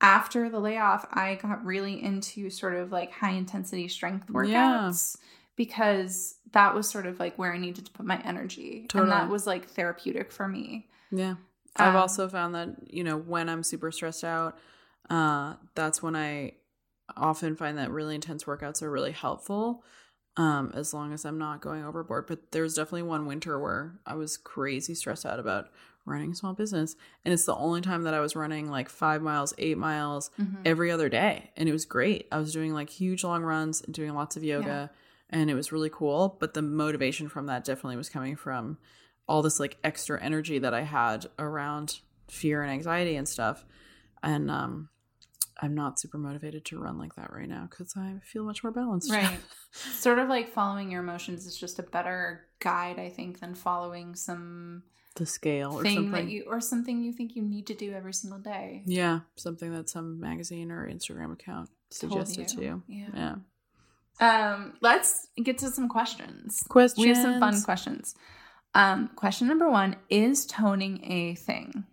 after 0.00 0.48
the 0.50 0.60
layoff, 0.60 1.06
I 1.12 1.36
got 1.36 1.64
really 1.64 2.02
into 2.02 2.50
sort 2.50 2.74
of 2.74 2.92
like 2.92 3.12
high 3.12 3.32
intensity 3.32 3.88
strength 3.88 4.28
Yeah. 4.28 4.90
workouts 4.90 5.16
because 5.56 6.36
that 6.52 6.74
was 6.74 6.88
sort 6.88 7.06
of 7.06 7.18
like 7.18 7.38
where 7.38 7.52
I 7.52 7.58
needed 7.58 7.86
to 7.86 7.92
put 7.92 8.06
my 8.06 8.20
energy. 8.24 8.86
Totally. 8.88 9.02
And 9.02 9.12
that 9.12 9.28
was 9.30 9.46
like 9.46 9.68
therapeutic 9.70 10.30
for 10.32 10.46
me. 10.48 10.88
Yeah. 11.10 11.36
I've 11.76 11.94
Um, 11.94 11.96
also 11.96 12.28
found 12.28 12.54
that, 12.54 12.92
you 12.92 13.04
know, 13.04 13.16
when 13.16 13.48
I'm 13.48 13.62
super 13.62 13.90
stressed 13.92 14.24
out, 14.24 14.58
uh, 15.10 15.54
that's 15.74 16.02
when 16.02 16.16
I 16.16 16.52
often 17.16 17.56
find 17.56 17.78
that 17.78 17.90
really 17.90 18.14
intense 18.14 18.44
workouts 18.44 18.82
are 18.82 18.90
really 18.90 19.12
helpful. 19.12 19.84
Um, 20.38 20.70
as 20.74 20.92
long 20.92 21.14
as 21.14 21.24
I'm 21.24 21.38
not 21.38 21.62
going 21.62 21.82
overboard. 21.82 22.26
But 22.26 22.52
there's 22.52 22.74
definitely 22.74 23.04
one 23.04 23.24
winter 23.24 23.58
where 23.58 23.98
I 24.04 24.16
was 24.16 24.36
crazy 24.36 24.94
stressed 24.94 25.24
out 25.24 25.38
about 25.40 25.70
running 26.06 26.32
a 26.32 26.34
small 26.34 26.54
business. 26.54 26.96
And 27.24 27.34
it's 27.34 27.44
the 27.44 27.54
only 27.56 27.80
time 27.80 28.04
that 28.04 28.14
I 28.14 28.20
was 28.20 28.34
running 28.36 28.70
like 28.70 28.88
five 28.88 29.20
miles, 29.22 29.52
eight 29.58 29.76
miles 29.76 30.30
Mhm. 30.38 30.62
every 30.64 30.90
other 30.90 31.08
day. 31.08 31.50
And 31.56 31.68
it 31.68 31.72
was 31.72 31.84
great. 31.84 32.28
I 32.32 32.38
was 32.38 32.52
doing 32.52 32.72
like 32.72 32.88
huge 32.88 33.24
long 33.24 33.42
runs 33.42 33.82
and 33.82 33.92
doing 33.92 34.14
lots 34.14 34.36
of 34.36 34.44
yoga. 34.44 34.90
And 35.28 35.50
it 35.50 35.54
was 35.54 35.72
really 35.72 35.90
cool. 35.90 36.36
But 36.40 36.54
the 36.54 36.62
motivation 36.62 37.28
from 37.28 37.46
that 37.46 37.64
definitely 37.64 37.96
was 37.96 38.08
coming 38.08 38.36
from 38.36 38.78
all 39.28 39.42
this 39.42 39.58
like 39.58 39.76
extra 39.82 40.22
energy 40.22 40.58
that 40.60 40.72
I 40.72 40.82
had 40.82 41.26
around 41.38 41.98
fear 42.28 42.62
and 42.62 42.70
anxiety 42.70 43.16
and 43.16 43.28
stuff. 43.28 43.64
And 44.22 44.50
um 44.50 44.88
I'm 45.58 45.74
not 45.74 45.98
super 45.98 46.18
motivated 46.18 46.66
to 46.66 46.78
run 46.78 46.98
like 46.98 47.14
that 47.16 47.32
right 47.32 47.48
now 47.48 47.66
because 47.70 47.94
I 47.96 48.16
feel 48.22 48.44
much 48.44 48.62
more 48.62 48.70
balanced. 48.70 49.10
Right. 49.10 49.40
sort 49.72 50.18
of 50.18 50.28
like 50.28 50.50
following 50.52 50.90
your 50.90 51.02
emotions 51.02 51.46
is 51.46 51.56
just 51.56 51.78
a 51.78 51.82
better 51.82 52.44
guide, 52.60 52.98
I 52.98 53.08
think, 53.08 53.40
than 53.40 53.54
following 53.54 54.14
some 54.14 54.82
the 55.16 55.26
scale 55.26 55.72
or 55.78 55.82
thing 55.82 55.96
something. 55.96 56.12
that 56.12 56.28
you 56.28 56.44
or 56.46 56.60
something 56.60 57.02
you 57.02 57.12
think 57.12 57.34
you 57.36 57.42
need 57.42 57.66
to 57.66 57.74
do 57.74 57.92
every 57.92 58.14
single 58.14 58.38
day. 58.38 58.82
yeah, 58.86 59.20
something 59.36 59.72
that 59.74 59.88
some 59.88 60.20
magazine 60.20 60.70
or 60.70 60.88
Instagram 60.88 61.32
account 61.32 61.68
suggested 61.90 62.48
to 62.48 62.60
you. 62.62 62.82
Yeah. 62.88 63.08
Yeah. 63.14 63.34
Um, 64.18 64.74
let's 64.80 65.28
get 65.42 65.58
to 65.58 65.68
some 65.68 65.88
questions. 65.88 66.62
Questions. 66.68 67.02
We 67.04 67.08
have 67.08 67.18
some 67.22 67.38
fun 67.40 67.60
questions. 67.62 68.14
Um, 68.74 69.10
question 69.16 69.48
number 69.48 69.68
one: 69.70 69.96
Is 70.08 70.46
toning 70.46 71.00
a 71.04 71.34
thing? 71.34 71.84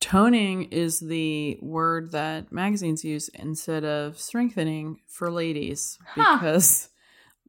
Toning 0.00 0.64
is 0.70 1.00
the 1.00 1.58
word 1.60 2.12
that 2.12 2.52
magazines 2.52 3.04
use 3.04 3.28
instead 3.30 3.84
of 3.84 4.18
strengthening 4.18 5.00
for 5.08 5.30
ladies 5.30 5.98
Huh. 6.06 6.38
because 6.38 6.88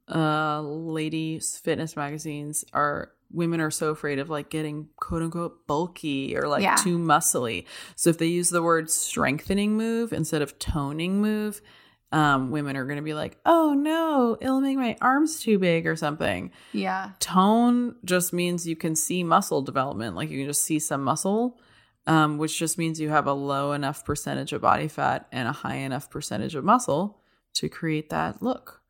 uh 0.10 0.62
ladies 0.62 1.58
fitness 1.58 1.95
magazines 1.97 2.63
are 2.71 3.12
women 3.31 3.59
are 3.61 3.71
so 3.71 3.89
afraid 3.89 4.19
of 4.19 4.29
like 4.29 4.49
getting 4.49 4.87
quote 4.97 5.21
unquote 5.21 5.67
bulky 5.67 6.35
or 6.37 6.47
like 6.47 6.63
Yeah. 6.63 6.75
too 6.75 6.97
muscly. 6.97 7.65
So 7.95 8.09
if 8.09 8.17
they 8.17 8.27
use 8.27 8.49
the 8.49 8.63
word 8.63 8.89
strengthening 8.89 9.75
move 9.77 10.13
instead 10.13 10.41
of 10.41 10.57
toning 10.59 11.21
move, 11.21 11.61
um 12.13 12.51
women 12.51 12.77
are 12.77 12.85
going 12.85 12.95
to 12.97 13.03
be 13.03 13.13
like, 13.13 13.37
"Oh 13.45 13.73
no, 13.73 14.37
it'll 14.39 14.61
make 14.61 14.77
my 14.77 14.95
arms 15.01 15.41
too 15.41 15.59
big 15.59 15.85
or 15.85 15.97
something." 15.97 16.51
Yeah. 16.71 17.11
tone 17.19 17.95
just 18.05 18.31
means 18.31 18.65
you 18.65 18.77
can 18.77 18.95
see 18.95 19.23
muscle 19.23 19.61
development 19.61 20.15
like 20.15 20.29
you 20.29 20.37
can 20.39 20.47
just 20.47 20.61
see 20.63 20.79
some 20.79 21.03
muscle 21.03 21.59
um, 22.05 22.37
which 22.37 22.57
just 22.57 22.77
means 22.77 23.01
you 23.01 23.09
have 23.09 23.27
a 23.27 23.33
low 23.33 23.73
enough 23.73 24.05
percentage 24.05 24.53
of 24.53 24.61
body 24.61 24.87
fat 24.87 25.27
and 25.33 25.49
a 25.49 25.51
high 25.51 25.75
enough 25.75 26.09
percentage 26.09 26.55
of 26.55 26.63
muscle 26.63 27.19
to 27.55 27.67
create 27.67 28.09
that 28.11 28.41
look 28.41 28.81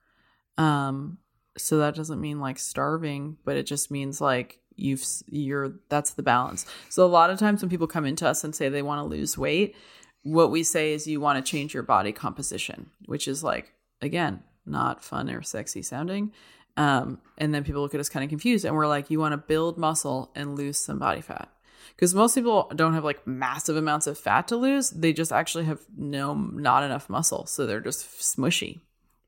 um, 0.60 1.18
so 1.58 1.78
that 1.78 1.96
doesn't 1.96 2.22
mean 2.22 2.40
like 2.40 2.60
starving 2.60 3.38
but 3.46 3.58
it 3.58 3.64
just 3.64 3.92
means 3.92 4.22
like 4.22 4.60
you've 4.76 5.04
you're 5.30 5.74
that's 5.90 6.12
the 6.12 6.24
balance 6.24 6.66
so 6.90 7.06
a 7.06 7.08
lot 7.08 7.30
of 7.30 7.40
times 7.40 7.62
when 7.62 7.70
people 7.70 7.88
come 7.88 8.06
into 8.06 8.28
us 8.28 8.44
and 8.44 8.56
say 8.56 8.70
they 8.70 8.82
want 8.82 9.00
to 9.00 9.04
lose 9.04 9.38
weight 9.38 9.76
what 10.24 10.52
we 10.52 10.64
say 10.64 10.94
is 10.94 11.08
you 11.08 11.20
want 11.20 11.44
to 11.44 11.52
change 11.52 11.74
your 11.74 11.84
body 11.84 12.12
composition 12.12 12.90
which 13.06 13.28
is 13.28 13.44
like 13.44 13.74
again 14.02 14.44
not 14.66 15.04
fun 15.04 15.30
or 15.30 15.42
sexy 15.42 15.82
sounding 15.82 16.32
um, 16.78 17.20
and 17.40 17.54
then 17.54 17.64
people 17.64 17.82
look 17.82 17.96
at 17.96 18.00
us 18.00 18.08
kind 18.10 18.24
of 18.24 18.30
confused 18.30 18.64
and 18.64 18.76
we're 18.76 18.86
like, 18.88 19.10
you 19.10 19.20
want 19.20 19.34
to 19.34 19.38
build 19.38 19.80
muscle 19.80 20.32
and 20.36 20.56
lose 20.56 20.78
some 20.78 21.00
body 21.00 21.22
fat. 21.22 21.50
Because 21.96 22.14
most 22.14 22.36
people 22.36 22.72
don't 22.76 22.94
have 22.94 23.04
like 23.04 23.26
massive 23.26 23.76
amounts 23.76 24.06
of 24.06 24.16
fat 24.20 24.48
to 24.50 24.56
lose. 24.58 24.92
They 24.92 25.12
just 25.12 25.32
actually 25.32 25.66
have 25.66 25.80
no, 25.98 26.36
not 26.36 26.84
enough 26.84 27.10
muscle. 27.10 27.48
So 27.48 27.66
they're 27.66 27.80
just 27.80 28.08
smushy. 28.20 28.82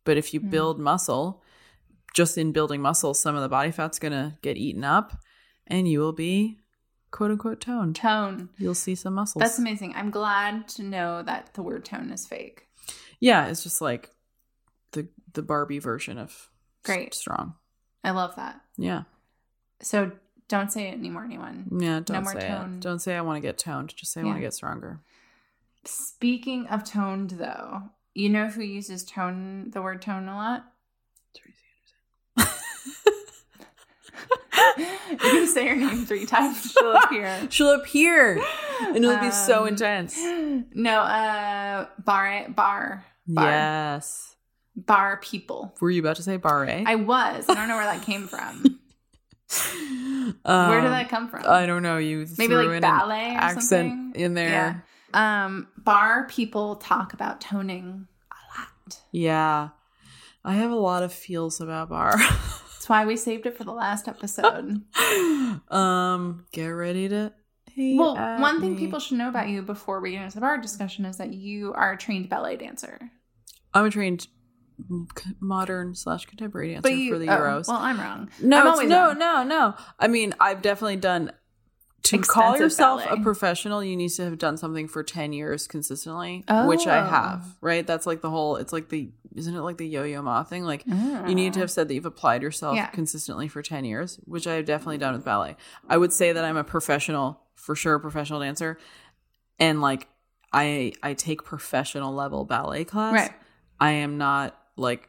But 0.04 0.18
if 0.18 0.32
you 0.32 0.42
Hmm. 0.42 0.50
build 0.52 0.80
muscle, 0.80 1.42
just 2.14 2.38
in 2.38 2.52
building 2.52 2.82
muscle, 2.82 3.14
some 3.14 3.36
of 3.36 3.42
the 3.42 3.50
body 3.50 3.72
fat's 3.72 4.00
going 4.00 4.12
to 4.14 4.38
get 4.42 4.58
eaten 4.58 4.84
up 4.84 5.20
and 5.68 5.88
you 5.88 6.00
will 6.00 6.14
be 6.14 6.60
quote 7.12 7.32
unquote 7.32 7.62
toned. 7.62 7.96
Tone. 7.96 8.50
You'll 8.58 8.74
see 8.76 8.96
some 8.96 9.14
muscles. 9.16 9.42
That's 9.42 9.60
amazing. 9.60 9.94
I'm 9.96 10.12
glad 10.12 10.68
to 10.70 10.84
know 10.84 11.24
that 11.24 11.54
the 11.54 11.62
word 11.64 11.86
tone 11.86 12.12
is 12.12 12.26
fake. 12.28 12.68
yeah. 13.20 13.48
It's 13.48 13.64
just 13.64 13.82
like 13.82 14.10
the, 14.92 15.08
the 15.34 15.42
Barbie 15.42 15.80
version 15.80 16.18
of 16.18 16.50
Great. 16.84 17.14
strong. 17.14 17.56
I 18.04 18.12
love 18.12 18.36
that. 18.38 18.60
Yeah. 18.78 19.04
So 19.82 20.12
don't 20.48 20.72
say 20.72 20.88
it 20.88 20.94
anymore, 20.94 21.24
anyone. 21.26 21.68
Yeah, 21.80 22.00
don't 22.04 22.24
more 22.24 22.34
say 22.34 22.48
tone. 22.48 22.76
it. 22.76 22.80
Don't 22.82 23.00
say 23.00 23.16
I 23.16 23.22
want 23.22 23.38
to 23.38 23.42
get 23.48 23.58
toned. 23.58 23.94
Just 23.96 24.12
say 24.14 24.22
I 24.22 24.24
want 24.24 24.38
to 24.38 24.42
get 24.42 24.54
stronger. 24.54 25.00
Speaking 25.86 26.66
of 26.68 26.84
toned, 26.84 27.32
though, 27.32 27.84
you 28.14 28.30
know 28.30 28.48
who 28.48 28.64
uses 28.64 29.04
tone, 29.04 29.70
the 29.72 29.82
word 29.82 30.02
tone 30.02 30.28
a 30.28 30.36
lot? 30.36 30.66
If 35.12 35.24
you 35.34 35.48
say 35.48 35.68
her 35.68 35.76
name 35.76 36.06
three 36.06 36.26
times, 36.26 36.72
she'll 36.72 36.94
appear. 36.94 37.48
She'll 37.50 37.72
appear, 37.74 38.42
and 38.82 38.98
it'll 38.98 39.18
be 39.20 39.32
so 39.32 39.64
Um, 39.64 39.70
intense. 39.70 40.18
No, 40.74 41.00
uh, 41.02 41.88
barre, 42.06 42.48
barre, 42.50 43.04
barre, 43.28 43.46
Yes. 43.52 44.36
barre 44.76 45.18
people. 45.18 45.74
Were 45.82 45.90
you 45.90 46.02
about 46.02 46.18
to 46.18 46.24
say 46.24 46.38
barre? 46.38 46.84
I 46.86 46.96
was. 46.96 47.46
I 47.50 47.56
don't 47.56 47.68
know 47.68 47.78
where 47.78 47.86
that 47.86 48.04
came 48.04 48.28
from. 48.28 48.64
where 50.44 50.82
did 50.82 50.92
that 50.92 51.08
come 51.10 51.28
from? 51.30 51.44
Um, 51.46 51.52
I 51.52 51.66
don't 51.66 51.82
know. 51.84 51.98
You 51.98 52.28
Maybe 52.38 52.54
threw 52.54 52.58
like 52.58 52.68
in 52.68 52.74
an 52.76 52.82
ballet 52.82 53.34
or 53.36 53.38
accent 53.40 53.64
something. 53.64 54.14
in 54.22 54.34
there. 54.36 54.84
Yeah. 55.14 55.44
Um, 55.46 55.68
barre 55.78 56.28
people 56.30 56.76
talk 56.76 57.14
about 57.14 57.42
toning 57.42 58.08
a 58.32 58.60
lot. 58.60 59.00
Yeah. 59.12 59.70
I 60.46 60.54
have 60.54 60.72
a 60.72 60.76
lot 60.76 61.02
of 61.04 61.12
feels 61.12 61.60
about 61.60 61.90
barre. 61.90 62.20
Why 62.90 63.06
we 63.06 63.18
saved 63.18 63.46
it 63.46 63.56
for 63.56 63.64
the 63.64 63.72
last 63.72 64.08
episode. 64.08 64.82
um, 65.70 66.48
get 66.52 66.66
ready 66.66 67.08
to. 67.08 67.32
well, 67.78 68.16
one 68.16 68.60
thing 68.60 68.74
me. 68.74 68.80
people 68.80 69.00
should 69.00 69.20
know 69.20 69.30
about 69.30 69.48
you 69.48 69.62
before 69.62 70.02
we 70.02 70.14
get 70.14 70.24
into 70.24 70.34
the 70.34 70.42
barre 70.42 70.60
discussion 70.60 71.06
is 71.06 71.18
that 71.18 71.32
you 71.32 71.72
are 71.76 71.94
a 71.94 71.98
trained 72.00 72.30
ballet 72.30 72.58
dancer. 72.58 73.12
I'm 73.76 73.86
a 73.86 73.92
trained 73.92 74.26
modern 75.40 75.94
slash 75.94 76.26
contemporary 76.26 76.74
dancer 76.74 76.90
you, 76.90 77.14
for 77.14 77.20
the 77.20 77.30
oh, 77.30 77.38
Euros. 77.38 77.68
well, 77.68 77.78
I'm 77.78 78.00
wrong. 78.00 78.32
no, 78.42 78.58
I'm 78.58 78.90
no, 78.90 79.08
wrong. 79.10 79.20
no, 79.20 79.44
no. 79.44 79.76
I 80.00 80.08
mean, 80.08 80.34
I've 80.40 80.64
definitely 80.64 80.96
done. 80.96 81.32
To 82.04 82.18
call 82.20 82.58
yourself 82.58 83.04
ballet. 83.06 83.20
a 83.20 83.24
professional, 83.24 83.84
you 83.84 83.96
need 83.96 84.10
to 84.12 84.24
have 84.24 84.38
done 84.38 84.58
something 84.58 84.88
for 84.88 85.04
ten 85.04 85.34
years 85.34 85.68
consistently, 85.68 86.44
which 86.66 86.88
I 86.88 87.00
Oh. 87.00 87.10
have. 87.10 87.58
Right? 87.62 87.86
That's 87.86 88.06
like 88.08 88.22
the 88.22 88.30
whole. 88.30 88.56
It's 88.56 88.74
like 88.74 88.90
the 88.90 89.12
isn't 89.36 89.54
it 89.56 89.62
like 89.62 89.78
the 89.78 89.88
yo-yo 89.88 90.22
ma 90.24 90.44
thing? 90.44 90.64
Like 90.64 90.86
you 90.88 91.36
need 91.36 91.54
to 91.54 91.60
ah. 91.60 91.62
have 91.62 91.72
said 91.72 91.88
that 91.88 91.94
you've 91.94 92.06
applied 92.06 92.42
yourself 92.42 92.76
Yeah. 92.76 92.88
consistently 92.88 93.48
for 93.48 93.62
10 93.62 93.86
years 93.86 94.20
which 94.26 94.48
i 94.48 94.54
have 94.56 94.66
definitely 94.66 94.98
done 94.98 95.14
with 95.14 95.24
ballet 95.24 95.56
i 95.88 95.96
would 95.96 96.12
say 96.12 96.32
that 96.34 96.44
i'm 96.44 96.58
a 96.58 96.64
professional 96.64 97.40
for 97.56 97.76
sure 97.76 97.96
a 97.96 98.00
professional 98.00 98.40
dancer 98.40 98.78
and 99.60 99.82
like 99.82 100.08
i 100.52 100.92
i 101.04 101.14
take 101.14 101.44
professional 101.44 102.14
level 102.14 102.44
ballet 102.44 102.84
class 102.86 103.14
Right. 103.14 103.32
i 103.80 103.92
am 103.92 104.18
not 104.18 104.58
like 104.78 105.08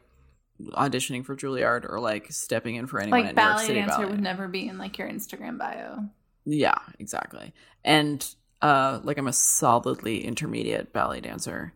auditioning 0.73 1.25
for 1.25 1.35
juilliard 1.35 1.89
or 1.89 1.99
like 1.99 2.31
stepping 2.31 2.75
in 2.75 2.85
for 2.85 2.99
anyone 2.99 3.21
Like 3.21 3.29
at 3.29 3.35
New 3.35 3.41
York 3.41 3.53
ballet 3.55 3.65
City 3.65 3.79
dancer 3.79 3.97
ballet. 3.97 4.11
would 4.11 4.21
never 4.21 4.47
be 4.47 4.67
in 4.67 4.77
like 4.77 4.97
your 4.99 5.09
Instagram 5.09 5.57
bio. 5.57 6.05
Yeah 6.45 6.77
exactly. 6.99 7.53
And 7.83 8.27
uh 8.61 8.99
like 9.03 9.17
i'm 9.17 9.27
a 9.27 9.33
solidly 9.33 10.23
intermediate 10.23 10.93
ballet 10.93 11.21
dancer 11.21 11.73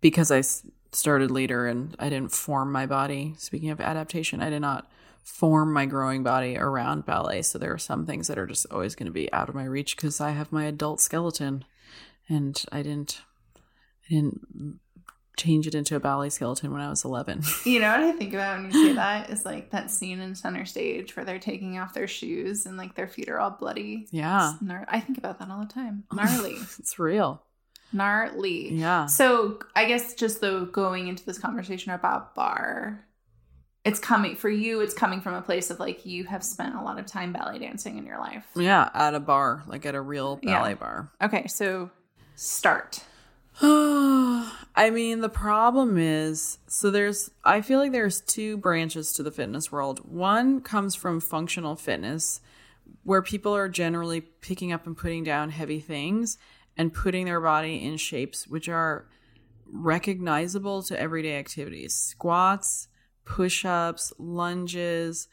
because 0.00 0.30
i 0.30 0.38
s- 0.38 0.64
started 0.92 1.30
later 1.30 1.66
and 1.66 1.96
i 1.98 2.08
didn't 2.08 2.32
form 2.32 2.70
my 2.70 2.86
body. 2.86 3.34
Speaking 3.38 3.70
of 3.70 3.80
adaptation 3.80 4.40
i 4.40 4.50
did 4.50 4.60
not 4.60 4.90
form 5.22 5.72
my 5.74 5.84
growing 5.84 6.22
body 6.22 6.56
around 6.56 7.04
ballet. 7.04 7.42
So 7.42 7.58
there 7.58 7.72
are 7.72 7.78
some 7.78 8.06
things 8.06 8.28
that 8.28 8.38
are 8.38 8.46
just 8.46 8.66
always 8.70 8.94
going 8.94 9.08
to 9.08 9.12
be 9.12 9.30
out 9.32 9.48
of 9.50 9.54
my 9.54 9.64
reach 9.64 9.94
because 9.96 10.20
i 10.20 10.30
have 10.30 10.52
my 10.52 10.64
adult 10.64 11.00
skeleton 11.00 11.64
and 12.28 12.64
i 12.72 12.82
didn't 12.82 13.20
i 14.06 14.14
didn't 14.14 14.80
change 15.38 15.66
it 15.66 15.74
into 15.74 15.96
a 15.96 16.00
ballet 16.00 16.28
skeleton 16.28 16.70
when 16.72 16.80
i 16.82 16.90
was 16.90 17.04
11 17.04 17.42
You 17.64 17.80
know 17.80 17.90
what 17.90 18.00
I 18.00 18.12
think 18.12 18.34
about 18.34 18.58
when 18.60 18.70
you 18.72 18.88
say 18.88 18.92
that 18.94 19.30
is 19.30 19.44
like 19.44 19.70
that 19.70 19.90
scene 19.90 20.20
in 20.20 20.34
Center 20.34 20.64
Stage 20.66 21.14
where 21.16 21.24
they're 21.24 21.38
taking 21.38 21.78
off 21.78 21.94
their 21.94 22.08
shoes 22.08 22.66
and 22.66 22.76
like 22.76 22.94
their 22.94 23.08
feet 23.08 23.28
are 23.30 23.38
all 23.38 23.50
bloody. 23.50 24.06
yeah 24.10 24.54
gnar- 24.62 24.84
I 24.88 25.00
think 25.00 25.16
about 25.18 25.38
that 25.38 25.50
all 25.50 25.60
the 25.60 25.72
time. 25.72 26.04
Gnarly, 26.12 26.56
it's 26.78 26.98
real 26.98 27.42
gnarly. 27.92 28.74
yeah 28.74 29.06
So 29.06 29.60
I 29.74 29.86
guess 29.86 30.14
just 30.14 30.40
though 30.40 30.66
going 30.66 31.08
into 31.08 31.24
this 31.24 31.38
conversation 31.38 31.92
about 31.92 32.34
barre, 32.34 32.98
it's 33.84 33.98
coming 34.00 34.36
for 34.36 34.50
you. 34.50 34.80
It's 34.80 34.92
coming 34.92 35.20
from 35.22 35.32
a 35.34 35.40
place 35.40 35.70
of 35.70 35.78
like 35.80 36.04
you 36.04 36.24
have 36.24 36.44
spent 36.44 36.74
a 36.74 36.82
lot 36.82 36.98
of 36.98 37.06
time 37.06 37.32
ballet 37.32 37.58
dancing 37.60 37.96
in 37.96 38.04
your 38.04 38.18
life. 38.18 38.44
yeah 38.56 38.90
at 38.92 39.14
a 39.14 39.20
barre 39.20 39.62
like 39.66 39.86
at 39.86 39.94
a 39.94 40.00
real 40.00 40.38
Yeah. 40.42 40.58
ballet 40.58 40.74
barre 40.74 41.08
Okay, 41.22 41.46
so 41.46 41.90
start. 42.34 43.02
I 43.62 44.90
mean, 44.92 45.20
the 45.20 45.28
problem 45.28 45.98
is 45.98 46.58
so 46.68 46.90
there's, 46.90 47.30
I 47.44 47.60
feel 47.60 47.80
like 47.80 47.90
there's 47.90 48.20
two 48.20 48.56
branches 48.56 49.12
to 49.14 49.24
the 49.24 49.32
fitness 49.32 49.72
world. 49.72 50.00
One 50.08 50.60
comes 50.60 50.94
from 50.94 51.18
functional 51.18 51.74
fitness, 51.74 52.40
where 53.02 53.20
people 53.20 53.56
are 53.56 53.68
generally 53.68 54.20
picking 54.20 54.72
up 54.72 54.86
and 54.86 54.96
putting 54.96 55.24
down 55.24 55.50
heavy 55.50 55.80
things 55.80 56.38
and 56.76 56.94
putting 56.94 57.26
their 57.26 57.40
body 57.40 57.84
in 57.84 57.96
shapes 57.96 58.46
which 58.46 58.68
are 58.68 59.08
recognizable 59.66 60.82
to 60.84 60.98
everyday 60.98 61.36
activities 61.36 61.94
squats, 61.94 62.86
push 63.24 63.64
ups, 63.64 64.12
lunges, 64.18 65.26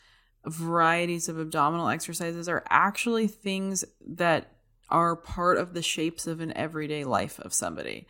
varieties 0.45 1.29
of 1.29 1.39
abdominal 1.39 1.89
exercises 1.89 2.49
are 2.49 2.63
actually 2.69 3.27
things 3.27 3.85
that 4.05 4.54
are 4.89 5.15
part 5.15 5.57
of 5.57 5.73
the 5.73 5.81
shapes 5.81 6.27
of 6.27 6.39
an 6.39 6.55
everyday 6.55 7.03
life 7.03 7.39
of 7.39 7.53
somebody. 7.53 8.07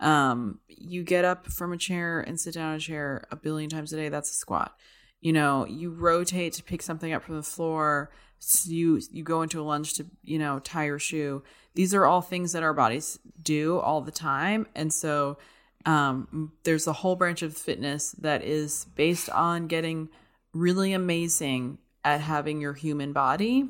Um, 0.00 0.58
you 0.68 1.02
get 1.02 1.24
up 1.24 1.46
from 1.46 1.72
a 1.72 1.76
chair 1.76 2.20
and 2.20 2.38
sit 2.40 2.54
down 2.54 2.70
in 2.72 2.76
a 2.76 2.80
chair 2.80 3.26
a 3.30 3.36
billion 3.36 3.70
times 3.70 3.92
a 3.92 3.96
day. 3.96 4.08
That's 4.08 4.30
a 4.30 4.34
squat. 4.34 4.76
You 5.20 5.32
know, 5.32 5.66
you 5.66 5.90
rotate 5.90 6.52
to 6.54 6.62
pick 6.62 6.82
something 6.82 7.12
up 7.12 7.22
from 7.22 7.36
the 7.36 7.42
floor. 7.42 8.10
s- 8.42 8.66
You 8.66 9.00
you 9.10 9.22
go 9.22 9.42
into 9.42 9.60
a 9.60 9.64
lunge 9.64 9.94
to 9.94 10.06
you 10.22 10.38
know 10.38 10.58
tie 10.58 10.84
your 10.86 10.98
shoe. 10.98 11.42
These 11.74 11.94
are 11.94 12.04
all 12.04 12.20
things 12.20 12.52
that 12.52 12.62
our 12.62 12.74
bodies 12.74 13.18
do 13.42 13.78
all 13.78 14.00
the 14.02 14.12
time, 14.12 14.66
and 14.74 14.92
so 14.92 15.38
um, 15.86 16.52
there's 16.64 16.86
a 16.86 16.92
whole 16.92 17.16
branch 17.16 17.42
of 17.42 17.56
fitness 17.56 18.12
that 18.12 18.42
is 18.44 18.86
based 18.94 19.28
on 19.30 19.66
getting 19.66 20.08
really 20.52 20.92
amazing 20.92 21.78
at 22.04 22.20
having 22.20 22.60
your 22.60 22.74
human 22.74 23.12
body. 23.12 23.68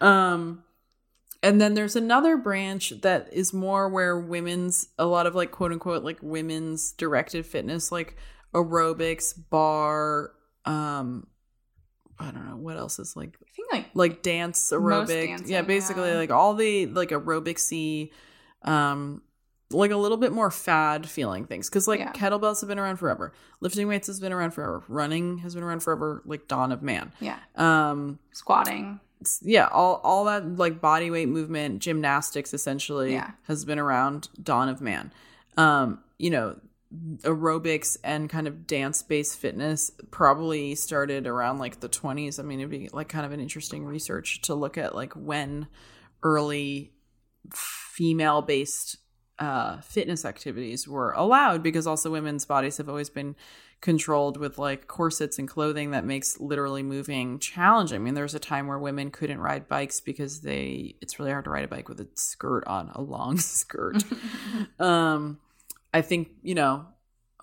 Um, 0.00 0.63
and 1.44 1.60
then 1.60 1.74
there's 1.74 1.94
another 1.94 2.36
branch 2.38 2.92
that 3.02 3.28
is 3.32 3.52
more 3.52 3.88
where 3.88 4.18
women's 4.18 4.88
a 4.98 5.04
lot 5.04 5.26
of 5.26 5.34
like 5.34 5.50
quote 5.50 5.72
unquote 5.72 6.02
like 6.02 6.18
women's 6.22 6.92
directed 6.92 7.44
fitness 7.44 7.92
like 7.92 8.16
aerobics 8.54 9.34
barre 9.50 10.30
um 10.64 11.26
i 12.18 12.30
don't 12.30 12.48
know 12.48 12.56
what 12.56 12.76
else 12.76 12.98
is 12.98 13.14
like 13.14 13.36
I 13.42 13.50
think 13.54 13.72
like 13.72 13.86
like 13.94 14.22
dance 14.22 14.70
aerobic 14.72 15.26
dancing, 15.26 15.48
yeah 15.50 15.62
basically 15.62 16.10
yeah. 16.10 16.16
like 16.16 16.30
all 16.30 16.54
the 16.54 16.86
like 16.86 17.10
aerobicsy 17.10 18.10
um 18.62 19.20
like 19.70 19.90
a 19.90 19.96
little 19.96 20.18
bit 20.18 20.32
more 20.32 20.50
fad 20.50 21.08
feeling 21.08 21.46
things 21.46 21.68
because 21.68 21.86
like 21.88 22.00
Yeah. 22.00 22.12
kettlebells 22.12 22.60
have 22.60 22.68
been 22.68 22.78
around 22.78 22.96
forever 22.96 23.32
lifting 23.60 23.86
weights 23.88 24.06
has 24.06 24.20
been 24.20 24.32
around 24.32 24.52
forever 24.52 24.82
running 24.88 25.38
has 25.38 25.54
been 25.54 25.64
around 25.64 25.80
forever 25.80 26.22
like 26.24 26.48
dawn 26.48 26.72
of 26.72 26.82
man 26.82 27.12
yeah, 27.20 27.38
um 27.56 28.18
squatting. 28.32 29.00
Yeah 29.42 29.68
all 29.72 30.00
all 30.04 30.24
that 30.24 30.56
like 30.56 30.80
body 30.80 31.10
weight 31.10 31.28
movement 31.28 31.80
gymnastics 31.80 32.52
essentially 32.54 33.12
Yeah. 33.14 33.32
has 33.44 33.64
been 33.64 33.78
around 33.78 34.28
dawn 34.42 34.68
of 34.68 34.80
man 34.80 35.12
um 35.56 36.00
you 36.18 36.30
know 36.30 36.56
aerobics 37.22 37.96
and 38.04 38.30
kind 38.30 38.46
of 38.46 38.66
dance 38.66 39.02
based 39.02 39.36
fitness 39.38 39.90
probably 40.12 40.74
started 40.76 41.26
around 41.26 41.58
like 41.58 41.80
the 41.80 41.88
20s 41.88 42.38
i 42.38 42.42
mean 42.42 42.60
it'd 42.60 42.70
be 42.70 42.88
like 42.92 43.08
kind 43.08 43.26
of 43.26 43.32
an 43.32 43.40
interesting 43.40 43.84
research 43.84 44.40
to 44.42 44.54
look 44.54 44.78
at 44.78 44.94
like 44.94 45.12
when 45.14 45.66
early 46.22 46.92
female 47.52 48.42
based 48.42 48.96
uh 49.38 49.80
fitness 49.80 50.24
activities 50.24 50.86
were 50.86 51.10
allowed 51.12 51.62
because 51.62 51.86
also 51.86 52.10
women's 52.12 52.44
bodies 52.44 52.76
have 52.76 52.88
always 52.88 53.10
been 53.10 53.34
controlled 53.84 54.38
with 54.38 54.56
like 54.56 54.86
corsets 54.86 55.38
and 55.38 55.46
clothing 55.46 55.90
that 55.90 56.06
makes 56.06 56.40
literally 56.40 56.82
moving 56.82 57.38
challenging. 57.38 57.96
I 57.96 57.98
mean, 57.98 58.14
there 58.14 58.24
was 58.24 58.34
a 58.34 58.38
time 58.38 58.66
where 58.66 58.78
women 58.78 59.10
couldn't 59.10 59.38
ride 59.38 59.68
bikes 59.68 60.00
because 60.00 60.40
they 60.40 60.94
it's 61.02 61.18
really 61.18 61.30
hard 61.30 61.44
to 61.44 61.50
ride 61.50 61.66
a 61.66 61.68
bike 61.68 61.90
with 61.90 62.00
a 62.00 62.08
skirt 62.14 62.64
on, 62.66 62.90
a 62.94 63.02
long 63.02 63.36
skirt. 63.38 64.02
um 64.80 65.38
I 65.92 66.00
think, 66.00 66.30
you 66.42 66.54
know, 66.54 66.86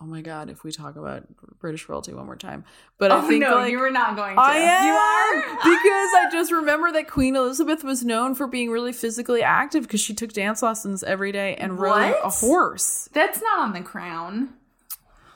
oh 0.01 0.05
my 0.05 0.21
god, 0.21 0.49
if 0.49 0.63
we 0.63 0.71
talk 0.71 0.95
about 0.95 1.25
British 1.59 1.87
royalty 1.87 2.11
one 2.11 2.25
more 2.25 2.35
time. 2.35 2.65
But 2.97 3.11
I 3.11 3.19
oh 3.19 3.27
think 3.27 3.43
no, 3.43 3.57
like 3.57 3.71
you 3.71 3.77
were 3.77 3.91
not 3.91 4.15
going 4.15 4.35
to. 4.35 4.41
I 4.41 4.55
am 4.55 4.87
You 4.87 4.93
are 4.93 5.57
because 5.57 6.09
I 6.15 6.27
just 6.31 6.51
remember 6.51 6.91
that 6.91 7.07
Queen 7.07 7.35
Elizabeth 7.35 7.83
was 7.83 8.03
known 8.03 8.33
for 8.33 8.47
being 8.47 8.71
really 8.71 8.93
physically 8.93 9.43
active 9.43 9.83
because 9.83 10.01
she 10.01 10.15
took 10.15 10.33
dance 10.33 10.63
lessons 10.63 11.03
every 11.03 11.31
day 11.31 11.53
and 11.53 11.79
rode 11.79 12.15
a 12.23 12.29
horse. 12.29 13.09
That's 13.13 13.39
not 13.43 13.59
on 13.59 13.73
the 13.73 13.81
crown. 13.81 14.55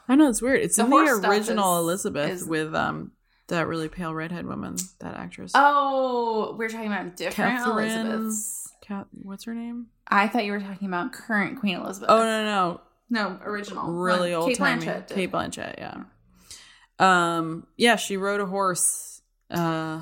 I 0.07 0.15
know 0.15 0.29
it's 0.29 0.41
weird. 0.41 0.61
It's 0.61 0.75
The 0.77 0.83
in 0.85 0.89
the 0.89 0.97
original 1.29 1.77
is- 1.79 1.83
Elizabeth 1.83 2.29
is- 2.31 2.45
with 2.45 2.73
um 2.75 3.11
that 3.47 3.67
really 3.67 3.89
pale 3.89 4.13
redhead 4.13 4.45
woman, 4.47 4.75
that 4.99 5.15
actress. 5.15 5.51
Oh, 5.55 6.55
we're 6.57 6.69
talking 6.69 6.87
about 6.87 7.15
different 7.15 7.57
Catherine- 7.59 7.89
Elizabeths. 8.07 8.73
Cat, 8.81 9.07
what's 9.23 9.45
her 9.45 9.53
name? 9.53 9.87
I 10.07 10.27
thought 10.27 10.45
you 10.45 10.51
were 10.51 10.59
talking 10.59 10.87
about 10.87 11.11
current 11.13 11.59
Queen 11.59 11.75
Elizabeth. 11.75 12.09
Oh 12.11 12.17
no, 12.23 12.43
no, 12.45 12.81
no, 13.09 13.39
original. 13.43 13.91
really 13.91 14.31
One. 14.31 14.41
old 14.41 14.49
Cate 14.49 14.57
timey. 14.57 14.85
Blanchett. 14.85 15.07
did. 15.07 15.15
Cate 15.15 15.31
Blanchett, 15.31 15.75
yeah. 15.79 16.03
Um, 16.99 17.67
yeah, 17.77 17.95
she 17.97 18.15
rode 18.17 18.39
a 18.41 18.45
horse, 18.45 19.21
uh, 19.51 20.01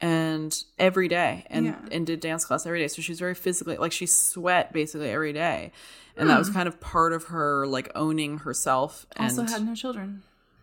and 0.00 0.56
every 0.78 1.08
day, 1.08 1.46
and 1.48 1.66
Yeah. 1.66 1.78
and 1.90 2.06
did 2.06 2.20
dance 2.20 2.44
class 2.44 2.66
every 2.66 2.80
day. 2.80 2.88
So 2.88 3.02
she's 3.02 3.18
very 3.18 3.34
physically 3.34 3.76
like 3.76 3.92
she 3.92 4.06
sweat 4.06 4.72
basically 4.72 5.10
every 5.10 5.32
day, 5.32 5.72
and 6.16 6.28
that 6.28 6.38
was 6.38 6.50
kind 6.50 6.68
of 6.68 6.80
part 6.80 7.12
of 7.12 7.24
her 7.24 7.66
like 7.66 7.90
owning 7.94 8.38
herself. 8.38 9.06
And 9.16 9.30
Hmm. 9.32 9.40
Also 9.40 9.52
had 9.52 9.66
no 9.66 9.74
children. 9.74 10.22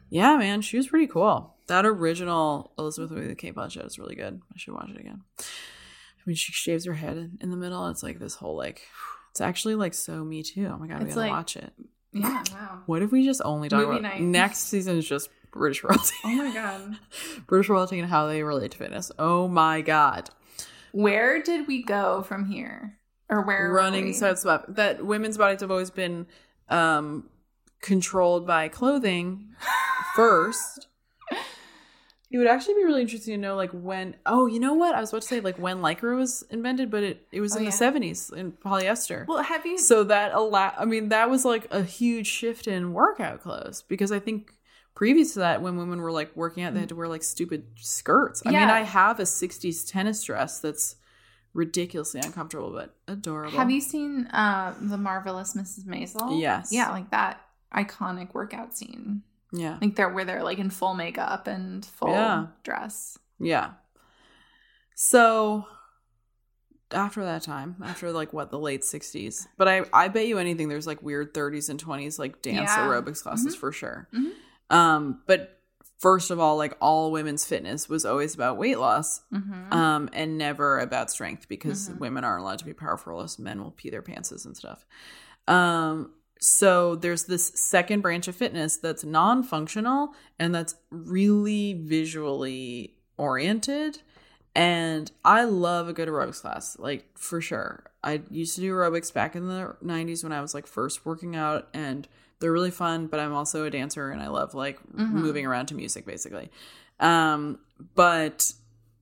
Yeah, 0.10 0.38
man, 0.38 0.62
she 0.62 0.78
was 0.78 0.88
pretty 0.88 1.08
cool. 1.08 1.56
That 1.68 1.86
original 1.86 2.72
Elizabeth 2.78 3.12
with 3.12 3.28
the 3.28 3.36
Cate 3.36 3.56
Blanchett 3.56 3.86
is 3.86 3.98
really 3.98 4.16
good. 4.16 4.42
I 4.54 4.58
should 4.58 4.74
watch 4.76 4.90
it 4.90 5.00
again. 5.00 5.22
I 5.40 5.44
mean, 6.26 6.36
she 6.36 6.52
shaves 6.52 6.86
her 6.86 6.94
head 6.94 7.38
in 7.42 7.50
the 7.50 7.58
middle. 7.58 7.88
It's 7.88 8.04
like 8.04 8.20
this 8.20 8.36
whole 8.36 8.56
like, 8.56 8.82
it's 9.32 9.42
actually 9.42 9.76
like 9.76 9.94
so 9.94 10.24
me 10.24 10.44
too. 10.44 10.68
Oh 10.72 10.78
my 10.78 10.88
god, 10.88 11.00
we 11.00 11.06
It's 11.06 11.16
gotta 11.16 11.28
like- 11.28 11.32
watch 11.32 11.58
it. 11.58 11.74
Yeah, 12.16 12.44
wow. 12.54 12.84
What 12.86 13.02
if 13.02 13.12
we 13.12 13.26
just 13.26 13.42
only 13.44 13.70
talk 13.70 13.80
Movie 13.88 14.00
about 14.00 14.02
night. 14.04 14.22
next 14.22 14.60
season 14.68 14.98
is 15.00 15.08
just 15.08 15.30
British 15.54 15.84
royalty, 15.84 16.16
Oh 16.26 16.36
my 16.36 16.54
god. 16.54 16.98
British 17.48 17.70
royalty 17.70 18.00
and 18.00 18.10
how 18.10 18.28
they 18.28 18.44
relate 18.44 18.72
to 18.72 18.78
fitness. 18.78 19.12
Oh 19.18 19.48
my 19.48 19.82
god, 19.82 20.30
Where 20.92 21.42
did 21.42 21.68
we 21.68 21.84
go 21.84 22.22
from 22.24 22.46
here? 22.46 22.98
Or 23.30 23.42
where 23.42 23.72
running 23.72 24.14
side 24.14 24.38
swap. 24.40 24.66
That 24.68 25.06
women's 25.06 25.38
bodies 25.38 25.62
have 25.62 25.72
always 25.72 25.90
been 25.92 26.28
um 26.70 27.30
controlled 27.82 28.46
by 28.48 28.68
clothing 28.68 29.50
first. 30.16 30.88
It 32.32 32.40
would 32.40 32.48
actually 32.48 32.74
be 32.76 32.84
really 32.84 33.02
interesting 33.02 33.36
to 33.36 33.38
know, 33.40 33.56
like 33.56 33.70
when. 33.72 34.16
Oh, 34.26 34.48
you 34.48 34.60
know 34.60 34.74
what? 34.74 34.96
I 34.96 35.00
was 35.00 35.12
about 35.12 35.22
to 35.22 35.28
say, 35.28 35.40
like 35.40 35.60
when 35.60 35.82
lycra 35.82 36.16
was 36.18 36.44
invented, 36.50 36.90
but 36.90 37.04
it 37.04 37.28
it 37.32 37.42
was 37.42 37.54
Oh, 37.56 37.60
in 37.60 37.64
yeah. 37.66 37.70
the 37.70 37.78
seventies 37.78 38.32
in 38.36 38.54
polyester. 38.54 39.28
Well, 39.28 39.44
have 39.44 39.66
you 39.68 39.78
so 39.78 40.04
that 40.06 40.34
allow. 40.34 40.74
I 40.78 40.86
mean, 40.86 41.10
that 41.10 41.30
was 41.30 41.46
like 41.46 41.68
a 41.72 41.84
huge 41.84 42.26
shift 42.28 42.66
in 42.68 42.94
workout 42.94 43.42
clothes 43.42 43.84
because 43.88 44.12
I 44.12 44.18
think 44.18 44.52
previous 44.96 45.34
to 45.34 45.40
that, 45.40 45.62
when 45.62 45.78
women 45.78 46.02
were 46.02 46.12
like 46.12 46.36
working 46.36 46.64
out, 46.64 46.74
they 46.74 46.80
had 46.82 46.90
to 46.90 46.96
wear 46.96 47.08
like 47.08 47.24
stupid 47.24 47.66
skirts. 47.78 48.42
I 48.46 48.50
mean, 48.52 48.60
I 48.70 48.82
have 48.82 49.20
a 49.20 49.24
'60s 49.24 49.90
tennis 49.90 50.24
dress 50.24 50.60
that's 50.60 50.96
ridiculously 51.56 52.20
uncomfortable 52.20 52.72
but 52.72 52.96
adorable. 53.08 53.56
have 53.58 53.70
you 53.70 53.80
seen 53.80 54.26
uh 54.28 54.74
the 54.82 54.98
marvelous 54.98 55.54
Mrs. 55.56 55.86
Maisel? 55.86 56.40
Yes. 56.42 56.70
Yeah, 56.72 56.90
like 56.90 57.12
that 57.12 57.42
iconic 57.74 58.34
workout 58.34 58.76
scene. 58.76 59.22
Yeah. 59.52 59.78
Like 59.80 59.96
they're 59.96 60.10
where 60.10 60.26
they're 60.26 60.44
like 60.44 60.58
in 60.58 60.72
full 60.72 60.96
makeup 60.96 61.46
and 61.48 61.86
full 61.86 62.10
Yeah. 62.10 62.48
dress. 62.64 63.20
Yeah. 63.40 63.74
So 64.96 65.66
after 66.92 67.24
that 67.24 67.42
time, 67.42 67.76
after 67.84 68.12
like 68.12 68.34
what 68.34 68.52
the 68.52 68.60
late 68.60 68.82
60s, 68.82 69.48
but 69.58 69.68
I 69.68 69.84
I 69.94 70.08
bet 70.08 70.28
you 70.28 70.38
anything 70.38 70.70
there's 70.70 70.88
like 70.88 71.02
weird 71.02 71.34
30s 71.34 71.70
and 71.70 71.84
20s 71.84 72.20
like 72.20 72.42
dance 72.42 72.72
Yeah. 72.72 72.86
aerobics 72.88 73.22
classes 73.24 73.56
Mhm. 73.56 73.60
for 73.60 73.72
sure. 73.72 74.08
Mhm. 74.14 74.32
Um 74.74 75.22
but 75.28 75.60
first 76.00 76.32
of 76.32 76.40
all, 76.40 76.58
like 76.58 76.76
all 76.82 77.12
women's 77.12 77.46
fitness 77.46 77.88
was 77.88 78.04
always 78.06 78.36
about 78.36 78.58
weight 78.58 78.78
loss 78.80 79.22
Mm-hmm. 79.32 79.72
um 79.74 80.10
and 80.14 80.38
never 80.38 80.80
about 80.80 81.10
strength 81.12 81.48
because 81.48 81.90
Mhm. 81.90 82.00
women 82.00 82.24
aren't 82.26 82.42
allowed 82.42 82.60
to 82.60 82.66
be 82.66 82.74
powerful 82.74 83.14
unless 83.14 83.40
men 83.40 83.64
will 83.64 83.72
pee 83.72 83.90
their 83.90 84.02
pantses 84.02 84.46
and 84.46 84.56
stuff. 84.58 84.86
Um 85.48 86.12
so 86.40 86.96
there's 86.96 87.24
this 87.24 87.46
second 87.56 88.02
branch 88.02 88.28
of 88.28 88.36
fitness 88.36 88.76
that's 88.76 89.06
non-functional 89.06 90.14
and 90.40 90.54
that's 90.54 90.76
really 90.90 91.74
visually 91.74 92.98
oriented 93.18 94.02
and 94.56 95.10
I 95.26 95.46
love 95.46 95.88
a 95.88 95.94
good 95.94 96.08
aerobics 96.08 96.42
class, 96.42 96.78
like 96.78 97.06
for 97.18 97.42
sure. 97.42 97.86
I 98.04 98.22
used 98.30 98.54
to 98.56 98.62
do 98.62 98.72
aerobics 98.74 99.12
back 99.12 99.36
in 99.36 99.48
the 99.48 99.76
90s 99.82 100.22
when 100.24 100.32
I 100.34 100.42
was 100.42 100.54
like 100.54 100.68
first 100.68 101.06
working 101.06 101.36
out 101.36 101.70
and 101.74 102.08
they're 102.44 102.52
really 102.52 102.72
fun, 102.72 103.08
but 103.08 103.20
I'm 103.22 103.34
also 103.34 103.64
a 103.66 103.70
dancer 103.72 104.12
and 104.12 104.22
I 104.22 104.28
love 104.28 104.54
like 104.54 104.78
Mhm. 104.94 105.12
moving 105.12 105.46
around 105.46 105.68
to 105.68 105.76
music 105.76 106.06
basically. 106.06 106.52
Um 107.00 107.58
but 107.96 108.54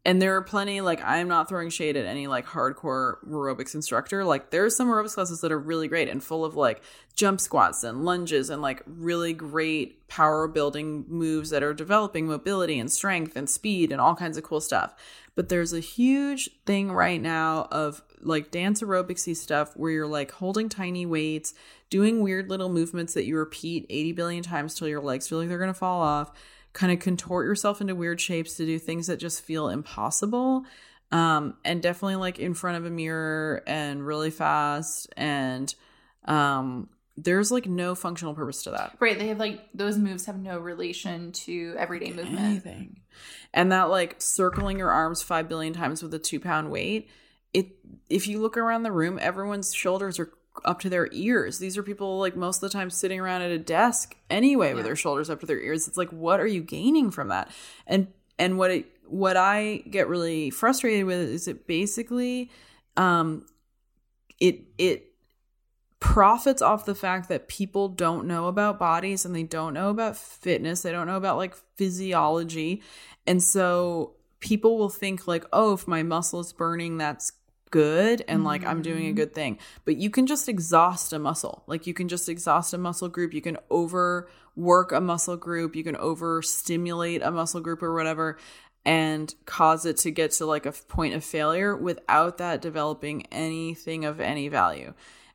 and 0.05 0.19
there 0.21 0.35
are 0.35 0.41
plenty 0.41 0.81
like 0.81 0.99
I'm 1.03 1.27
not 1.27 1.49
throwing 1.49 1.69
shade 1.69 1.95
at 1.97 2.05
any 2.05 2.25
like 2.27 2.45
hardcore 2.45 3.15
aerobics 3.27 3.75
instructor. 3.75 4.23
Like 4.23 4.49
there's 4.51 4.75
some 4.75 4.87
aerobics 4.87 5.13
classes 5.15 5.41
that 5.41 5.51
are 5.51 5.59
really 5.59 5.87
great 5.87 6.07
and 6.09 6.23
full 6.23 6.45
of 6.45 6.55
like 6.55 6.81
jump 7.15 7.39
squats 7.41 7.83
and 7.83 8.05
lunges 8.05 8.49
and 8.49 8.61
like 8.61 8.81
really 8.87 9.33
great 9.33 10.07
power 10.07 10.47
building 10.47 11.05
moves 11.07 11.49
that 11.51 11.61
are 11.63 11.73
developing 11.73 12.25
mobility 12.27 12.79
and 12.79 12.91
strength 12.91 13.35
and 13.35 13.49
speed 13.49 13.91
and 13.91 13.99
all 14.01 14.15
kinds 14.15 14.37
of 14.37 14.43
cool 14.43 14.61
stuff. 14.61 14.93
But 15.35 15.49
there's 15.49 15.73
a 15.73 15.79
huge 15.79 16.49
thing 16.65 16.91
right 16.91 17.21
now 17.21 17.67
of 17.71 18.01
like 18.23 18.51
dance 18.51 18.81
aerobicsy 18.81 19.35
stuff 19.35 19.75
where 19.75 19.91
you're 19.91 20.07
like 20.07 20.31
holding 20.31 20.69
tiny 20.69 21.05
weights, 21.05 21.53
doing 21.89 22.21
weird 22.21 22.49
little 22.49 22.69
movements 22.69 23.13
that 23.13 23.25
you 23.25 23.37
repeat 23.37 23.85
80 23.89 24.11
billion 24.13 24.43
times 24.43 24.75
till 24.75 24.87
your 24.87 25.01
legs 25.01 25.27
feel 25.27 25.39
like 25.39 25.49
they're 25.49 25.57
going 25.57 25.69
to 25.69 25.73
fall 25.73 26.01
off, 26.01 26.31
kind 26.73 26.91
of 26.91 26.99
contort 26.99 27.45
yourself 27.45 27.81
into 27.81 27.95
weird 27.95 28.19
shapes 28.21 28.57
to 28.57 28.65
do 28.65 28.79
things 28.79 29.07
that 29.07 29.17
just 29.17 29.43
feel 29.43 29.69
impossible. 29.69 30.65
Um, 31.11 31.55
and 31.65 31.81
definitely 31.81 32.15
like 32.15 32.39
in 32.39 32.53
front 32.53 32.77
of 32.77 32.85
a 32.85 32.89
mirror 32.89 33.63
and 33.67 34.05
really 34.05 34.31
fast. 34.31 35.09
And 35.17 35.73
um, 36.25 36.87
there's 37.17 37.51
like 37.51 37.65
no 37.65 37.95
functional 37.95 38.33
purpose 38.33 38.63
to 38.63 38.71
that. 38.71 38.95
Right. 38.99 39.17
They 39.17 39.27
have 39.27 39.39
like 39.39 39.59
those 39.73 39.97
moves 39.97 40.25
have 40.25 40.39
no 40.39 40.57
relation 40.59 41.31
to 41.33 41.75
everyday 41.77 42.13
movement. 42.13 42.39
anything. 42.39 43.01
And 43.53 43.71
that 43.71 43.89
like 43.89 44.15
circling 44.19 44.79
your 44.79 44.91
arms 44.91 45.21
five 45.21 45.49
billion 45.49 45.73
times 45.73 46.01
with 46.01 46.13
a 46.13 46.19
two 46.19 46.39
pound 46.39 46.71
weight, 46.71 47.09
it 47.53 47.67
if 48.09 48.27
you 48.27 48.41
look 48.41 48.57
around 48.57 48.83
the 48.83 48.91
room, 48.91 49.19
everyone's 49.21 49.73
shoulders 49.73 50.19
are 50.19 50.31
up 50.65 50.79
to 50.81 50.89
their 50.89 51.07
ears. 51.11 51.59
These 51.59 51.77
are 51.77 51.83
people 51.83 52.19
like 52.19 52.35
most 52.35 52.61
of 52.61 52.69
the 52.69 52.77
time 52.77 52.89
sitting 52.89 53.19
around 53.19 53.41
at 53.41 53.51
a 53.51 53.57
desk 53.57 54.15
anyway 54.29 54.73
with 54.73 54.83
their 54.83 54.95
shoulders 54.95 55.29
up 55.29 55.39
to 55.39 55.45
their 55.45 55.59
ears. 55.59 55.87
It's 55.87 55.97
like 55.97 56.09
what 56.09 56.39
are 56.39 56.47
you 56.47 56.61
gaining 56.61 57.11
from 57.11 57.29
that? 57.29 57.49
And 57.87 58.07
and 58.37 58.57
what 58.57 58.71
it 58.71 58.85
what 59.07 59.37
I 59.37 59.83
get 59.89 60.07
really 60.07 60.49
frustrated 60.49 61.05
with 61.05 61.19
is 61.19 61.47
it 61.47 61.67
basically 61.67 62.49
um 62.97 63.45
it 64.39 64.61
it 64.77 65.07
profits 65.99 66.61
off 66.61 66.85
the 66.85 66.95
fact 66.95 67.29
that 67.29 67.47
people 67.47 67.87
don't 67.87 68.25
know 68.25 68.47
about 68.47 68.79
bodies 68.79 69.23
and 69.23 69.35
they 69.35 69.43
don't 69.43 69.73
know 69.73 69.89
about 69.89 70.17
fitness 70.17 70.81
they 70.81 70.91
don't 70.91 71.05
know 71.05 71.15
about 71.15 71.37
like 71.37 71.55
physiology 71.75 72.81
and 73.27 73.43
so 73.43 74.15
people 74.39 74.79
will 74.79 74.89
think 74.89 75.27
like 75.27 75.45
oh 75.53 75.73
if 75.73 75.87
my 75.87 76.01
muscle 76.01 76.39
is 76.39 76.51
burning 76.53 76.97
that's 76.97 77.31
good 77.71 78.23
and 78.27 78.43
like 78.43 78.65
i'm 78.65 78.81
doing 78.81 79.07
a 79.07 79.11
Mhm. 79.11 79.15
good 79.15 79.33
thing. 79.33 79.57
But 79.85 79.97
you 79.97 80.09
can 80.09 80.27
just 80.27 80.47
exhaust 80.47 81.13
a 81.13 81.19
muscle. 81.19 81.63
Like 81.67 81.87
you 81.87 81.93
can 81.93 82.07
just 82.07 82.29
exhaust 82.29 82.73
a 82.73 82.77
muscle 82.77 83.09
group. 83.09 83.33
You 83.33 83.41
can 83.41 83.57
overwork 83.71 84.91
a 84.91 85.01
muscle 85.01 85.37
group. 85.37 85.75
You 85.75 85.83
can 85.83 85.95
overstimulate 85.95 87.21
a 87.21 87.31
muscle 87.31 87.61
group 87.61 87.81
or 87.81 87.93
whatever 87.93 88.37
and 88.85 89.33
cause 89.45 89.85
it 89.85 89.97
to 89.97 90.11
get 90.11 90.31
to 90.31 90.45
like 90.45 90.65
a 90.65 90.71
point 90.71 91.13
of 91.13 91.23
failure 91.23 91.75
without 91.75 92.37
that 92.39 92.61
developing 92.61 93.25
anything 93.27 94.05
of 94.05 94.19
any 94.19 94.47
value. 94.47 94.93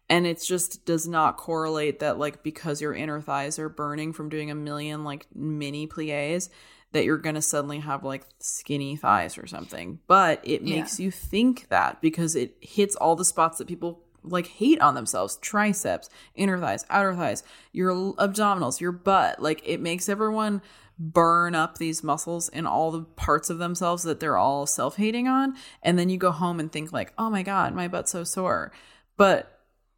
And 0.09 0.26
it 0.26 0.41
just 0.41 0.84
does 0.84 1.09
not 1.09 1.37
correlate 1.37 1.99
that 2.01 2.18
like 2.18 2.43
because 2.43 2.80
your 2.80 2.95
inner 2.95 3.20
thighs 3.20 3.59
are 3.59 3.68
burning 3.68 4.12
from 4.12 4.28
doing 4.28 4.51
a 4.51 4.55
million 4.55 5.05
like 5.05 5.26
mini 5.34 5.87
plies 5.87 6.51
that 6.97 7.05
you're 7.05 7.19
going 7.19 7.35
to 7.35 7.43
suddenly 7.43 7.79
have 7.81 8.03
like 8.03 8.25
skinny 8.41 8.97
thighs 8.97 9.37
or 9.39 9.47
something. 9.47 10.01
But 10.07 10.41
it 10.43 10.63
Yeah. 10.63 10.77
makes 10.77 10.99
you 10.99 11.11
think 11.11 11.69
that 11.69 12.01
because 12.01 12.35
it 12.35 12.57
hits 12.61 12.97
all 12.97 13.15
the 13.15 13.25
spots 13.25 13.59
that 13.59 13.69
people 13.69 14.01
like 14.23 14.47
hate 14.49 14.81
on 14.81 14.95
themselves. 14.95 15.37
Triceps 15.37 16.09
inner 16.35 16.59
thighs 16.59 16.85
outer 16.91 17.15
thighs 17.15 17.45
your 17.73 17.93
abdominals 18.15 18.81
your 18.81 18.93
butt. 18.93 19.41
Like 19.41 19.63
it 19.65 19.81
makes 19.81 20.09
everyone 20.09 20.63
burn 20.99 21.55
up 21.55 21.77
these 21.77 22.03
muscles 22.03 22.49
in 22.49 22.67
all 22.67 22.91
the 22.91 23.03
parts 23.03 23.51
of 23.51 23.59
themselves 23.59 24.03
that 24.05 24.19
they're 24.19 24.39
all 24.39 24.67
self-hating 24.67 25.29
on. 25.29 25.55
And 25.83 25.99
then 25.99 26.09
you 26.09 26.17
go 26.17 26.31
home 26.33 26.59
and 26.59 26.73
think 26.73 26.93
like 26.93 27.13
oh 27.19 27.31
my 27.31 27.43
god 27.43 27.75
my 27.75 27.87
butt's 27.89 28.11
so 28.13 28.25
sore. 28.25 28.73
But 29.17 29.53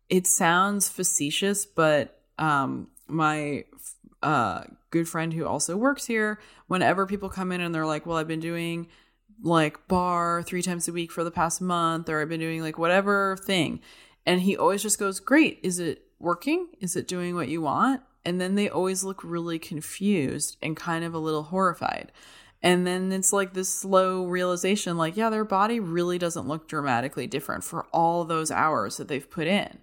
it 0.09 0.27
sounds 0.27 0.89
facetious, 0.89 1.65
but 1.67 2.21
um, 2.39 2.89
my 3.09 3.65
uh, 4.23 4.65
good 4.91 5.09
friend 5.09 5.33
who 5.33 5.47
also 5.47 5.77
works 5.77 6.07
here, 6.07 6.41
whenever 6.67 7.07
people 7.07 7.29
come 7.29 7.53
in 7.53 7.61
and 7.61 7.75
they're 7.75 7.87
like, 7.87 8.07
"Well, 8.07 8.17
I've 8.17 8.29
been 8.29 8.41
doing 8.41 8.89
like 9.43 9.87
barre 9.89 10.43
three 10.43 10.63
times 10.63 10.89
a 10.89 10.93
week 10.93 11.13
for 11.13 11.25
the 11.25 11.31
past 11.31 11.61
month, 11.61 12.09
or 12.09 12.21
I've 12.21 12.29
been 12.29 12.41
doing 12.41 12.63
like 12.63 12.79
whatever 12.79 13.37
thing," 13.45 13.81
and 14.27 14.41
he 14.41 14.57
always 14.57 14.83
just 14.83 14.99
goes, 14.99 15.21
"Great, 15.21 15.61
is 15.63 15.79
it 15.79 16.03
working? 16.19 16.69
Is 16.81 16.97
it 16.97 17.09
doing 17.09 17.35
what 17.35 17.49
you 17.49 17.63
want?" 17.63 18.03
And 18.25 18.41
then 18.41 18.57
they 18.57 18.69
always 18.69 19.05
look 19.05 19.23
really 19.25 19.59
confused 19.59 20.59
and 20.63 20.77
kind 20.77 21.05
of 21.05 21.15
a 21.15 21.19
little 21.19 21.45
horrified. 21.45 22.13
And 22.63 22.87
then 22.87 23.13
it's 23.13 23.33
like 23.33 23.55
this 23.55 23.69
slow 23.69 24.27
realization 24.27 24.97
like, 24.97 25.17
yeah, 25.17 25.31
their 25.31 25.45
body 25.45 25.79
really 25.79 26.19
doesn't 26.19 26.49
look 26.49 26.69
dramatically 26.69 27.27
different 27.27 27.65
for 27.65 27.87
all 27.93 28.25
those 28.25 28.51
hours 28.51 28.97
that 28.97 29.09
they've 29.09 29.31
put 29.31 29.47
in. 29.47 29.79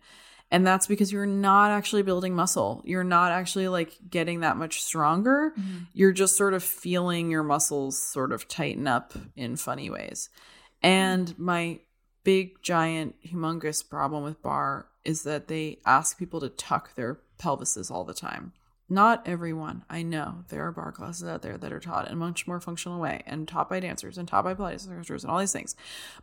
And 0.52 0.66
that's 0.66 0.88
because 0.88 1.12
you're 1.12 1.26
not 1.26 1.72
actually 1.72 2.04
building 2.04 2.36
muscle. 2.36 2.82
You're 2.86 3.04
not 3.04 3.32
actually 3.32 3.68
like 3.68 3.94
getting 4.10 4.42
that 4.42 4.58
much 4.58 4.84
stronger. 4.84 5.54
Mm-hmm. 5.58 5.78
You're 5.94 6.12
just 6.12 6.36
sort 6.36 6.54
of 6.54 6.64
feeling 6.64 7.32
your 7.32 7.44
muscles 7.44 8.02
sort 8.02 8.32
of 8.32 8.48
tighten 8.48 8.88
up 8.88 9.14
in 9.36 9.56
funny 9.56 9.90
ways. 9.90 10.30
And 10.84 11.38
my 11.40 11.80
big, 12.24 12.62
giant, 12.62 13.16
humongous 13.26 13.88
problem 13.88 14.24
with 14.24 14.42
barre 14.42 14.86
is 15.04 15.24
that 15.24 15.48
they 15.48 15.80
ask 15.86 16.18
people 16.18 16.40
to 16.42 16.50
tuck 16.50 16.96
their 16.96 17.20
pelvises 17.40 17.90
all 17.90 18.04
the 18.04 18.14
time. 18.14 18.54
Not 18.88 19.28
everyone. 19.28 19.84
I 19.90 20.04
know 20.04 20.44
there 20.50 20.68
are 20.68 20.72
barre 20.72 20.92
classes 20.92 21.28
out 21.28 21.42
there 21.42 21.58
that 21.58 21.74
are 21.74 21.80
taught 21.80 22.08
in 22.08 22.14
a 22.14 22.18
much 22.18 22.46
more 22.46 22.60
functional 22.60 23.00
way 23.00 23.24
and 23.26 23.48
taught 23.48 23.68
by 23.68 23.80
dancers 23.80 24.18
and 24.18 24.28
taught 24.28 24.44
by 24.44 24.54
Pilates 24.54 24.86
instructors 24.86 25.24
and 25.24 25.32
all 25.32 25.40
these 25.40 25.52
things. 25.52 25.76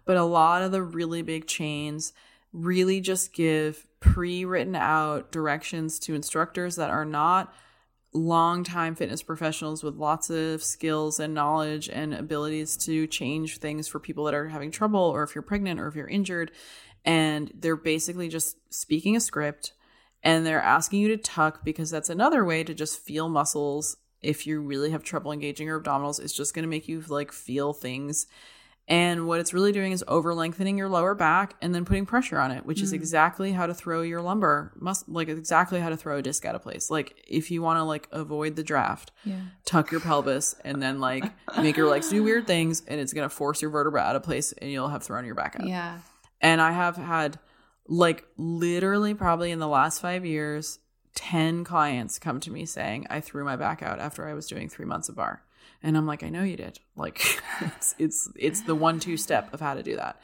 But 0.04 0.16
a 0.16 0.22
lot 0.22 0.62
of 0.62 0.70
the 0.70 0.82
really 0.82 1.22
big 1.22 1.48
chains 1.48 2.12
really 2.52 3.00
just 3.00 3.32
give 3.32 3.86
pre 4.02 4.44
written 4.44 4.74
out 4.74 5.32
directions 5.32 5.98
to 6.00 6.14
instructors 6.14 6.76
that 6.76 6.90
are 6.90 7.04
not 7.04 7.54
longtime 8.12 8.94
fitness 8.94 9.22
professionals 9.22 9.82
with 9.82 9.94
lots 9.94 10.28
of 10.28 10.62
skills 10.62 11.18
and 11.18 11.32
knowledge 11.32 11.88
and 11.88 12.12
abilities 12.12 12.76
to 12.76 13.06
change 13.06 13.58
things 13.58 13.88
for 13.88 13.98
people 13.98 14.24
that 14.24 14.34
are 14.34 14.48
having 14.48 14.70
trouble 14.70 15.00
or 15.00 15.22
if 15.22 15.34
you're 15.34 15.40
pregnant 15.42 15.80
or 15.80 15.88
if 15.88 15.94
you're 15.94 16.08
injured. 16.08 16.50
And 17.04 17.50
they're 17.54 17.76
basically 17.76 18.28
just 18.28 18.56
speaking 18.72 19.16
a 19.16 19.20
script 19.20 19.72
and 20.22 20.44
they're 20.44 20.60
asking 20.60 21.00
you 21.00 21.08
to 21.08 21.16
tuck 21.16 21.64
because 21.64 21.90
that's 21.90 22.10
another 22.10 22.44
way 22.44 22.62
to 22.64 22.74
just 22.74 23.00
feel 23.00 23.28
muscles. 23.28 23.96
If 24.20 24.46
you 24.46 24.60
really 24.60 24.90
have 24.90 25.02
trouble 25.02 25.32
engaging 25.32 25.66
your 25.66 25.80
abdominals, 25.80 26.20
it's 26.20 26.34
just 26.34 26.54
going 26.54 26.64
to 26.64 26.68
make 26.68 26.86
you 26.86 27.02
like 27.08 27.32
feel 27.32 27.72
things 27.72 28.26
and 28.88 29.28
what 29.28 29.38
it's 29.38 29.54
really 29.54 29.70
doing 29.70 29.92
is 29.92 30.04
over 30.08 30.34
lengthening 30.34 30.76
your 30.76 30.88
lower 30.88 31.14
back 31.14 31.54
and 31.62 31.74
then 31.74 31.84
putting 31.84 32.04
pressure 32.04 32.38
on 32.38 32.50
it, 32.50 32.66
which 32.66 32.78
mm-hmm. 32.78 32.84
is 32.84 32.92
exactly 32.92 33.52
how 33.52 33.66
to 33.66 33.74
throw 33.74 34.02
your 34.02 34.20
lumbar, 34.20 34.72
like 35.06 35.28
exactly 35.28 35.80
how 35.80 35.88
to 35.88 35.96
throw 35.96 36.18
a 36.18 36.22
disc 36.22 36.44
out 36.44 36.56
of 36.56 36.62
place. 36.62 36.90
Like 36.90 37.24
if 37.28 37.50
you 37.50 37.62
want 37.62 37.78
to 37.78 37.84
like 37.84 38.08
avoid 38.10 38.56
the 38.56 38.64
draft, 38.64 39.12
yeah. 39.24 39.40
tuck 39.64 39.92
your 39.92 40.00
pelvis 40.00 40.56
and 40.64 40.82
then 40.82 41.00
like 41.00 41.24
make 41.58 41.76
your 41.76 41.88
legs 41.88 42.08
do 42.08 42.24
weird 42.24 42.46
things 42.46 42.82
and 42.88 43.00
it's 43.00 43.12
going 43.12 43.28
to 43.28 43.34
force 43.34 43.62
your 43.62 43.70
vertebra 43.70 44.00
out 44.00 44.16
of 44.16 44.24
place 44.24 44.52
and 44.52 44.70
you'll 44.70 44.88
have 44.88 45.04
thrown 45.04 45.24
your 45.24 45.36
back 45.36 45.56
out. 45.60 45.68
Yeah. 45.68 45.98
And 46.40 46.60
I 46.60 46.72
have 46.72 46.96
had 46.96 47.38
like 47.86 48.26
literally 48.36 49.14
probably 49.14 49.52
in 49.52 49.60
the 49.60 49.68
last 49.68 50.00
5 50.00 50.26
years 50.26 50.80
10 51.14 51.62
clients 51.62 52.18
come 52.18 52.40
to 52.40 52.50
me 52.50 52.64
saying 52.64 53.06
I 53.10 53.20
threw 53.20 53.44
my 53.44 53.54
back 53.54 53.80
out 53.82 54.00
after 54.00 54.26
I 54.26 54.34
was 54.34 54.48
doing 54.48 54.68
3 54.68 54.86
months 54.86 55.08
of 55.08 55.14
barre. 55.14 55.42
And 55.82 55.96
I'm 55.96 56.06
like, 56.06 56.22
I 56.22 56.28
know 56.28 56.42
you 56.42 56.56
did. 56.56 56.78
Like 56.96 57.20
it's 57.60 57.94
it's 57.98 58.30
it's 58.36 58.60
the 58.62 58.74
one 58.74 59.00
two 59.00 59.16
step 59.16 59.52
of 59.52 59.60
how 59.60 59.74
to 59.74 59.82
do 59.82 59.96
that. 59.96 60.20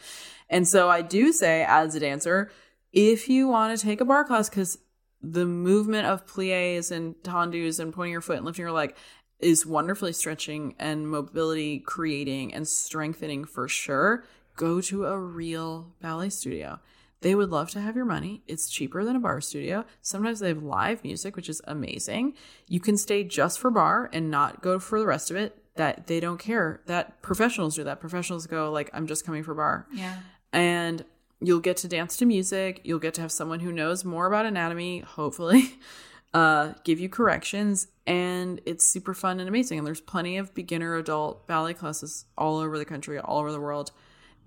And 0.49 0.67
so 0.67 0.89
I 0.89 1.03
do 1.03 1.33
say 1.33 1.65
as 1.69 1.95
a 1.95 2.01
dancer, 2.01 2.51
if 2.93 3.29
you 3.29 3.49
want 3.49 3.79
to 3.79 3.85
take 3.85 4.01
a 4.01 4.05
barre 4.05 4.25
class 4.25 4.49
cuz 4.49 4.79
the 5.21 5.47
movement 5.47 6.07
of 6.07 6.27
plies 6.27 6.91
and 6.91 7.17
tendus 7.23 7.81
and 7.81 7.93
pointing 7.93 8.13
your 8.13 8.21
foot 8.21 8.37
and 8.37 8.47
lifting 8.47 8.63
your 8.63 8.73
leg 8.73 8.95
is 9.41 9.67
wonderfully 9.67 10.13
stretching 10.13 10.75
and 10.79 11.09
mobility 11.09 11.79
creating 11.81 12.55
and 12.55 12.67
strengthening 12.67 13.45
for 13.45 13.69
sure. 13.69 14.25
Go 14.57 14.81
to 14.81 15.07
a 15.07 15.19
real 15.19 15.95
ballet 16.01 16.31
studio. 16.31 16.81
They 17.21 17.35
would 17.35 17.51
love 17.51 17.71
to 17.71 17.81
have 17.81 17.97
your 17.97 18.05
money. 18.05 18.43
It's 18.47 18.69
cheaper 18.69 19.05
than 19.05 19.17
a 19.17 19.21
barre 19.21 19.43
studio. 19.43 19.85
Sometimes 20.03 20.39
they 20.39 20.49
have 20.49 20.63
live 20.63 21.03
music, 21.03 21.35
which 21.35 21.49
is 21.49 21.61
amazing. 21.65 22.35
You 22.69 22.79
can 22.79 22.97
stay 22.97 23.25
just 23.25 23.59
for 23.59 23.71
barre 23.71 24.09
and 24.13 24.31
not 24.31 24.63
go 24.63 24.79
for 24.79 25.01
the 25.01 25.07
rest 25.07 25.31
of 25.31 25.37
it. 25.37 25.63
That 25.75 26.07
they 26.09 26.19
don't 26.21 26.39
care. 26.39 26.81
That 26.87 27.23
professionals 27.23 27.77
do 27.77 27.85
that. 27.85 28.01
Professionals 28.01 28.47
go 28.47 28.71
like, 28.71 28.91
I'm 28.93 29.07
just 29.07 29.25
coming 29.25 29.43
for 29.43 29.55
barre. 29.55 29.87
Yeah. 29.93 30.17
And 30.53 31.05
you'll 31.41 31.61
get 31.61 31.77
to 31.79 31.89
dance 31.89 32.17
to 32.17 32.27
music. 32.27 32.81
You'll 32.85 32.99
get 32.99 33.15
to 33.15 33.21
have 33.21 33.33
someone 33.33 33.61
who 33.61 33.73
knows 33.73 34.05
more 34.05 34.27
about 34.27 34.47
anatomy, 34.47 35.01
hopefully, 35.01 35.79
uh, 36.35 36.73
give 36.85 36.99
you 36.99 37.09
corrections. 37.09 37.89
And 38.07 38.61
it's 38.65 38.87
super 38.87 39.15
fun 39.15 39.39
and 39.39 39.49
amazing. 39.49 39.79
And 39.79 39.87
there's 39.87 40.01
plenty 40.01 40.37
of 40.37 40.55
beginner 40.55 40.97
adult 40.97 41.47
ballet 41.47 41.75
classes 41.75 42.27
all 42.37 42.59
over 42.59 42.79
the 42.79 42.85
country, 42.85 43.19
all 43.19 43.39
over 43.39 43.53
the 43.53 43.61
world 43.61 43.93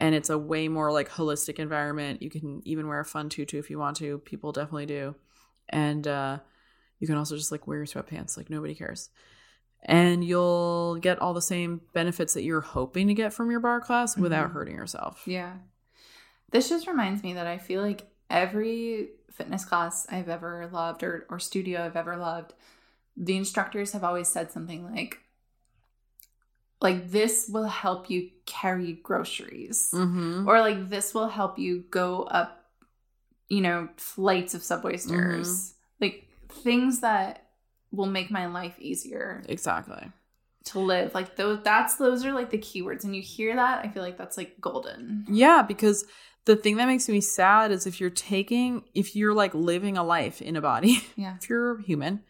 and 0.01 0.15
it's 0.15 0.31
a 0.31 0.37
way 0.37 0.67
more 0.67 0.91
like 0.91 1.09
holistic 1.09 1.59
environment. 1.59 2.23
You 2.23 2.31
can 2.31 2.63
even 2.65 2.87
wear 2.87 2.99
a 2.99 3.05
fun 3.05 3.29
tutu 3.29 3.59
if 3.59 3.69
you 3.69 3.77
want 3.77 3.97
to. 3.97 4.17
People 4.17 4.51
definitely 4.51 4.87
do. 4.87 5.13
And 5.69 6.07
uh, 6.07 6.39
you 6.99 7.05
can 7.05 7.17
also 7.17 7.37
just 7.37 7.51
like 7.51 7.67
wear 7.67 7.77
your 7.77 7.85
sweatpants, 7.85 8.35
like 8.35 8.49
nobody 8.49 8.73
cares. 8.73 9.11
And 9.83 10.23
you'll 10.23 10.95
get 10.95 11.19
all 11.21 11.35
the 11.35 11.41
same 11.41 11.81
benefits 11.93 12.33
that 12.33 12.41
you're 12.41 12.61
hoping 12.61 13.07
to 13.07 13.13
get 13.13 13.31
from 13.31 13.51
your 13.51 13.59
barre 13.59 13.79
class 13.79 14.13
mm-hmm. 14.13 14.23
without 14.23 14.51
hurting 14.51 14.75
yourself. 14.75 15.21
Yeah. 15.27 15.53
This 16.51 16.67
just 16.67 16.87
reminds 16.87 17.21
me 17.21 17.33
that 17.33 17.45
I 17.45 17.59
feel 17.59 17.83
like 17.83 18.07
every 18.27 19.09
fitness 19.31 19.65
class 19.65 20.07
I've 20.09 20.29
ever 20.29 20.67
loved 20.73 21.03
or, 21.03 21.27
or 21.29 21.37
studio 21.37 21.85
I've 21.85 21.95
ever 21.95 22.17
loved, 22.17 22.53
the 23.15 23.37
instructors 23.37 23.91
have 23.91 24.03
always 24.03 24.29
said 24.29 24.51
something 24.51 24.91
like, 24.91 25.19
like 26.81 27.11
this 27.11 27.47
will 27.47 27.65
help 27.65 28.09
you 28.09 28.29
carry 28.45 28.93
groceries. 28.93 29.89
Mm-hmm. 29.93 30.47
or 30.47 30.59
like 30.59 30.89
this 30.89 31.13
will 31.13 31.29
help 31.29 31.57
you 31.59 31.85
go 31.91 32.23
up 32.23 32.57
you 33.47 33.61
know 33.61 33.89
flights 33.97 34.53
of 34.53 34.63
subway 34.63 34.97
stairs. 34.97 35.47
Mm-hmm. 35.47 36.03
like 36.05 36.27
things 36.49 37.01
that 37.01 37.47
will 37.91 38.07
make 38.07 38.31
my 38.31 38.47
life 38.47 38.75
easier 38.79 39.43
exactly. 39.47 40.11
to 40.65 40.79
live. 40.79 41.13
Like 41.13 41.35
those 41.35 41.61
that's 41.63 41.95
those 41.95 42.25
are 42.25 42.31
like 42.33 42.49
the 42.49 42.57
keywords. 42.57 43.03
And 43.03 43.15
you 43.15 43.21
hear 43.21 43.55
that 43.55 43.85
i 43.85 43.89
feel 43.89 44.03
like 44.03 44.17
that's 44.17 44.37
like 44.37 44.59
golden. 44.59 45.25
Yeah 45.29 45.61
because 45.61 46.05
the 46.45 46.55
thing 46.55 46.77
that 46.77 46.87
makes 46.87 47.07
me 47.07 47.21
sad 47.21 47.71
is 47.71 47.85
if 47.85 47.99
you're 47.99 48.09
taking 48.09 48.83
if 48.93 49.15
you're 49.15 49.33
like 49.33 49.53
living 49.53 49.97
a 49.97 50.03
life 50.03 50.41
in 50.41 50.55
a 50.55 50.61
body 50.61 51.01
yeah. 51.15 51.35
if 51.35 51.49
you're 51.49 51.79
human 51.79 52.21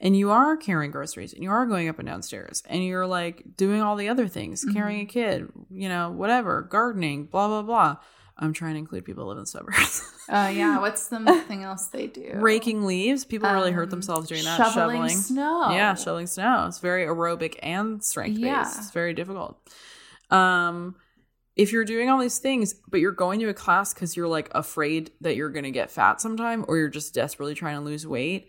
and 0.00 0.16
you 0.16 0.30
are 0.30 0.56
carrying 0.56 0.90
groceries 0.90 1.32
and 1.32 1.42
you 1.42 1.50
are 1.50 1.66
going 1.66 1.88
up 1.88 1.98
and 1.98 2.08
downstairs 2.08 2.62
and 2.66 2.84
you're 2.84 3.06
like 3.06 3.42
doing 3.56 3.80
all 3.80 3.96
the 3.96 4.08
other 4.08 4.28
things 4.28 4.64
mm-hmm. 4.64 4.74
carrying 4.74 5.00
a 5.00 5.06
kid 5.06 5.50
you 5.70 5.88
know 5.88 6.10
whatever 6.10 6.62
gardening 6.62 7.24
blah 7.24 7.48
blah 7.48 7.62
blah 7.62 7.96
i'm 8.36 8.52
trying 8.52 8.74
to 8.74 8.78
include 8.78 9.04
people 9.04 9.24
who 9.24 9.30
live 9.30 9.38
in 9.38 9.46
suburbs. 9.46 10.10
Oh 10.26 10.34
uh, 10.34 10.48
yeah 10.48 10.80
what's 10.80 11.08
the 11.08 11.20
thing 11.48 11.64
else 11.64 11.88
they 11.88 12.06
do? 12.06 12.30
Raking 12.36 12.86
leaves 12.86 13.26
people 13.26 13.46
um, 13.46 13.56
really 13.56 13.72
hurt 13.72 13.84
um, 13.84 13.90
themselves 13.90 14.26
doing 14.26 14.42
that 14.44 14.56
shoveling, 14.56 15.02
shoveling. 15.02 15.18
snow. 15.18 15.70
Yeah 15.70 15.94
shoveling 15.96 16.28
snow 16.28 16.64
it's 16.66 16.78
very 16.78 17.04
aerobic 17.04 17.58
and 17.62 18.02
strength 18.02 18.36
based 18.36 18.46
yeah. 18.46 18.78
it's 18.78 18.90
very 18.90 19.12
difficult. 19.12 19.60
Um 20.30 20.96
if 21.56 21.72
you're 21.72 21.84
doing 21.84 22.10
all 22.10 22.20
these 22.20 22.38
things, 22.38 22.74
but 22.88 23.00
you're 23.00 23.12
going 23.12 23.40
to 23.40 23.48
a 23.48 23.54
class 23.54 23.94
because 23.94 24.16
you're 24.16 24.28
like 24.28 24.50
afraid 24.54 25.12
that 25.20 25.36
you're 25.36 25.50
going 25.50 25.64
to 25.64 25.70
get 25.70 25.90
fat 25.90 26.20
sometime, 26.20 26.64
or 26.66 26.76
you're 26.76 26.88
just 26.88 27.14
desperately 27.14 27.54
trying 27.54 27.76
to 27.76 27.84
lose 27.84 28.06
weight, 28.06 28.48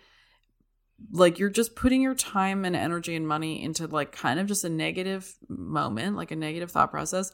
like 1.12 1.40
you're 1.40 1.50
just 1.50 1.76
putting 1.76 2.02
your 2.02 2.16
time 2.16 2.66
and 2.66 2.76
energy 2.76 3.16
and 3.16 3.28
money 3.28 3.62
into 3.62 3.88
like 3.88 4.12
kind 4.12 4.40
of 4.40 4.48
just 4.48 4.64
a 4.64 4.70
negative 4.70 5.36
moment, 5.48 6.16
like 6.16 6.32
a 6.32 6.36
negative 6.36 6.72
thought 6.72 6.92
process. 6.92 7.32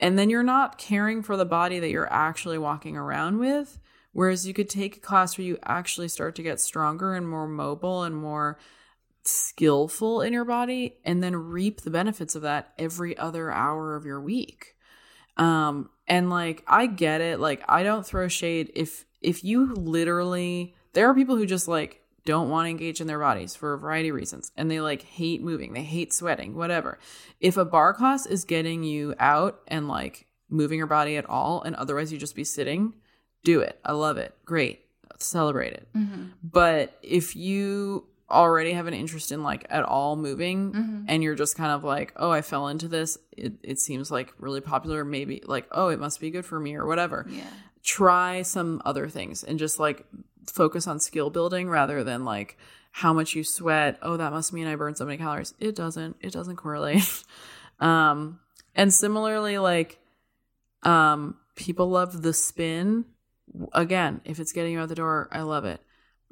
And 0.00 0.18
then 0.18 0.30
you're 0.30 0.42
not 0.42 0.78
caring 0.78 1.22
for 1.22 1.36
the 1.36 1.44
body 1.44 1.78
that 1.78 1.90
you're 1.90 2.12
actually 2.12 2.58
walking 2.58 2.96
around 2.96 3.38
with. 3.38 3.78
Whereas 4.12 4.46
you 4.46 4.54
could 4.54 4.70
take 4.70 4.96
a 4.96 5.00
class 5.00 5.36
where 5.36 5.46
you 5.46 5.58
actually 5.64 6.08
start 6.08 6.36
to 6.36 6.42
get 6.42 6.60
stronger 6.60 7.14
and 7.14 7.28
more 7.28 7.48
mobile 7.48 8.04
and 8.04 8.14
more 8.16 8.58
skillful 9.24 10.20
in 10.20 10.32
your 10.32 10.44
body 10.44 10.98
and 11.04 11.22
then 11.22 11.34
reap 11.34 11.80
the 11.80 11.90
benefits 11.90 12.34
of 12.34 12.42
that 12.42 12.72
every 12.78 13.16
other 13.16 13.50
hour 13.50 13.96
of 13.96 14.04
your 14.04 14.20
week. 14.20 14.73
Um, 15.36 15.90
and 16.06 16.30
like 16.30 16.62
I 16.66 16.86
get 16.86 17.20
it. 17.20 17.40
Like 17.40 17.62
I 17.68 17.82
don't 17.82 18.06
throw 18.06 18.28
shade 18.28 18.70
if 18.74 19.04
if 19.20 19.44
you 19.44 19.74
literally 19.74 20.74
there 20.92 21.08
are 21.08 21.14
people 21.14 21.36
who 21.36 21.46
just 21.46 21.66
like 21.68 22.00
don't 22.24 22.48
want 22.48 22.66
to 22.66 22.70
engage 22.70 23.00
in 23.00 23.06
their 23.06 23.18
bodies 23.18 23.54
for 23.54 23.74
a 23.74 23.78
variety 23.78 24.08
of 24.08 24.14
reasons 24.14 24.50
and 24.56 24.70
they 24.70 24.80
like 24.80 25.02
hate 25.02 25.42
moving, 25.42 25.72
they 25.72 25.82
hate 25.82 26.12
sweating, 26.12 26.54
whatever. 26.54 26.98
If 27.40 27.56
a 27.56 27.64
barre 27.64 27.94
class 27.94 28.26
is 28.26 28.44
getting 28.44 28.82
you 28.82 29.14
out 29.18 29.60
and 29.68 29.88
like 29.88 30.26
moving 30.48 30.78
your 30.78 30.86
body 30.86 31.16
at 31.16 31.28
all 31.28 31.62
and 31.62 31.76
otherwise 31.76 32.12
you 32.12 32.18
just 32.18 32.36
be 32.36 32.44
sitting, 32.44 32.94
do 33.42 33.60
it. 33.60 33.78
I 33.84 33.92
love 33.92 34.16
it. 34.16 34.34
Great. 34.44 34.80
Celebrate 35.18 35.74
it. 35.74 35.88
Mm-hmm. 35.94 36.24
But 36.42 36.98
if 37.02 37.36
you 37.36 38.06
already 38.34 38.72
have 38.72 38.86
an 38.86 38.94
interest 38.94 39.32
in 39.32 39.42
like 39.42 39.66
at 39.70 39.84
all 39.84 40.16
moving 40.16 40.72
mm-hmm. 40.72 41.04
and 41.08 41.22
you're 41.22 41.34
just 41.34 41.56
kind 41.56 41.70
of 41.70 41.84
like 41.84 42.12
oh 42.16 42.30
i 42.30 42.42
fell 42.42 42.68
into 42.68 42.88
this 42.88 43.16
it, 43.36 43.54
it 43.62 43.78
seems 43.78 44.10
like 44.10 44.32
really 44.38 44.60
popular 44.60 45.04
maybe 45.04 45.42
like 45.46 45.66
oh 45.72 45.88
it 45.88 45.98
must 45.98 46.20
be 46.20 46.30
good 46.30 46.44
for 46.44 46.58
me 46.58 46.74
or 46.74 46.86
whatever. 46.86 47.26
Yeah. 47.28 47.44
Try 47.82 48.42
some 48.42 48.80
other 48.84 49.08
things 49.08 49.44
and 49.44 49.58
just 49.58 49.78
like 49.78 50.06
focus 50.46 50.86
on 50.86 51.00
skill 51.00 51.30
building 51.30 51.68
rather 51.68 52.04
than 52.04 52.24
like 52.24 52.56
how 52.92 53.12
much 53.12 53.34
you 53.34 53.44
sweat. 53.44 53.98
Oh 54.02 54.16
that 54.16 54.32
must 54.32 54.52
mean 54.52 54.66
i 54.66 54.76
burned 54.76 54.96
so 54.96 55.04
many 55.04 55.18
calories. 55.18 55.54
It 55.58 55.74
doesn't. 55.74 56.16
It 56.20 56.32
doesn't 56.32 56.56
correlate. 56.56 57.24
Um 57.80 58.38
and 58.76 58.94
similarly 58.94 59.58
like 59.58 59.98
um 60.84 61.36
people 61.56 61.90
love 61.90 62.22
the 62.22 62.32
spin. 62.32 63.04
Again 63.72 64.20
if 64.24 64.38
it's 64.38 64.52
getting 64.52 64.74
you 64.74 64.80
out 64.80 64.88
the 64.88 64.94
door 64.94 65.28
i 65.32 65.42
love 65.42 65.64
it 65.64 65.80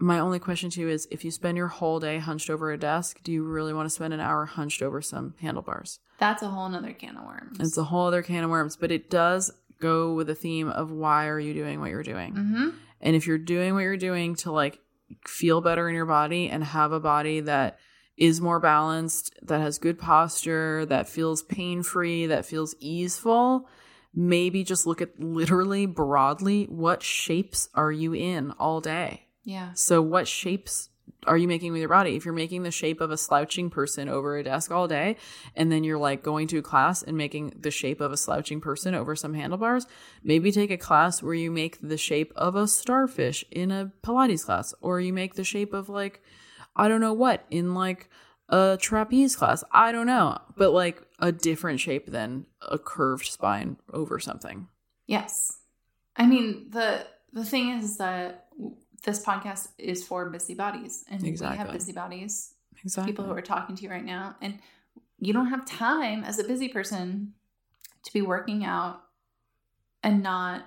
my 0.03 0.18
only 0.18 0.40
question 0.40 0.68
to 0.68 0.80
you 0.80 0.88
is 0.88 1.07
if 1.12 1.24
you 1.24 1.30
spend 1.30 1.57
your 1.57 1.68
whole 1.68 2.00
day 2.00 2.18
hunched 2.18 2.50
over 2.50 2.72
a 2.72 2.76
desk, 2.76 3.20
do 3.22 3.30
you 3.30 3.44
really 3.44 3.72
want 3.72 3.86
to 3.86 3.90
spend 3.90 4.12
an 4.12 4.18
hour 4.18 4.44
hunched 4.46 4.82
over 4.82 5.00
some 5.00 5.34
handlebars? 5.40 6.00
That's 6.18 6.42
a 6.42 6.48
whole 6.48 6.68
nother 6.68 6.92
can 6.92 7.16
of 7.16 7.24
worms. 7.24 7.61
It's 7.61 7.78
a 7.78 7.84
whole 7.84 8.09
other 8.09 8.22
can 8.22 8.42
of 8.42 8.50
worms, 8.50 8.74
but 8.74 8.90
it 8.90 9.11
does 9.11 9.53
go 9.78 10.12
with 10.14 10.26
the 10.26 10.34
theme 10.34 10.68
of 10.68 10.90
why 10.90 11.28
are 11.28 11.38
you 11.38 11.55
doing 11.55 11.78
what 11.78 11.90
you're 11.90 12.03
doing? 12.03 12.34
Mm-hmm. 12.34 12.68
And 13.00 13.14
if 13.14 13.28
you're 13.28 13.38
doing 13.38 13.74
what 13.74 13.84
you're 13.84 13.96
doing 13.96 14.34
to 14.36 14.50
like 14.50 14.80
feel 15.24 15.61
better 15.61 15.88
in 15.88 15.94
your 15.94 16.07
body 16.07 16.48
and 16.48 16.64
have 16.64 16.90
a 16.90 17.00
body 17.00 17.38
that 17.38 17.78
is 18.16 18.40
more 18.40 18.59
balanced, 18.59 19.38
that 19.42 19.61
has 19.61 19.78
good 19.78 20.00
posture, 20.00 20.84
that 20.86 21.09
feels 21.09 21.44
pain 21.44 21.84
free, 21.84 22.26
that 22.26 22.44
feels 22.44 22.74
easeful, 22.80 23.68
maybe 24.12 24.64
just 24.64 24.84
look 24.84 25.00
at 25.00 25.20
literally 25.20 25.86
broadly 25.86 26.64
what 26.64 27.05
shapes 27.05 27.68
are 27.72 27.92
you 27.92 28.14
in 28.14 28.50
all 28.59 28.80
day? 28.80 29.28
Yeah. 29.45 29.72
So 29.74 30.01
what 30.03 30.28
shapes 30.28 30.88
are 31.26 31.36
you 31.36 31.47
making 31.47 31.72
with 31.72 31.80
your 31.80 31.88
body? 31.88 32.16
If 32.16 32.24
you're 32.24 32.34
making 32.34 32.62
the 32.62 32.70
shape 32.70 33.01
of 33.01 33.11
a 33.11 33.16
slouching 33.16 33.70
person 33.70 34.09
over 34.09 34.36
a 34.36 34.43
desk 34.43 34.70
all 34.70 34.88
day, 34.88 35.16
and 35.55 35.70
then 35.70 35.84
you're 35.84 35.99
like 35.99 36.22
going 36.22 36.49
to 36.49 36.59
a 36.59 36.62
class 36.62 37.03
and 37.03 37.16
making 37.16 37.55
the 37.61 37.70
shape 37.70 38.01
of 38.01 38.12
a 38.12 38.16
slouching 38.16 38.61
person 38.61 38.95
over 38.95 39.14
some 39.14 39.34
handlebars, 39.34 39.86
maybe 40.22 40.51
take 40.51 40.70
a 40.70 40.76
class 40.76 41.22
where 41.22 41.34
you 41.34 41.51
make 41.51 41.78
the 41.80 41.97
shape 41.97 42.32
of 42.34 42.57
a 42.57 42.66
starfish 42.66 43.45
in 43.51 43.70
a 43.70 43.93
Pilates 44.03 44.45
class, 44.45 44.74
or 44.80 45.01
you 45.01 45.12
make 45.12 45.34
the 45.34 45.45
shape 45.45 45.72
of 45.72 45.88
like 45.88 46.22
I 46.74 46.88
don't 46.88 47.01
know 47.01 47.12
what 47.12 47.45
in 47.51 47.74
like 47.74 48.09
a 48.49 48.78
trapeze 48.80 49.36
class. 49.36 49.62
I 49.72 49.93
don't 49.93 50.07
know, 50.07 50.38
but 50.57 50.72
like 50.72 51.03
a 51.18 51.30
different 51.30 51.80
shape 51.80 52.11
than 52.11 52.47
a 52.61 52.78
curved 52.78 53.26
spine 53.26 53.76
over 53.93 54.18
something. 54.18 54.68
Yes. 55.07 55.59
I 56.16 56.26
mean, 56.26 56.68
the 56.70 57.07
the 57.32 57.45
thing 57.45 57.70
is 57.70 57.97
that 57.99 58.41
this 59.03 59.24
podcast 59.24 59.68
is 59.78 60.05
for 60.05 60.30
busybodies 60.30 61.05
and 61.11 61.22
we 61.22 61.28
Exactly. 61.28 61.59
have 61.59 61.72
busybodies, 61.72 62.55
Exactly. 62.84 63.12
people 63.12 63.24
who 63.24 63.32
are 63.32 63.42
talking 63.42 63.76
to 63.76 63.82
you 63.82 63.90
right 63.90 64.05
now 64.05 64.36
and 64.40 64.59
you 65.18 65.32
don't 65.32 65.48
have 65.48 65.64
time 65.66 66.24
as 66.24 66.38
a 66.38 66.44
busy 66.44 66.68
person 66.68 67.34
to 68.05 68.12
be 68.12 68.22
working 68.22 68.64
out 68.64 69.03
and 70.03 70.22
not 70.22 70.64